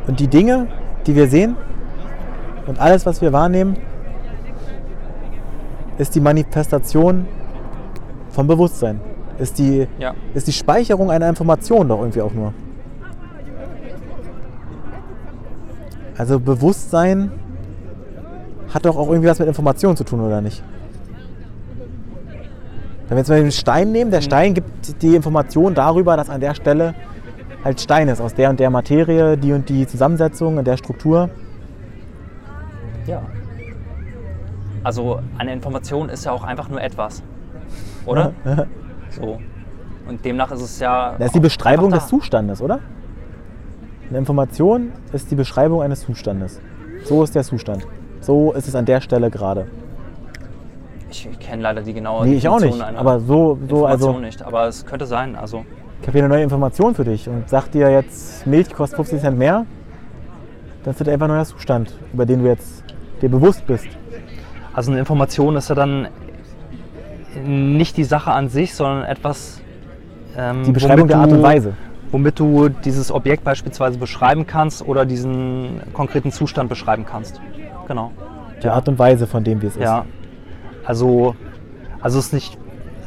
Und 0.07 0.19
die 0.19 0.29
Dinge, 0.29 0.67
die 1.07 1.15
wir 1.15 1.29
sehen 1.29 1.57
und 2.67 2.81
alles, 2.81 3.05
was 3.07 3.21
wir 3.21 3.33
wahrnehmen, 3.33 3.77
ist 5.99 6.15
die 6.15 6.21
Manifestation 6.21 7.27
vom 8.31 8.47
Bewusstsein. 8.47 9.01
Ist 9.39 9.59
die, 9.59 9.87
Ja. 9.99 10.15
ist 10.35 10.47
die 10.47 10.53
Speicherung 10.53 11.11
einer 11.11 11.29
Information 11.29 11.89
doch 11.89 12.01
irgendwie 12.01 12.23
auch 12.23 12.33
nur. 12.33 12.53
Also 16.17 16.41
Bewusstsein 16.41 17.31
hat 18.73 18.85
doch 18.87 18.97
auch 18.97 19.09
irgendwie 19.09 19.29
was 19.29 19.39
mit 19.39 19.49
Information 19.49 19.97
zu 19.97 20.05
tun, 20.05 20.21
oder 20.21 20.41
nicht? 20.41 20.63
Wenn 23.13 23.17
wir 23.17 23.21
jetzt 23.21 23.29
mal 23.29 23.43
den 23.43 23.53
Stein 23.53 23.93
nehmen, 23.93 24.11
der 24.11 24.23
Stein 24.23 24.55
gibt 24.55 25.03
die 25.03 25.15
Information 25.15 25.75
darüber, 25.75 26.17
dass 26.17 26.31
an 26.31 26.41
der 26.41 26.55
Stelle 26.55 26.95
halt 27.63 27.79
Stein 27.79 28.09
ist, 28.09 28.23
aus 28.23 28.33
der 28.33 28.49
und 28.49 28.59
der 28.59 28.71
Materie, 28.71 29.37
die 29.37 29.53
und 29.53 29.69
die 29.69 29.87
Zusammensetzung, 29.87 30.57
in 30.57 30.65
der 30.65 30.79
Struktur. 30.79 31.29
Ja. 33.07 33.21
Also 34.83 35.21
eine 35.37 35.53
Information 35.53 36.09
ist 36.09 36.25
ja 36.25 36.33
auch 36.33 36.43
einfach 36.43 36.71
nur 36.71 36.81
etwas. 36.81 37.23
Oder? 38.07 38.33
So. 39.11 39.39
Und 40.09 40.13
Und 40.13 40.23
demnach 40.27 40.53
ist 40.53 40.61
es 40.61 40.79
ja. 40.79 41.15
Das 41.17 41.29
ist 41.29 41.35
die 41.35 41.41
Beschreibung 41.41 41.91
des 41.91 42.07
Zustandes, 42.07 42.61
oder? 42.61 42.81
Eine 44.11 44.19
Information 44.19 44.93
ist 45.15 45.31
die 45.31 45.35
Beschreibung 45.37 45.81
eines 45.81 46.03
Zustandes. 46.03 46.61
So 47.05 47.23
ist 47.23 47.35
der 47.35 47.43
Zustand. 47.45 47.87
So 48.21 48.53
ist 48.53 48.69
es 48.69 48.75
an 48.75 48.85
der 48.85 49.01
Stelle 49.01 49.31
gerade. 49.31 49.69
Ich, 51.13 51.29
ich 51.31 51.39
kenne 51.39 51.63
leider 51.63 51.83
die 51.83 51.93
genaue 51.93 52.27
Nee, 52.27 52.37
ich 52.37 52.49
auch 52.49 52.59
nicht. 52.59 52.81
einer 52.81 52.99
Aber 52.99 53.21
so, 53.21 53.59
so 53.69 53.85
also, 53.87 54.19
nicht. 54.19 54.43
Aber 54.43 54.67
es 54.67 54.87
könnte 54.87 55.05
sein. 55.07 55.37
Also, 55.37 55.65
ich 56.01 56.09
habe 56.09 56.13
hier 56.19 56.25
eine 56.25 56.35
neue 56.35 56.43
Information 56.43 56.95
für 56.95 57.05
dich 57.05 57.29
und 57.29 57.49
sag 57.49 57.71
dir 57.71 57.91
jetzt, 57.91 58.47
Milch 58.47 58.71
kostet 58.73 58.97
50 58.97 59.21
Cent 59.21 59.39
mehr. 59.39 59.67
Das 60.85 61.01
ist 61.01 61.09
einfach 61.09 61.27
ein 61.27 61.35
neuer 61.35 61.45
Zustand, 61.45 61.93
über 62.13 62.25
den 62.27 62.43
du 62.43 62.49
jetzt 62.49 62.83
dir 63.21 63.29
bewusst 63.29 63.67
bist. 63.67 63.87
also 64.73 64.91
eine 64.91 65.01
Information 65.01 65.55
ist 65.57 65.69
ja 65.69 65.75
dann 65.75 66.09
nicht 67.45 67.97
die 67.99 68.05
Sache 68.05 68.33
an 68.33 68.49
sich, 68.49 68.75
sondern 68.75 69.05
etwas. 69.05 69.61
Ähm, 70.37 70.65
Die 70.65 70.73
Beschreibung 70.73 71.09
der 71.09 71.19
Art 71.19 71.31
und 71.31 71.43
Weise. 71.43 71.75
Womit 72.11 72.39
du 72.39 72.69
dieses 72.69 73.13
Objekt 73.13 73.45
beispielsweise 73.45 73.99
beschreiben 73.99 74.47
kannst 74.47 74.87
oder 74.87 75.05
diesen 75.07 75.81
konkreten 75.93 76.33
Zustand 76.33 76.69
beschreiben 76.69 77.05
kannst. 77.07 77.41
Genau. 77.87 78.11
Die 78.63 78.69
Art 78.69 78.89
und 78.89 78.99
Weise, 78.99 79.27
von 79.27 79.45
dem 79.45 79.61
wie 79.63 79.67
es 79.67 79.77
ist. 79.77 79.83
Also, 80.85 81.37
also 82.01 82.19
ist 82.19 82.33
nicht, 82.33 82.59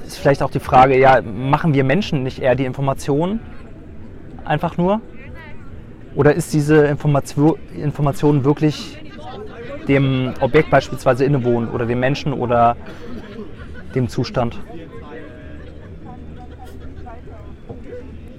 ist 0.05 0.17
vielleicht 0.17 0.41
auch 0.41 0.51
die 0.51 0.59
Frage, 0.59 0.97
ja, 0.97 1.21
machen 1.21 1.73
wir 1.73 1.84
Menschen 1.84 2.23
nicht 2.23 2.39
eher 2.39 2.55
die 2.55 2.65
Information 2.65 3.39
einfach 4.45 4.78
nur? 4.78 5.01
Oder 6.15 6.34
ist 6.34 6.53
diese 6.53 6.86
Information, 6.86 7.57
Information 7.76 8.45
wirklich 8.45 8.97
dem 9.88 10.34
Objekt 10.39 10.69
beispielsweise 10.69 11.26
innewohnend 11.26 11.73
oder 11.73 11.86
dem 11.86 11.99
Menschen 11.99 12.32
oder 12.32 12.78
dem 13.93 14.07
Zustand? 14.07 14.57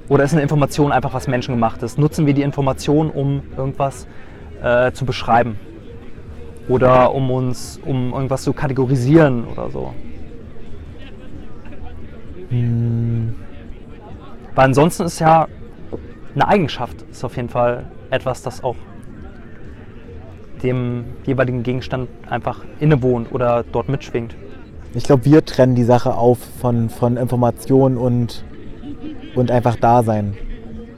Oder 0.09 0.25
ist 0.25 0.33
eine 0.33 0.43
Information 0.43 0.93
einfach 0.93 1.13
was 1.13 1.27
menschengemachtes? 1.27 1.99
Nutzen 1.99 2.27
wir 2.27 2.35
die 2.35 2.43
Information, 2.43 3.11
um 3.11 3.43
irgendwas 3.57 4.07
äh, 4.63 4.93
zu 4.93 5.05
beschreiben? 5.05 5.59
Oder 6.69 7.15
um 7.15 7.31
uns, 7.31 7.81
um 7.85 8.13
irgendwas 8.13 8.43
zu 8.43 8.53
kategorisieren 8.53 9.45
oder 9.47 9.71
so? 9.71 9.93
Hm, 12.49 13.35
Weil 14.55 14.65
ansonsten 14.65 15.05
ist 15.05 15.19
ja 15.19 15.49
eine 16.35 16.49
Eigenschaft, 16.49 17.03
ist 17.11 17.25
auf 17.25 17.37
jeden 17.37 17.49
Fall 17.49 17.85
etwas, 18.11 18.43
das 18.43 18.63
auch 18.63 18.77
dem 20.63 21.05
jeweiligen 21.25 21.63
Gegenstand 21.63 22.09
einfach 22.31 22.65
innewohnt 22.81 23.33
oder 23.33 23.65
dort 23.71 23.89
mitschwingt. 23.89 24.35
Ich 24.95 25.05
glaube, 25.05 25.25
wir 25.27 25.45
trennen 25.45 25.75
die 25.75 25.85
Sache 25.85 26.15
auf 26.15 26.39
von, 26.61 26.89
von 26.89 27.17
Information 27.17 27.97
und, 27.99 28.45
und 29.35 29.51
einfach 29.51 29.77
Dasein. 29.77 30.35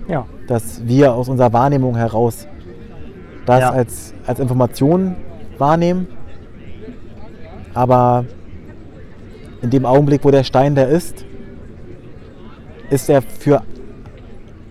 Ja. 0.09 0.27
Dass 0.47 0.87
wir 0.87 1.15
aus 1.15 1.29
unserer 1.29 1.53
Wahrnehmung 1.53 1.97
heraus 1.97 2.47
das 3.47 3.61
Ja. 3.61 3.71
als, 3.71 4.15
als 4.27 4.39
Information 4.39 5.17
wahrnehmen. 5.59 6.09
Aber 7.75 8.25
in 9.63 9.71
dem 9.71 9.87
Augenblick, 9.87 10.25
wo 10.25 10.31
der 10.31 10.45
Stein 10.45 10.75
da 10.75 10.83
ist, 10.83 11.25
ist 12.91 13.09
er 13.11 13.23
für 13.23 13.63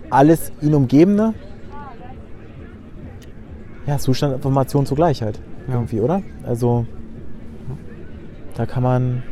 alles 0.10 0.52
ihn 0.62 0.74
Umgebende 0.74 1.34
ja, 3.88 3.98
Zustand 3.98 4.36
Information 4.36 4.86
zugleich 4.86 5.24
halt. 5.24 5.40
Ja. 5.68 5.76
Irgendwie, 5.76 6.02
oder? 6.02 6.22
Also 6.44 6.86
da 8.56 8.66
kann 8.66 8.84
man. 8.84 9.24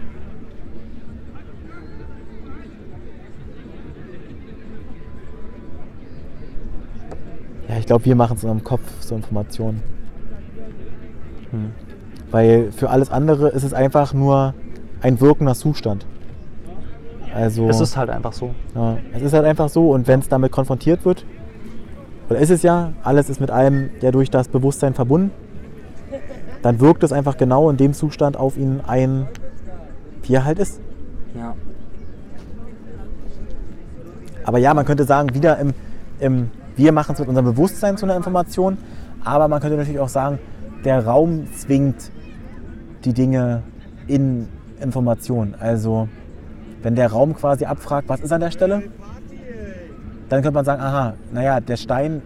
Ja, 7.67 7.77
ich 7.77 7.85
glaube, 7.85 8.05
wir 8.05 8.15
machen 8.15 8.37
es 8.37 8.43
in 8.43 8.49
unserem 8.49 8.63
Kopf, 8.63 8.83
so 9.01 9.15
Informationen. 9.15 9.83
Hm. 11.55 11.71
Weil 12.31 12.71
für 12.71 12.89
alles 12.89 13.11
andere 13.11 13.49
ist 13.49 13.63
es 13.63 13.73
einfach 13.73 14.13
nur 14.13 14.53
ein 15.01 15.21
wirkender 15.21 15.55
Zustand. 15.55 16.05
Also, 17.33 17.67
Es 17.67 17.81
ist 17.81 17.97
halt 17.97 18.09
einfach 18.09 18.33
so. 18.33 18.51
ja, 18.75 18.97
es 19.13 19.21
ist 19.21 19.33
halt 19.33 19.45
einfach 19.45 19.69
so 19.69 19.91
und 19.91 20.07
wenn 20.07 20.19
es 20.19 20.29
damit 20.29 20.51
konfrontiert 20.51 21.03
wird, 21.05 21.25
oder 22.29 22.39
ist 22.39 22.49
es 22.49 22.63
ja, 22.63 22.93
alles 23.03 23.29
ist 23.29 23.39
mit 23.39 23.51
allem 23.51 23.89
ja 24.01 24.11
durch 24.11 24.29
das 24.29 24.47
Bewusstsein 24.47 24.93
verbunden, 24.93 25.31
dann 26.61 26.79
wirkt 26.79 27.03
es 27.03 27.13
einfach 27.13 27.37
genau 27.37 27.69
in 27.69 27.77
dem 27.77 27.93
Zustand 27.93 28.37
auf 28.37 28.57
ihn 28.57 28.81
ein, 28.87 29.27
wie 30.23 30.33
er 30.33 30.45
halt 30.45 30.59
ist. 30.59 30.79
Ja. 31.37 31.55
Aber 34.43 34.57
ja, 34.57 34.73
man 34.73 34.85
könnte 34.85 35.03
sagen, 35.03 35.35
wieder 35.35 35.59
im, 35.59 35.73
im 36.19 36.49
wir 36.75 36.91
machen 36.91 37.13
es 37.13 37.19
mit 37.19 37.27
unserem 37.27 37.45
Bewusstsein 37.45 37.97
zu 37.97 38.05
einer 38.05 38.15
Information, 38.15 38.77
aber 39.23 39.47
man 39.47 39.59
könnte 39.59 39.77
natürlich 39.77 39.99
auch 39.99 40.09
sagen, 40.09 40.39
der 40.85 41.05
Raum 41.05 41.51
zwingt 41.51 42.11
die 43.03 43.13
Dinge 43.13 43.63
in 44.07 44.47
Information. 44.79 45.55
Also 45.59 46.07
wenn 46.81 46.95
der 46.95 47.11
Raum 47.11 47.35
quasi 47.35 47.65
abfragt, 47.65 48.07
was 48.07 48.21
ist 48.21 48.31
an 48.31 48.41
der 48.41 48.51
Stelle, 48.51 48.83
dann 50.29 50.41
könnte 50.41 50.55
man 50.55 50.65
sagen, 50.65 50.81
aha, 50.81 51.15
naja, 51.31 51.59
der 51.59 51.77
Stein 51.77 52.21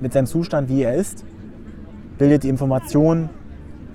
mit 0.00 0.12
seinem 0.12 0.26
Zustand, 0.26 0.68
wie 0.68 0.82
er 0.82 0.94
ist, 0.94 1.24
bildet 2.18 2.42
die 2.42 2.48
Information 2.48 3.30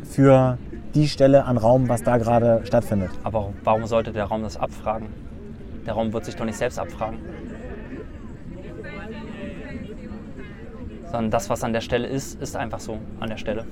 für 0.03 0.57
die 0.95 1.07
Stelle 1.07 1.45
an 1.45 1.57
Raum, 1.57 1.89
was 1.89 2.03
da 2.03 2.17
gerade 2.17 2.61
stattfindet. 2.65 3.11
Aber 3.23 3.53
warum 3.63 3.85
sollte 3.85 4.11
der 4.11 4.25
Raum 4.25 4.43
das 4.43 4.57
abfragen? 4.57 5.07
Der 5.85 5.93
Raum 5.93 6.13
wird 6.13 6.25
sich 6.25 6.35
doch 6.35 6.45
nicht 6.45 6.57
selbst 6.57 6.79
abfragen. 6.79 7.19
Sondern 11.11 11.29
das, 11.31 11.49
was 11.49 11.63
an 11.63 11.73
der 11.73 11.81
Stelle 11.81 12.07
ist, 12.07 12.41
ist 12.41 12.55
einfach 12.55 12.79
so 12.79 12.97
an 13.19 13.29
der 13.29 13.37
Stelle. 13.37 13.65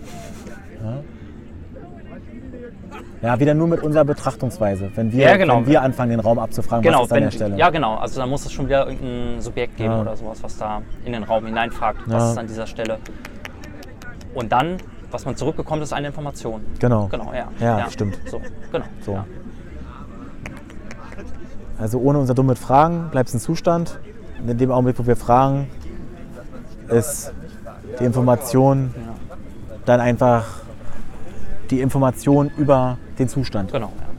Ja, 3.22 3.40
wieder 3.40 3.54
nur 3.54 3.68
mit 3.68 3.82
unserer 3.84 4.06
Betrachtungsweise. 4.06 4.92
Wenn 4.96 5.12
wir, 5.12 5.26
Ja, 5.26 5.38
genau. 5.38 5.58
wenn 5.58 5.68
wir 5.68 5.82
anfangen, 5.82 6.12
den 6.12 6.20
Raum 6.22 6.40
abzufragen, 6.40 6.84
Genau, 6.84 7.00
was 7.00 7.06
ist 7.08 7.12
an 7.12 7.16
wenn, 7.18 7.24
der 7.26 7.32
Stelle. 7.32 7.58
ja 7.58 7.70
genau. 7.70 7.96
Also 7.96 8.20
dann 8.22 8.30
muss 8.30 8.46
es 8.46 8.52
schon 8.52 8.68
wieder 8.68 8.88
irgendein 8.88 9.42
Subjekt 9.42 9.76
geben 9.78 9.92
Ja. 9.92 10.02
oder 10.02 10.16
sowas, 10.16 10.42
was 10.42 10.58
da 10.58 10.82
in 11.06 11.12
den 11.14 11.24
Raum 11.24 11.46
hineinfragt, 11.46 12.00
Ja. 12.08 12.14
was 12.14 12.32
ist 12.32 12.38
an 12.38 12.48
dieser 12.48 12.66
Stelle. 12.66 12.98
Und 14.34 14.52
dann, 14.52 14.78
was 15.12 15.26
man 15.26 15.36
zurückbekommt, 15.36 15.82
ist 15.84 15.92
eine 15.92 16.08
Information. 16.08 16.62
Genau. 16.80 17.08
Genau, 17.08 17.34
ja. 17.34 17.48
Ja, 17.60 17.90
stimmt. 17.90 18.18
So, 18.30 18.42
genau. 18.72 18.86
So. 19.02 19.12
Ja. 19.14 19.26
Also 21.78 22.00
ohne 22.00 22.20
unser 22.20 22.34
dummes 22.34 22.60
Fragen 22.60 23.10
bleibt 23.12 23.30
es 23.30 23.36
ein 23.36 23.40
Zustand. 23.40 24.00
Und 24.42 24.50
in 24.50 24.58
dem 24.58 24.72
Augenblick, 24.72 24.98
wo 25.00 25.06
wir 25.06 25.16
fragen, 25.18 25.68
ist 26.92 27.34
die 28.00 28.06
Information 28.06 28.94
Ja. 28.96 29.16
dann 29.86 30.00
einfach 30.00 30.46
die 31.70 31.82
Information 31.82 32.52
über 32.58 32.98
den 33.18 33.30
Zustand. 33.30 33.72
Genau, 33.72 33.92
ja. 34.00 34.10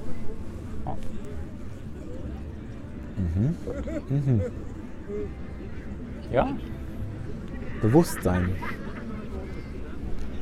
Ja, 6.33 6.49
Bewusstsein. 7.83 8.51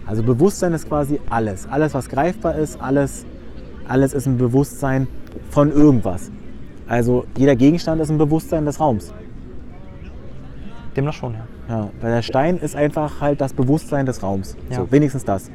Also 0.06 0.22
Bewusstsein 0.22 0.72
ist 0.72 0.88
quasi 0.88 1.20
alles. 1.30 1.66
Alles, 1.70 1.94
was 1.94 2.08
greifbar 2.08 2.56
ist, 2.56 2.80
alles, 2.80 3.24
alles 3.86 4.12
ist 4.14 4.26
ein 4.26 4.38
Bewusstsein 4.38 5.06
von 5.50 5.70
irgendwas. 5.72 6.30
Also 6.88 7.26
jeder 7.36 7.56
Gegenstand 7.56 8.00
ist 8.00 8.10
ein 8.10 8.18
Bewusstsein 8.18 8.64
des 8.64 8.80
Raums. 8.80 9.12
demnach 10.96 11.12
schon, 11.12 11.34
ja. 11.34 11.46
Ja, 11.68 11.90
weil 12.00 12.12
der 12.12 12.22
Stein 12.22 12.56
ist 12.58 12.74
einfach 12.74 13.20
halt 13.20 13.40
das 13.40 13.52
Bewusstsein 13.52 14.06
des 14.06 14.22
Raums. 14.22 14.56
Ja. 14.70 14.76
So, 14.76 14.90
wenigstens 14.90 15.24
das. 15.24 15.50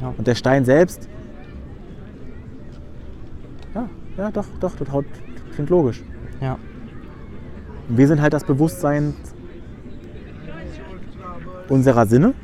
Ja. 0.00 0.12
Und 0.16 0.26
der 0.26 0.34
Stein 0.34 0.64
selbst. 0.64 1.08
Ja, 3.74 3.88
ja, 4.18 4.30
doch, 4.30 4.46
doch, 4.60 4.72
das 4.76 4.88
klingt 5.54 5.70
logisch. 5.70 6.02
ja. 6.40 6.58
Und 7.88 7.98
wir 7.98 8.08
sind 8.08 8.20
halt 8.20 8.32
das 8.32 8.42
Bewusstsein 8.44 9.14
unserer 11.68 12.06
Sinne, 12.06 12.34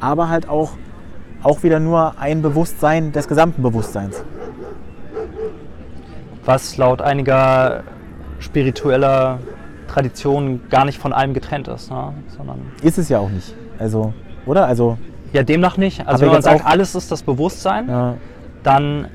aber 0.00 0.28
halt 0.30 0.48
auch, 0.48 0.72
auch 1.42 1.62
wieder 1.62 1.78
nur 1.78 2.18
ein 2.18 2.40
Bewusstsein 2.40 3.12
des 3.12 3.28
gesamten 3.28 3.62
Bewusstseins. 3.62 4.24
Was 6.46 6.76
laut 6.78 7.02
einiger 7.02 7.82
spiritueller 8.38 9.38
Traditionen 9.88 10.68
gar 10.68 10.84
nicht 10.84 10.98
von 10.98 11.12
allem 11.12 11.34
getrennt 11.34 11.68
ist, 11.68 11.90
ne? 11.90 12.12
sondern 12.36 12.60
Ist 12.82 12.98
es 12.98 13.08
ja 13.08 13.18
auch 13.18 13.30
nicht. 13.30 13.54
Also, 13.78 14.12
oder? 14.46 14.66
Also, 14.66 14.98
ja 15.32 15.42
demnach 15.42 15.76
nicht. 15.76 16.06
Also 16.06 16.24
wenn 16.24 16.32
man 16.32 16.42
sagt, 16.42 16.64
alles 16.64 16.94
ist 16.94 17.10
das 17.12 17.22
Bewusstsein, 17.22 17.88
ja, 17.88 18.14
dann 18.62 19.08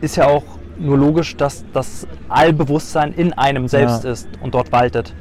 ist 0.00 0.16
ja 0.16 0.26
auch 0.26 0.44
nur 0.78 0.96
logisch, 0.96 1.36
dass 1.36 1.64
das 1.72 2.06
Allbewusstsein 2.28 3.12
in 3.12 3.32
einem 3.32 3.66
selbst 3.68 4.04
Ja. 4.04 4.10
ist 4.12 4.28
und 4.42 4.54
dort 4.54 4.70
waltet. 4.72 5.14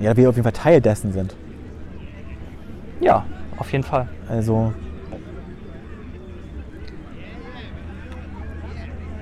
ja, 0.00 0.16
wir 0.16 0.28
auf 0.28 0.36
jeden 0.36 0.44
Fall 0.44 0.52
Teil 0.52 0.80
dessen 0.80 1.12
sind. 1.12 1.34
Ja, 3.00 3.24
auf 3.56 3.70
jeden 3.72 3.84
Fall. 3.84 4.08
Also, 4.28 4.72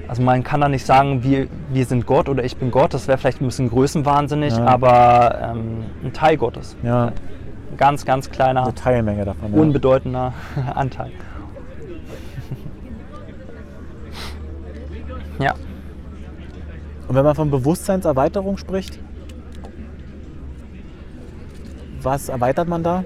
Also 0.09 0.23
man 0.23 0.43
kann 0.43 0.61
da 0.63 0.69
nicht 0.71 0.87
sagen, 0.87 1.23
wir, 1.23 1.49
wir 1.71 1.85
sind 1.85 2.07
Gott 2.07 2.29
oder 2.31 2.43
ich 2.43 2.57
bin 2.57 2.71
Gott. 2.71 2.95
Das 2.95 3.07
wäre 3.09 3.19
vielleicht 3.19 3.43
ein 3.43 3.47
bisschen 3.47 3.69
größenwahnsinnig, 3.69 4.57
Ja. 4.57 4.65
aber 4.67 5.39
ähm, 5.53 5.85
ein 6.03 6.13
Teil 6.15 6.39
Gottes. 6.39 6.77
Ja, 6.83 7.09
Ein 7.09 7.77
ganz, 7.77 8.07
ganz 8.07 8.31
kleiner, 8.31 8.63
eine 8.63 8.75
Teilmenge 8.75 9.27
davon. 9.27 9.53
Ja. 9.55 9.61
unbedeutender 9.61 10.33
Anteil. 10.75 11.11
Ja, 15.41 15.55
Und 17.07 17.15
wenn 17.15 17.25
man 17.25 17.35
von 17.37 17.49
Bewusstseinserweiterung 17.51 18.57
spricht, 18.57 18.99
was 22.03 22.29
erweitert 22.29 22.67
man 22.69 22.83
da? 22.83 23.05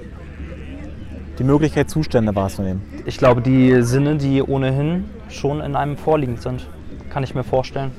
Die 1.39 1.45
Möglichkeit, 1.45 1.91
Zustände 1.91 2.35
wahrzunehmen. 2.35 2.81
ich 3.05 3.19
glaube, 3.19 3.43
die 3.43 3.83
Sinne, 3.83 4.17
die 4.17 4.43
ohnehin 4.43 5.05
schon 5.29 5.61
in 5.61 5.77
einem 5.77 5.97
vorliegend 5.99 6.41
sind, 6.41 6.69
kann 7.13 7.23
ich 7.25 7.35
mir 7.35 7.45
vorstellen. 7.45 7.93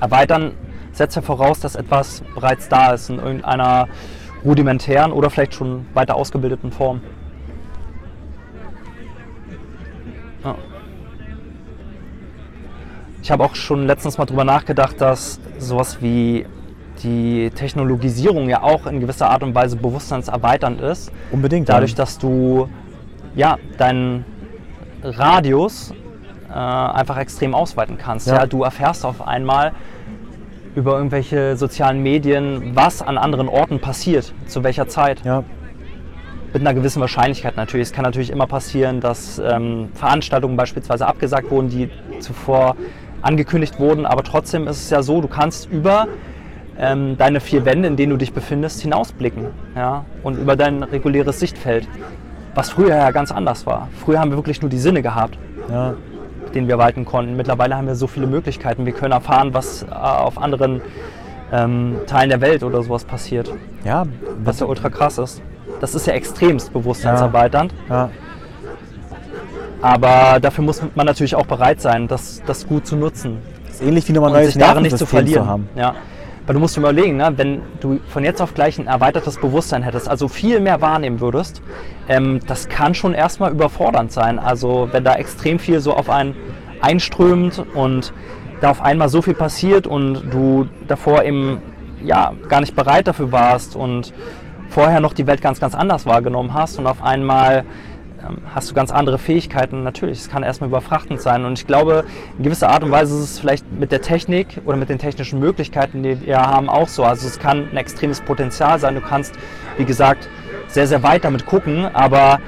Erweitern 0.00 0.52
setzt 0.92 1.16
ja 1.16 1.22
voraus, 1.22 1.60
dass 1.60 1.74
etwas 1.76 2.22
bereits 2.34 2.68
da 2.68 2.92
ist 2.92 3.08
in 3.08 3.18
irgendeiner 3.18 3.88
rudimentären 4.44 5.12
oder 5.12 5.30
vielleicht 5.30 5.54
schon 5.54 5.86
weiter 5.94 6.14
ausgebildeten 6.14 6.70
Form. 6.70 7.00
Ja. 10.44 10.54
Ich 13.22 13.30
habe 13.30 13.44
auch 13.44 13.54
schon 13.54 13.86
letztens 13.86 14.18
mal 14.18 14.26
drüber 14.26 14.44
nachgedacht, 14.44 15.00
dass 15.00 15.40
sowas 15.58 16.02
wie 16.02 16.46
die 17.02 17.50
Technologisierung 17.54 18.48
ja 18.50 18.62
auch 18.62 18.86
in 18.86 19.00
gewisser 19.00 19.30
Art 19.30 19.42
und 19.42 19.54
Weise 19.54 19.76
bewusstseinserweiternd 19.76 20.80
ist. 20.80 21.10
Unbedingt. 21.30 21.68
Dadurch, 21.68 21.94
dass 21.94 22.18
du 22.18 22.68
ja, 23.34 23.56
deinen 23.78 24.24
Radius 25.02 25.94
äh, 26.50 26.54
einfach 26.54 27.18
extrem 27.18 27.54
ausweiten 27.54 27.98
kannst. 27.98 28.26
Ja. 28.26 28.36
Ja. 28.36 28.46
du 28.46 28.62
erfährst 28.62 29.04
auf 29.04 29.26
einmal 29.26 29.72
über 30.74 30.96
irgendwelche 30.96 31.56
sozialen 31.56 32.02
Medien, 32.02 32.72
was 32.74 33.02
an 33.02 33.18
anderen 33.18 33.48
Orten 33.48 33.80
passiert, 33.80 34.32
zu 34.46 34.62
welcher 34.62 34.86
Zeit. 34.86 35.24
Ja, 35.24 35.42
Mit 36.52 36.62
einer 36.62 36.74
gewissen 36.74 37.00
Wahrscheinlichkeit 37.00 37.56
natürlich. 37.56 37.88
Es 37.88 37.92
kann 37.92 38.04
natürlich 38.04 38.30
immer 38.30 38.46
passieren, 38.46 39.00
dass 39.00 39.38
ähm, 39.38 39.88
Veranstaltungen 39.94 40.56
beispielsweise 40.56 41.06
abgesagt 41.06 41.50
wurden, 41.50 41.68
die 41.68 41.90
zuvor 42.20 42.76
angekündigt 43.22 43.80
wurden. 43.80 44.06
Aber 44.06 44.22
trotzdem 44.22 44.68
ist 44.68 44.82
es 44.84 44.90
ja 44.90 45.02
so, 45.02 45.20
du 45.20 45.28
kannst 45.28 45.70
über 45.70 46.06
ähm, 46.78 47.16
deine 47.18 47.40
vier 47.40 47.64
Wände, 47.64 47.88
in 47.88 47.96
denen 47.96 48.10
du 48.10 48.16
dich 48.16 48.32
befindest, 48.32 48.80
hinausblicken. 48.80 49.46
Ja? 49.74 50.04
Und 50.22 50.38
über 50.38 50.54
dein 50.54 50.82
reguläres 50.84 51.40
Sichtfeld. 51.40 51.88
Was 52.54 52.70
früher 52.70 52.96
ja 52.96 53.10
ganz 53.10 53.32
anders 53.32 53.66
war. 53.66 53.88
Früher 54.04 54.20
haben 54.20 54.30
wir 54.30 54.38
wirklich 54.38 54.62
nur 54.62 54.70
die 54.70 54.78
Sinne 54.78 55.02
gehabt, 55.02 55.38
ja, 55.70 55.94
denen 56.58 56.68
wir 56.68 56.78
walten 56.78 57.04
konnten. 57.04 57.36
Mittlerweile 57.36 57.76
haben 57.76 57.86
wir 57.86 57.94
so 57.94 58.06
viele 58.06 58.26
Möglichkeiten. 58.26 58.86
Wir 58.86 58.92
können 58.92 59.12
erfahren, 59.12 59.54
was 59.54 59.82
äh, 59.82 59.86
auf 59.94 60.38
anderen 60.38 60.80
ähm, 61.52 61.96
Teilen 62.06 62.28
der 62.30 62.40
Welt 62.40 62.62
oder 62.62 62.82
sowas 62.82 63.04
passiert. 63.04 63.52
ja. 63.84 64.06
Was 64.44 64.60
ja 64.60 64.66
ultra 64.66 64.90
krass 64.90 65.18
ist. 65.18 65.42
Das 65.80 65.94
ist 65.94 66.06
ja 66.06 66.12
extremst 66.12 66.72
bewusstseinserweiternd. 66.72 67.72
ja. 67.88 68.10
Aber 69.80 70.40
dafür 70.40 70.64
muss 70.64 70.82
man 70.96 71.06
natürlich 71.06 71.36
auch 71.36 71.46
bereit 71.46 71.80
sein, 71.80 72.08
das, 72.08 72.42
das 72.44 72.66
gut 72.66 72.84
zu 72.84 72.96
nutzen 72.96 73.38
ist 73.80 73.86
ähnlich 73.86 74.08
wie 74.08 74.12
nochmal 74.12 74.32
neues 74.32 74.54
sich 74.54 74.62
darin 74.62 74.82
nicht 74.82 74.98
zu 74.98 75.06
verlieren. 75.06 75.44
zu 75.44 75.48
haben. 75.48 75.68
Ja. 75.76 75.94
Weil 76.48 76.54
du 76.54 76.60
musst 76.60 76.76
dir 76.76 76.80
überlegen, 76.80 77.18
ne, 77.18 77.30
wenn 77.36 77.60
du 77.78 78.00
von 78.08 78.24
jetzt 78.24 78.40
auf 78.40 78.54
gleich 78.54 78.78
ein 78.78 78.86
erweitertes 78.86 79.36
Bewusstsein 79.36 79.82
hättest, 79.82 80.08
also 80.08 80.28
viel 80.28 80.60
mehr 80.60 80.80
wahrnehmen 80.80 81.20
würdest, 81.20 81.60
ähm, 82.08 82.40
das 82.46 82.70
kann 82.70 82.94
schon 82.94 83.12
erstmal 83.12 83.52
überfordernd 83.52 84.10
sein. 84.10 84.38
Also 84.38 84.88
wenn 84.90 85.04
da 85.04 85.16
extrem 85.16 85.58
viel 85.58 85.80
so 85.80 85.92
auf 85.92 86.08
einen 86.08 86.34
einströmt 86.80 87.62
und 87.74 88.14
da 88.62 88.70
auf 88.70 88.80
einmal 88.80 89.10
so 89.10 89.20
viel 89.20 89.34
passiert 89.34 89.86
und 89.86 90.22
du 90.32 90.66
davor 90.86 91.22
eben 91.24 91.60
ja, 92.02 92.32
gar 92.48 92.60
nicht 92.60 92.74
bereit 92.74 93.08
dafür 93.08 93.30
warst 93.30 93.76
und 93.76 94.14
vorher 94.70 95.00
noch 95.00 95.12
die 95.12 95.26
Welt 95.26 95.42
ganz, 95.42 95.60
ganz 95.60 95.74
anders 95.74 96.06
wahrgenommen 96.06 96.54
hast 96.54 96.78
und 96.78 96.86
auf 96.86 97.02
einmal 97.02 97.66
hast 98.54 98.70
du 98.70 98.74
ganz 98.74 98.90
andere 98.90 99.18
Fähigkeiten. 99.18 99.82
Natürlich, 99.82 100.20
es 100.20 100.28
kann 100.28 100.42
erstmal 100.42 100.68
überfrachtend 100.68 101.20
sein. 101.20 101.44
Und 101.44 101.58
ich 101.58 101.66
glaube, 101.66 102.04
in 102.36 102.44
gewisser 102.44 102.68
Art 102.68 102.82
und 102.82 102.90
Weise 102.90 103.14
ist 103.16 103.22
es 103.22 103.38
vielleicht 103.38 103.70
mit 103.72 103.92
der 103.92 104.02
Technik 104.02 104.60
oder 104.64 104.76
mit 104.76 104.88
den 104.88 104.98
technischen 104.98 105.38
Möglichkeiten, 105.38 106.02
die 106.02 106.20
wir 106.26 106.38
haben, 106.38 106.68
auch 106.68 106.88
so. 106.88 107.04
Also 107.04 107.26
es 107.26 107.38
kann 107.38 107.68
ein 107.70 107.76
extremes 107.76 108.20
Potenzial 108.20 108.78
sein. 108.78 108.94
Du 108.94 109.00
kannst, 109.00 109.34
wie 109.76 109.84
gesagt, 109.84 110.28
sehr, 110.68 110.86
sehr 110.86 111.02
weit 111.02 111.24
damit 111.24 111.46
gucken, 111.46 111.86
aber 111.94 112.40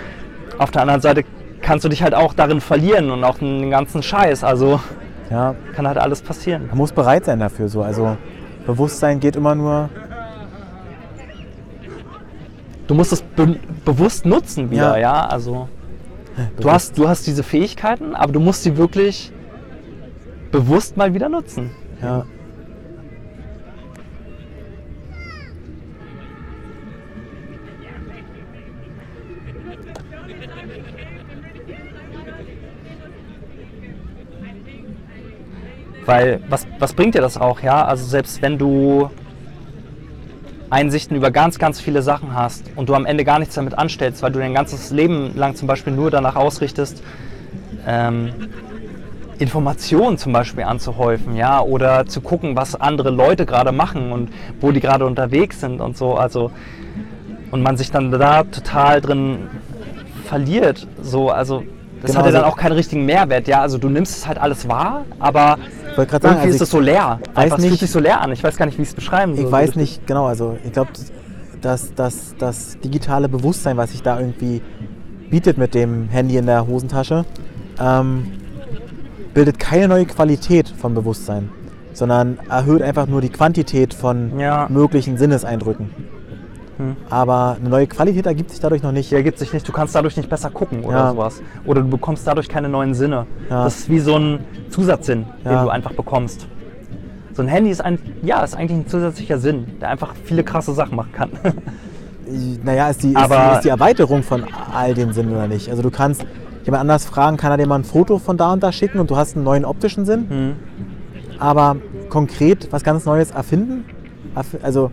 auf 0.58 0.70
der 0.70 0.82
anderen 0.82 1.00
Seite 1.00 1.24
kannst 1.62 1.84
du 1.84 1.88
dich 1.88 2.02
halt 2.02 2.14
auch 2.14 2.34
darin 2.34 2.60
verlieren 2.60 3.10
und 3.10 3.24
auch 3.24 3.38
den 3.38 3.70
ganzen 3.70 4.02
Scheiß. 4.02 4.44
Also 4.44 4.80
Ja, 5.30 5.54
kann 5.74 5.86
halt 5.86 5.98
alles 5.98 6.22
passieren. 6.22 6.66
man 6.68 6.78
muss 6.78 6.92
bereit 6.92 7.24
sein 7.24 7.38
dafür. 7.40 7.68
So. 7.68 7.82
Also 7.82 8.16
Bewusstsein 8.66 9.20
geht 9.20 9.36
immer 9.36 9.54
nur. 9.54 9.88
Du 12.90 12.96
musst 12.96 13.12
es 13.12 13.22
be 13.22 13.54
bewusst 13.84 14.26
nutzen 14.26 14.68
wieder, 14.72 14.98
ja. 14.98 15.20
Ja. 15.20 15.26
Also 15.26 15.68
du 16.58 16.68
hast, 16.72 16.98
du 16.98 17.08
hast 17.08 17.24
diese 17.24 17.44
Fähigkeiten, 17.44 18.16
aber 18.16 18.32
du 18.32 18.40
musst 18.40 18.64
sie 18.64 18.76
wirklich 18.76 19.30
bewusst 20.50 20.96
mal 20.96 21.14
wieder 21.14 21.28
nutzen. 21.28 21.70
Ja. 22.02 22.26
Weil 36.06 36.40
was, 36.48 36.66
was 36.80 36.92
bringt 36.92 37.14
dir 37.14 37.20
das 37.20 37.36
auch, 37.36 37.60
ja? 37.60 37.84
Also 37.84 38.04
selbst 38.04 38.42
wenn 38.42 38.58
du 38.58 39.10
Einsichten 40.70 41.16
über 41.16 41.30
ganz, 41.32 41.58
ganz 41.58 41.80
viele 41.80 42.00
Sachen 42.02 42.34
hast 42.34 42.70
und 42.76 42.88
du 42.88 42.94
am 42.94 43.04
Ende 43.04 43.24
gar 43.24 43.40
nichts 43.40 43.56
damit 43.56 43.76
anstellst, 43.76 44.22
weil 44.22 44.30
du 44.30 44.38
dein 44.38 44.54
ganzes 44.54 44.90
Leben 44.90 45.36
lang 45.36 45.56
zum 45.56 45.66
Beispiel 45.66 45.92
nur 45.92 46.10
danach 46.10 46.36
ausrichtest, 46.36 47.02
ähm, 47.86 48.32
Informationen 49.38 50.18
zum 50.18 50.32
Beispiel 50.32 50.64
anzuhäufen, 50.64 51.34
ja, 51.34 51.60
oder 51.60 52.06
zu 52.06 52.20
gucken, 52.20 52.56
was 52.56 52.74
andere 52.78 53.10
Leute 53.10 53.46
gerade 53.46 53.72
machen 53.72 54.12
und 54.12 54.30
wo 54.60 54.70
die 54.70 54.80
gerade 54.80 55.06
unterwegs 55.06 55.60
sind 55.60 55.80
und 55.80 55.96
so, 55.96 56.14
also 56.14 56.50
und 57.50 57.62
man 57.62 57.76
sich 57.76 57.90
dann 57.90 58.12
da 58.12 58.44
total 58.44 59.00
drin 59.00 59.48
verliert, 60.24 60.86
so, 61.02 61.30
also 61.30 61.64
das 62.02 62.10
Genau, 62.12 62.20
hat 62.20 62.26
ja 62.26 62.32
dann 62.32 62.42
also- 62.44 62.54
auch 62.54 62.56
keinen 62.56 62.72
richtigen 62.72 63.04
Mehrwert, 63.06 63.46
ja, 63.48 63.60
also 63.60 63.78
du 63.78 63.88
nimmst 63.88 64.16
es 64.18 64.26
halt 64.26 64.38
alles 64.38 64.68
wahr, 64.68 65.04
aber 65.18 65.58
gerade 65.96 66.10
sagen, 66.10 66.24
irgendwie 66.26 66.40
also 66.46 66.54
ist 66.56 66.60
es 66.62 66.70
so 66.70 66.80
leer, 66.80 67.20
weiß 67.34 67.46
es 67.52 67.54
fühlt 67.56 67.70
nicht- 67.70 67.80
sich 67.80 67.90
so 67.90 67.98
leer 68.00 68.20
an, 68.20 68.32
ich 68.32 68.42
weiß 68.42 68.56
gar 68.56 68.66
nicht, 68.66 68.78
wie 68.78 68.82
ich 68.82 68.88
es 68.88 68.94
beschreiben 68.94 69.34
soll. 69.36 69.44
Ich 69.44 69.50
weiß 69.52 69.76
nicht, 69.76 70.06
genau, 70.06 70.26
also 70.26 70.56
ich 70.64 70.72
glaube, 70.72 70.90
dass 71.60 71.94
das, 71.94 72.34
das 72.38 72.78
digitale 72.82 73.28
Bewusstsein, 73.28 73.76
was 73.76 73.90
sich 73.92 74.02
da 74.02 74.18
irgendwie 74.18 74.62
bietet 75.28 75.58
mit 75.58 75.74
dem 75.74 76.08
Handy 76.08 76.36
in 76.38 76.46
der 76.46 76.66
Hosentasche, 76.66 77.24
ähm, 77.78 78.26
bildet 79.34 79.58
keine 79.58 79.86
neue 79.88 80.06
Qualität 80.06 80.68
von 80.68 80.94
Bewusstsein, 80.94 81.50
sondern 81.92 82.38
erhöht 82.48 82.82
einfach 82.82 83.06
nur 83.06 83.20
die 83.20 83.28
Quantität 83.28 83.92
von 83.94 84.38
Ja. 84.38 84.66
möglichen 84.70 85.18
Sinneseindrücken. 85.18 85.90
Hm. 86.80 86.96
Aber 87.10 87.56
eine 87.60 87.68
neue 87.68 87.86
Qualität 87.86 88.26
ergibt 88.26 88.50
sich 88.50 88.60
dadurch 88.60 88.82
noch 88.82 88.92
nicht. 88.92 89.10
Die 89.10 89.14
ergibt 89.14 89.38
sich 89.38 89.52
nicht, 89.52 89.66
du 89.68 89.72
kannst 89.72 89.94
dadurch 89.94 90.16
nicht 90.16 90.28
besser 90.30 90.50
gucken 90.50 90.82
oder 90.84 90.96
Ja. 90.96 91.10
sowas. 91.12 91.42
Oder 91.66 91.82
du 91.82 91.88
bekommst 91.88 92.26
dadurch 92.26 92.48
keine 92.48 92.68
neuen 92.68 92.94
Sinne. 92.94 93.26
Ja. 93.48 93.64
Das 93.64 93.80
ist 93.80 93.88
wie 93.90 93.98
so 94.00 94.16
ein 94.16 94.40
Zusatzsinn, 94.70 95.26
den 95.44 95.52
Ja. 95.52 95.64
du 95.64 95.68
einfach 95.70 95.92
bekommst. 95.92 96.46
So 97.32 97.42
ein 97.42 97.48
Handy 97.48 97.70
ist 97.70 97.80
ein, 97.80 97.98
ja, 98.22 98.42
ist 98.42 98.56
eigentlich 98.56 98.78
ein 98.80 98.86
zusätzlicher 98.88 99.38
Sinn, 99.38 99.66
der 99.80 99.88
einfach 99.90 100.14
viele 100.24 100.42
krasse 100.44 100.72
Sachen 100.74 100.96
machen 100.96 101.12
kann. 101.12 101.30
Naja, 102.62 102.90
ist 102.90 103.02
die, 103.02 103.10
ist, 103.10 103.16
Aber- 103.16 103.48
die, 103.50 103.54
ist 103.56 103.64
die 103.64 103.68
Erweiterung 103.70 104.22
von 104.22 104.44
all 104.72 104.94
den 104.94 105.12
Sinnen 105.12 105.32
oder 105.32 105.48
nicht? 105.48 105.68
Also 105.68 105.82
du 105.82 105.90
kannst 105.90 106.24
jemand 106.64 106.82
anders 106.82 107.04
fragen, 107.04 107.36
kann 107.36 107.50
er 107.50 107.56
dir 107.56 107.66
mal 107.66 107.74
ein 107.76 107.82
Foto 107.84 108.18
von 108.18 108.36
da 108.36 108.52
und 108.52 108.62
da 108.62 108.70
schicken 108.70 109.00
und 109.00 109.10
du 109.10 109.16
hast 109.16 109.34
einen 109.34 109.44
neuen 109.44 109.64
optischen 109.64 110.04
Sinn, 110.04 110.26
Hm. 110.28 110.52
aber 111.40 111.76
konkret 112.08 112.68
was 112.70 112.84
ganz 112.84 113.04
Neues 113.04 113.32
erfinden? 113.32 113.84
Erf- 114.36 114.62
Also 114.62 114.92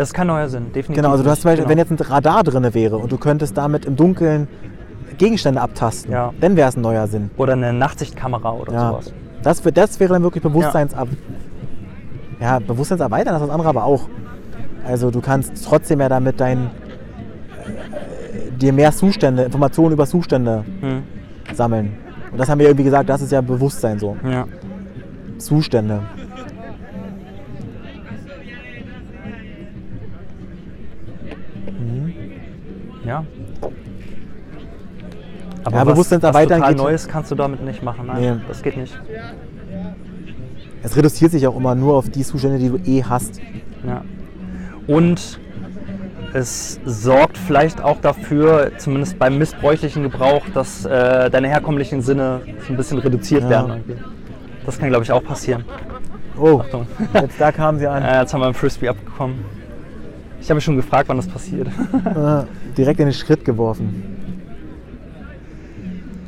Das 0.00 0.08
ist 0.08 0.14
kein 0.14 0.28
neuer 0.28 0.48
Sinn, 0.48 0.72
definitiv. 0.72 0.96
genau, 0.96 1.10
also 1.10 1.22
du 1.22 1.28
hast 1.28 1.42
zum 1.42 1.50
Beispiel, 1.50 1.64
genau. 1.66 1.70
wenn 1.72 1.76
jetzt 1.76 1.90
ein 1.90 1.98
Radar 2.10 2.42
drin 2.42 2.72
wäre 2.72 2.96
und 2.96 3.12
du 3.12 3.18
könntest 3.18 3.54
damit 3.58 3.84
im 3.84 3.96
Dunkeln 3.96 4.48
Gegenstände 5.18 5.60
abtasten, 5.60 6.10
Ja. 6.10 6.32
dann 6.40 6.56
wäre 6.56 6.70
es 6.70 6.76
ein 6.78 6.80
neuer 6.80 7.06
Sinn. 7.06 7.28
Oder 7.36 7.52
eine 7.52 7.74
Nachtsichtkamera 7.74 8.50
oder 8.50 8.72
Ja. 8.72 8.88
sowas. 8.92 9.12
Das, 9.42 9.60
das 9.60 10.00
wäre 10.00 10.14
dann 10.14 10.22
wirklich 10.22 10.42
Bewusstseins 10.42 10.94
ja. 12.40 12.58
Bewusstseinserweitern, 12.60 13.34
das 13.34 13.42
ist 13.42 13.48
das 13.48 13.52
andere 13.54 13.68
aber 13.68 13.84
auch. 13.84 14.08
Also 14.86 15.10
du 15.10 15.20
kannst 15.20 15.62
trotzdem 15.66 16.00
ja 16.00 16.08
damit 16.08 16.40
dein 16.40 16.70
äh, 17.58 18.52
dir 18.52 18.72
mehr 18.72 18.92
Zustände, 18.92 19.42
Informationen 19.42 19.92
über 19.92 20.06
Zustände 20.06 20.64
Hm. 20.80 21.02
sammeln. 21.52 21.92
Und 22.32 22.38
das 22.38 22.48
haben 22.48 22.58
wir 22.58 22.68
irgendwie 22.68 22.84
gesagt, 22.84 23.06
das 23.10 23.20
ist 23.20 23.32
ja 23.32 23.42
Bewusstsein 23.42 23.98
so. 23.98 24.16
Ja. 24.24 24.46
Zustände. 25.36 26.00
Ja. 33.10 33.24
Ja, 35.70 35.84
Bewusstseinserweitern 35.84 36.60
was 36.62 36.68
total 36.68 36.74
geht- 36.74 36.82
Neues 36.82 37.08
kannst 37.08 37.30
du 37.30 37.34
damit 37.34 37.62
nicht 37.64 37.82
machen. 37.82 38.06
Nein, 38.06 38.20
Nee. 38.38 38.40
das 38.48 38.62
geht 38.62 38.76
nicht. 38.76 38.98
es 40.82 40.96
reduziert 40.96 41.32
sich 41.32 41.46
auch 41.46 41.56
immer 41.56 41.74
nur 41.74 41.96
auf 41.96 42.08
die 42.08 42.22
Zustände, 42.24 42.58
die 42.58 42.68
du 42.70 42.76
eh 42.78 43.04
hast. 43.04 43.40
Ja. 43.86 44.02
Und 44.86 45.38
es 46.32 46.80
sorgt 46.86 47.36
vielleicht 47.36 47.82
auch 47.82 48.00
dafür, 48.00 48.72
zumindest 48.78 49.18
beim 49.18 49.36
missbräuchlichen 49.36 50.02
Gebrauch, 50.04 50.42
dass 50.54 50.86
äh, 50.86 51.28
deine 51.28 51.48
herkömmlichen 51.48 52.00
Sinne 52.00 52.40
so 52.66 52.72
ein 52.72 52.76
bisschen 52.78 52.98
reduziert 52.98 53.42
Ja. 53.42 53.50
werden. 53.50 53.70
irgendwie. 53.86 53.96
Das 54.64 54.78
kann, 54.78 54.88
glaube 54.88 55.04
ich, 55.04 55.12
auch 55.12 55.22
passieren. 55.22 55.64
Oh, 56.38 56.60
Achtung. 56.60 56.86
jetzt 57.14 57.38
da 57.40 57.52
kamen 57.52 57.78
sie 57.78 57.86
an. 57.86 58.02
Äh, 58.06 58.20
jetzt 58.20 58.32
haben 58.32 58.40
wir 58.40 58.46
einen 58.46 58.54
Frisbee 58.54 58.88
abbekommen. 58.88 59.44
Ich 60.40 60.48
habe 60.48 60.56
mich 60.56 60.64
schon 60.64 60.76
gefragt, 60.76 61.08
wann 61.08 61.16
das 61.16 61.28
passiert. 61.28 61.68
Äh, 61.68 62.44
direkt 62.76 63.00
in 63.00 63.06
den 63.06 63.14
Schritt 63.14 63.44
geworfen. 63.44 64.16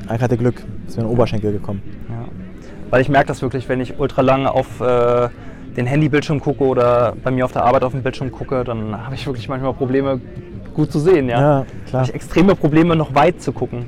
Eik 0.06 0.20
hatte 0.20 0.36
Glück, 0.36 0.62
ist 0.86 0.96
mir 0.96 1.04
in 1.04 1.08
den 1.08 1.12
Oberschenkel 1.12 1.52
gekommen. 1.52 1.82
Ja. 2.08 2.28
Weil 2.90 3.00
ich 3.00 3.08
merke 3.08 3.28
das 3.28 3.40
wirklich, 3.40 3.68
wenn 3.68 3.80
ich 3.80 3.98
ultra 3.98 4.20
lang 4.20 4.46
auf 4.46 4.80
äh, 4.80 5.28
den 5.76 5.86
Handybildschirm 5.86 6.40
gucke 6.40 6.64
oder 6.64 7.14
bei 7.22 7.30
mir 7.30 7.44
auf 7.44 7.52
der 7.52 7.64
Arbeit 7.64 7.84
auf 7.84 7.92
dem 7.92 8.02
Bildschirm 8.02 8.30
gucke, 8.30 8.64
dann 8.64 9.04
habe 9.04 9.14
ich 9.14 9.26
wirklich 9.26 9.48
manchmal 9.48 9.72
Probleme, 9.72 10.20
gut 10.74 10.92
zu 10.92 10.98
sehen. 10.98 11.28
Ja, 11.28 11.40
Ja, 11.40 11.66
klar. 11.86 12.00
Habe 12.02 12.10
ich 12.10 12.14
extreme 12.14 12.54
Probleme, 12.54 12.96
noch 12.96 13.14
weit 13.14 13.40
zu 13.40 13.52
gucken. 13.52 13.86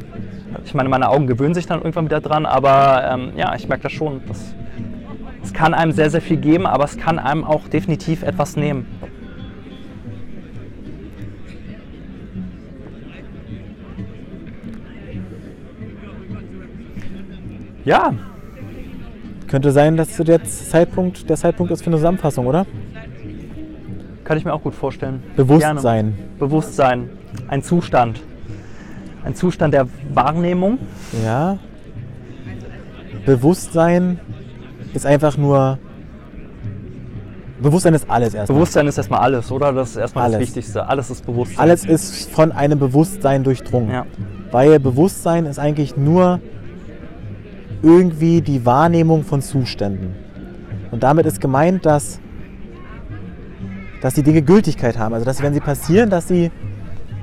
Ich 0.64 0.74
meine, 0.74 0.88
meine 0.88 1.08
Augen 1.08 1.26
gewöhnen 1.26 1.54
sich 1.54 1.66
dann 1.66 1.80
irgendwann 1.80 2.06
wieder 2.06 2.20
dran, 2.20 2.46
aber 2.46 3.10
ähm, 3.12 3.32
ja, 3.36 3.54
ich 3.54 3.68
merke 3.68 3.82
das 3.82 3.92
schon. 3.92 4.22
Das, 4.26 4.54
es 5.42 5.52
kann 5.52 5.74
einem 5.74 5.92
sehr, 5.92 6.08
sehr 6.08 6.22
viel 6.22 6.38
geben, 6.38 6.66
aber 6.66 6.84
es 6.84 6.96
kann 6.96 7.18
einem 7.18 7.44
auch 7.44 7.68
definitiv 7.68 8.22
etwas 8.22 8.56
nehmen. 8.56 8.86
Ja, 17.84 18.14
Könnte 19.48 19.70
sein, 19.72 19.96
dass 19.96 20.16
der 20.16 20.42
Zeitpunkt, 20.42 21.28
der 21.28 21.36
Zeitpunkt 21.36 21.70
ist 21.70 21.82
für 21.82 21.86
eine 21.88 21.96
Zusammenfassung, 21.96 22.46
oder? 22.46 22.66
kann 24.24 24.38
ich 24.38 24.44
mir 24.44 24.52
auch 24.52 24.62
gut 24.62 24.74
vorstellen. 24.74 25.22
Bewusstsein. 25.36 25.82
Gerne. 25.82 26.12
Bewusstsein, 26.38 27.10
ein 27.48 27.62
Zustand. 27.62 28.22
Ein 29.22 29.34
Zustand 29.34 29.74
der 29.74 29.86
Wahrnehmung. 30.12 30.78
Ja. 31.24 31.58
Bewusstsein 33.26 34.18
ist 34.92 35.06
einfach 35.06 35.36
nur. 35.36 35.78
Bewusstsein 37.62 37.94
ist 37.94 38.10
alles 38.10 38.34
erstmal. 38.34 38.56
Bewusstsein 38.56 38.86
ist 38.86 38.98
erstmal 38.98 39.20
alles, 39.20 39.52
oder? 39.52 39.72
Das 39.72 39.90
ist 39.90 39.96
erstmal 39.96 40.24
das 40.24 40.34
Alles. 40.34 40.48
Wichtigste. 40.48 40.86
Alles 40.86 41.10
ist 41.10 41.24
Bewusstsein. 41.24 41.60
Alles 41.60 41.84
ist 41.84 42.30
von 42.30 42.50
einem 42.50 42.78
Bewusstsein 42.78 43.44
durchdrungen. 43.44 43.90
Ja. 43.90 44.06
Weil 44.50 44.80
Bewusstsein 44.80 45.46
ist 45.46 45.58
eigentlich 45.58 45.96
nur 45.96 46.40
irgendwie 47.84 48.40
die 48.40 48.64
Wahrnehmung 48.64 49.22
von 49.22 49.42
Zuständen. 49.42 50.14
Und 50.90 51.02
damit 51.02 51.26
ist 51.26 51.40
gemeint, 51.40 51.84
dass, 51.84 52.20
dass 54.00 54.14
die 54.14 54.22
Dinge 54.22 54.42
Gültigkeit 54.42 54.98
haben. 54.98 55.12
Also 55.14 55.26
dass 55.26 55.42
wenn 55.42 55.54
sie 55.54 55.60
passieren, 55.60 56.08
dass 56.08 56.26
sie, 56.28 56.50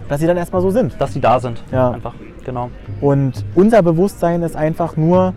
dass 0.08 0.20
sie 0.20 0.28
dann 0.28 0.38
erstmal 0.38 0.62
so 0.62 0.70
sind. 0.70 0.96
Dass 1.00 1.14
die 1.14 1.22
da 1.22 1.40
sind. 1.40 1.64
Ja. 1.72 1.92
Einfach. 1.92 2.14
Genau. 2.46 2.70
Und 3.00 3.46
unser 3.56 3.82
Bewusstsein 3.82 4.42
ist 4.44 4.56
einfach 4.56 4.98
nur, 4.98 5.34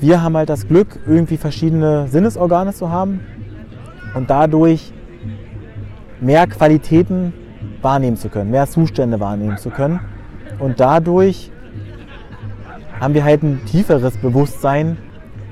wir 0.00 0.22
haben 0.22 0.36
halt 0.36 0.48
das 0.48 0.66
Glück, 0.66 0.98
irgendwie 1.06 1.36
verschiedene 1.36 2.08
Sinnesorgane 2.08 2.72
zu 2.72 2.90
haben 2.90 3.20
und 4.14 4.30
dadurch 4.30 4.92
mehr 6.20 6.46
Qualitäten 6.46 7.32
wahrnehmen 7.82 8.16
zu 8.16 8.28
können, 8.28 8.50
mehr 8.50 8.66
Zustände 8.66 9.20
wahrnehmen 9.20 9.58
zu 9.58 9.70
können. 9.70 10.00
Und 10.58 10.80
dadurch 10.80 11.50
haben 13.00 13.14
wir 13.14 13.24
halt 13.24 13.42
ein 13.42 13.64
tieferes 13.64 14.16
Bewusstsein 14.18 14.98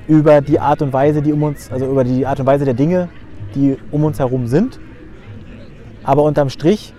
über 0.07 0.41
die 0.41 0.59
Art 0.59 0.81
und 0.81 0.93
Weise, 0.93 1.21
die 1.21 1.33
um 1.33 1.43
uns, 1.43 1.71
also 1.71 1.89
über 1.89 2.03
die 2.03 2.25
Art 2.25 2.39
und 2.39 2.45
Weise 2.45 2.65
der 2.65 2.73
Dinge, 2.75 3.09
die 3.55 3.77
um 3.91 4.03
uns 4.03 4.19
herum 4.19 4.47
sind. 4.47 4.79
Aber 6.03 6.23
unterm 6.23 6.49
Strich 6.49 6.93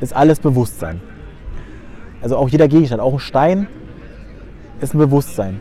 ist 0.00 0.16
alles 0.16 0.40
Bewusstsein. 0.40 1.00
Also 2.22 2.36
auch 2.36 2.48
jeder 2.48 2.68
Gegenstand, 2.68 3.00
auch 3.00 3.12
ein 3.12 3.18
Stein 3.18 3.68
ist 4.80 4.94
ein 4.94 4.98
Bewusstsein, 4.98 5.60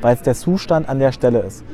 weil 0.00 0.14
es 0.14 0.22
der 0.22 0.34
Zustand 0.34 0.88
an 0.88 0.98
der 0.98 1.12
Stelle 1.12 1.40
ist. 1.40 1.64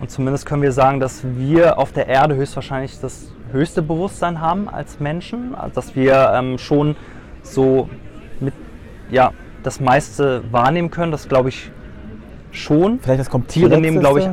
Und 0.00 0.10
zumindest 0.10 0.46
können 0.46 0.62
wir 0.62 0.72
sagen, 0.72 0.98
dass 0.98 1.22
wir 1.36 1.78
auf 1.78 1.92
der 1.92 2.06
Erde 2.06 2.34
höchstwahrscheinlich 2.34 2.98
das 3.00 3.32
höchste 3.52 3.82
Bewusstsein 3.82 4.40
haben 4.40 4.68
als 4.68 4.98
Menschen. 4.98 5.54
Also 5.54 5.74
dass 5.74 5.94
wir 5.94 6.32
ähm, 6.34 6.58
schon 6.58 6.96
so 7.42 7.88
ja, 9.10 9.32
das 9.62 9.80
meiste 9.80 10.42
wahrnehmen 10.50 10.90
können. 10.90 11.12
Das 11.12 11.28
glaube 11.28 11.48
ich 11.50 11.70
schon. 12.52 12.98
Vielleicht 13.00 13.20
das 13.20 13.30
kommt 13.30 13.48
Tiere 13.48 13.78
nehmen, 13.78 14.00
glaube 14.00 14.20
ich, 14.20 14.28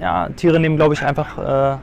ja, 0.00 0.28
Tiere 0.36 0.58
nehmen, 0.60 0.76
glaube 0.76 0.94
ich, 0.94 1.02
einfach, 1.02 1.38
äh, 1.38 1.76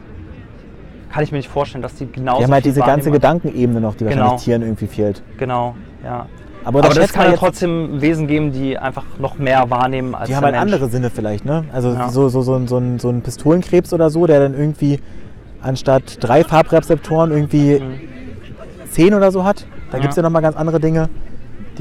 kann 1.12 1.24
ich 1.24 1.32
mir 1.32 1.38
nicht 1.40 1.50
vorstellen, 1.50 1.82
dass 1.82 1.96
die 1.96 2.06
genauso 2.12 2.40
Die 2.40 2.44
haben 2.46 2.54
halt 2.54 2.66
diese 2.66 2.82
ganze. 2.82 3.12
Gedankenebene 3.12 3.82
noch, 3.82 3.96
die 3.96 4.06
wahrscheinlich 4.06 4.30
Genau. 4.30 4.38
Tieren 4.42 4.62
irgendwie 4.62 4.88
fehlt. 4.88 5.22
Genau, 5.38 5.76
ja. 6.04 6.26
Aber, 6.64 6.84
Aber 6.84 6.94
das 6.94 7.12
kann 7.12 7.32
ja 7.32 7.36
trotzdem 7.38 8.02
Wesen 8.02 8.28
geben, 8.28 8.52
die 8.52 8.78
einfach 8.78 9.04
noch 9.18 9.38
mehr 9.40 9.70
wahrnehmen 9.72 10.14
als 10.14 10.30
die 10.30 10.36
haben 10.36 10.44
halt 10.44 10.54
Mensch. 10.54 10.64
andere 10.74 10.90
Sinne 10.90 11.10
vielleicht, 11.10 11.44
ne? 11.44 11.66
Also 11.74 11.92
Ja. 11.94 12.10
so, 12.10 12.30
so, 12.30 12.44
so, 12.44 12.54
ein- 12.56 12.68
so, 12.68 12.78
ein, 12.78 13.00
so 13.00 13.10
ein 13.10 13.22
Pistolenkrebs 13.22 13.92
oder 13.94 14.12
so, 14.12 14.28
der 14.28 14.40
dann 14.42 14.54
irgendwie 14.54 15.00
anstatt 15.64 16.18
drei 16.20 16.44
Farbrezeptoren 16.44 17.32
irgendwie 17.32 17.80
Mhm. 17.80 18.90
zehn 18.92 19.14
oder 19.16 19.32
so 19.32 19.44
hat. 19.44 19.66
Da 19.90 19.98
Ja. 19.98 20.02
gibt 20.02 20.12
es 20.12 20.18
ja 20.18 20.24
nochmal 20.24 20.44
ganz 20.44 20.56
andere 20.56 20.80
Dinge. 20.80 21.10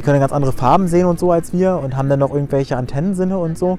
Die 0.01 0.03
können 0.03 0.18
ganz 0.18 0.32
andere 0.32 0.53
Farben 0.53 0.88
sehen 0.88 1.05
und 1.05 1.18
so 1.18 1.30
als 1.30 1.53
wir 1.53 1.78
und 1.84 1.94
haben 1.94 2.09
dann 2.09 2.20
noch 2.20 2.32
irgendwelche 2.32 2.74
Antennensinne 2.74 3.36
und 3.36 3.59
so. 3.59 3.78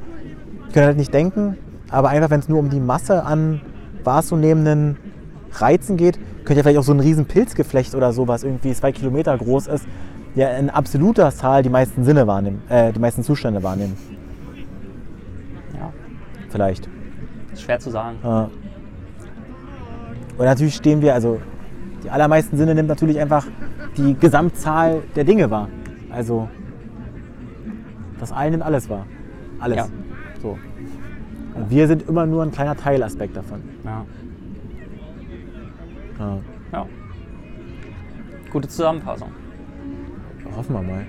Die 0.69 0.71
können 0.71 0.85
halt 0.85 0.97
nicht 0.97 1.11
denken, 1.11 1.57
aber 1.89 2.09
einfach, 2.09 2.29
wenn 2.29 2.41
es 2.41 2.47
nur 2.47 2.59
um 2.59 2.69
die 2.69 2.79
Masse 2.79 3.25
an 3.25 3.59
wahrzunehmenden 4.03 4.97
Reizen 5.51 5.97
geht, 5.97 6.19
könnte 6.45 6.57
ja 6.57 6.61
vielleicht 6.61 6.77
auch 6.77 6.83
so 6.83 6.93
ein 6.93 6.99
riesen 6.99 7.25
Pilzgeflecht 7.25 7.95
oder 7.95 8.13
so, 8.13 8.27
was 8.27 8.43
irgendwie 8.43 8.71
zwei 8.71 8.91
Kilometer 8.91 9.35
groß 9.35 9.65
ist, 9.65 9.87
ja 10.35 10.49
in 10.49 10.69
absoluter 10.69 11.31
Zahl 11.31 11.63
die 11.63 11.69
meisten 11.69 12.03
Sinne 12.03 12.27
wahrnehmen, 12.27 12.61
äh, 12.69 12.93
die 12.93 12.99
meisten 12.99 13.23
Zustände 13.23 13.63
wahrnehmen. 13.63 13.97
Ja, 15.73 15.91
Vielleicht. 16.49 16.87
ist 17.51 17.63
schwer 17.63 17.79
zu 17.79 17.89
sagen. 17.89 18.17
Ja. 18.23 18.47
Und 20.37 20.45
natürlich 20.45 20.75
stehen 20.75 21.01
wir, 21.01 21.15
also 21.15 21.39
die 22.03 22.11
allermeisten 22.11 22.57
Sinne 22.57 22.75
nimmt 22.75 22.89
natürlich 22.89 23.19
einfach 23.19 23.47
die 23.97 24.13
Gesamtzahl 24.13 25.01
der 25.15 25.23
Dinge 25.23 25.49
wahr. 25.49 25.67
Also 26.11 26.49
das 28.19 28.31
All 28.31 28.51
nimmt 28.51 28.63
alles 28.63 28.89
wahr. 28.89 29.05
Alles. 29.59 29.77
Ja. 29.77 29.87
So. 30.41 30.57
Und 31.55 31.69
wir 31.69 31.87
sind 31.87 32.07
immer 32.07 32.25
nur 32.25 32.43
ein 32.43 32.51
kleiner 32.51 32.75
Teilaspekt 32.77 33.35
davon. 33.35 33.61
Ja. 33.83 34.05
Ja. 36.19 36.37
ja. 36.71 36.85
Gute 38.51 38.67
Zusammenfassung. 38.67 39.31
Hoffen 40.55 40.75
wir 40.75 40.81
mal. 40.81 41.05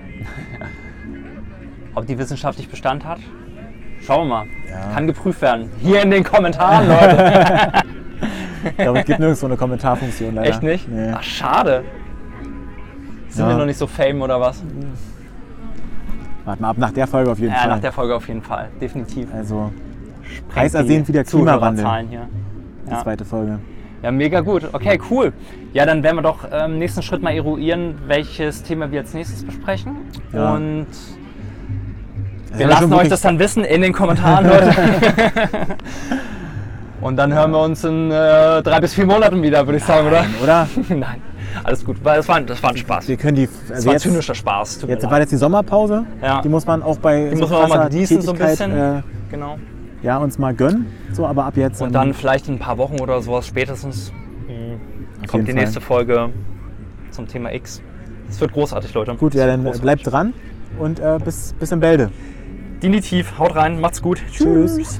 Ob 1.95 2.07
die 2.07 2.17
wissenschaftlich 2.17 2.69
Bestand 2.69 3.05
hat? 3.05 3.19
Schauen 4.01 4.27
wir 4.27 4.35
mal. 4.35 4.45
Ja. 4.69 4.93
Kann 4.93 5.07
geprüft 5.07 5.41
werden. 5.41 5.69
Hier 5.79 6.01
in 6.01 6.11
den 6.11 6.23
Kommentaren, 6.23 6.87
Leute. 6.87 7.71
Ich 8.65 8.77
glaube, 8.77 8.99
es 8.99 9.05
gibt 9.05 9.19
nirgendwo 9.19 9.45
eine 9.45 9.57
Kommentarfunktion 9.57 10.35
leider. 10.35 10.49
Echt 10.49 10.63
nicht? 10.63 10.87
Nee. 10.87 11.11
Ach, 11.13 11.21
schade. 11.21 11.83
Sind 13.33 13.45
Ja. 13.45 13.49
wir 13.49 13.57
noch 13.57 13.65
nicht 13.65 13.77
so 13.79 13.87
fame 13.87 14.21
oder 14.21 14.39
was? 14.39 14.61
Warte 16.45 16.61
mal 16.61 16.69
ab 16.69 16.77
nach 16.77 16.91
der 16.91 17.07
Folge 17.07 17.31
auf 17.31 17.39
jeden 17.39 17.51
Ja, 17.51 17.59
Fall. 17.59 17.69
nach 17.69 17.79
der 17.79 17.91
Folge 17.91 18.15
auf 18.15 18.27
jeden 18.27 18.41
Fall. 18.43 18.69
Definitiv. 18.79 19.27
also 19.33 19.71
heiß 20.55 20.73
ersehnt 20.75 21.07
wie 21.07 21.11
der 21.13 21.23
die 21.23 21.29
Klimawandel. 21.29 21.85
Hier. 22.09 22.27
die 22.87 22.91
Ja. 22.91 23.01
zweite 23.01 23.25
Folge. 23.25 23.59
ja, 24.03 24.11
mega 24.11 24.41
gut. 24.41 24.69
Okay, 24.71 24.99
cool. 25.09 25.33
Ja, 25.73 25.85
dann 25.87 26.03
werden 26.03 26.17
wir 26.17 26.21
doch 26.21 26.45
ähm, 26.51 26.73
im 26.73 26.79
nächsten 26.79 27.01
Schritt 27.01 27.23
mal 27.23 27.33
eruieren, 27.33 27.95
welches 28.07 28.61
Thema 28.61 28.91
wir 28.91 28.99
als 29.01 29.13
nächstes 29.15 29.43
besprechen. 29.43 29.95
Ja. 30.31 30.53
Und 30.53 30.85
wir 32.55 32.67
lassen 32.67 32.93
euch 32.93 33.09
das 33.09 33.21
dann 33.21 33.39
wissen 33.39 33.63
in 33.63 33.81
den 33.81 33.93
Kommentaren, 33.93 34.45
Leute. 34.47 34.71
Und 37.01 37.17
dann 37.17 37.33
hören 37.33 37.51
wir 37.51 37.59
uns 37.61 37.83
in 37.83 38.11
äh, 38.11 38.61
drei 38.61 38.79
bis 38.79 38.93
vier 38.93 39.05
Monaten 39.05 39.41
wieder, 39.41 39.65
würde 39.67 39.77
ich 39.77 39.83
sagen, 39.83 40.07
oder? 40.07 40.23
Oder? 40.41 40.67
Nein, 40.89 41.21
alles 41.63 41.85
gut. 41.85 41.97
Weil 42.03 42.17
Das 42.17 42.27
war, 42.27 42.41
das 42.41 42.61
war 42.63 42.69
ein 42.71 42.77
Spaß. 42.77 43.07
Wir 43.07 43.17
können 43.17 43.35
die. 43.35 43.47
Das 43.67 43.71
Also 43.77 43.85
war 43.85 43.91
ein 43.91 43.95
jetzt, 43.95 44.03
zynischer 44.03 44.35
Spaß. 44.35 44.79
Tut 44.79 44.89
jetzt 44.89 45.09
war 45.09 45.19
jetzt 45.19 45.31
die 45.31 45.37
Sommerpause. 45.37 46.05
Ja. 46.21 46.41
Die 46.41 46.49
muss 46.49 46.65
man 46.65 46.81
auch 46.83 46.97
bei 46.97 47.29
Die 47.29 47.35
so 47.35 47.41
muss 47.41 47.49
man 47.51 47.63
auch 47.63 47.69
mal 47.69 47.89
genießen, 47.89 48.21
so 48.21 48.31
ein 48.31 48.37
bisschen. 48.37 48.71
Äh, 48.71 49.01
genau. 49.29 49.57
ja, 50.01 50.17
uns 50.17 50.37
mal 50.37 50.53
gönnen. 50.53 50.87
So, 51.11 51.25
aber 51.25 51.45
ab 51.45 51.57
jetzt. 51.57 51.81
Und 51.81 51.87
ähm, 51.87 51.93
dann 51.93 52.13
vielleicht 52.13 52.47
in 52.47 52.55
ein 52.55 52.59
paar 52.59 52.77
Wochen 52.77 52.99
oder 52.99 53.21
sowas 53.21 53.47
spätestens 53.47 54.11
auf 55.21 55.27
kommt 55.29 55.43
die 55.43 55.47
jeden 55.47 55.59
nächste 55.59 55.79
Fall. 55.81 55.97
Folge 56.05 56.29
zum 57.11 57.27
Thema 57.27 57.53
X. 57.53 57.81
Es 58.29 58.41
wird 58.41 58.51
großartig, 58.53 58.93
Leute. 58.93 59.15
Gut, 59.15 59.33
ja, 59.35 59.45
dann 59.45 59.61
äh, 59.61 59.63
großartig. 59.63 59.81
bleibt 59.81 60.11
dran 60.11 60.33
und 60.79 60.99
äh, 60.99 61.19
bis, 61.23 61.53
bis 61.53 61.71
in 61.71 61.79
Bälde. 61.79 62.09
Definitiv. 62.81 63.37
Haut 63.37 63.55
rein, 63.55 63.79
macht's 63.79 64.01
gut. 64.01 64.21
Tschüss. 64.31 64.99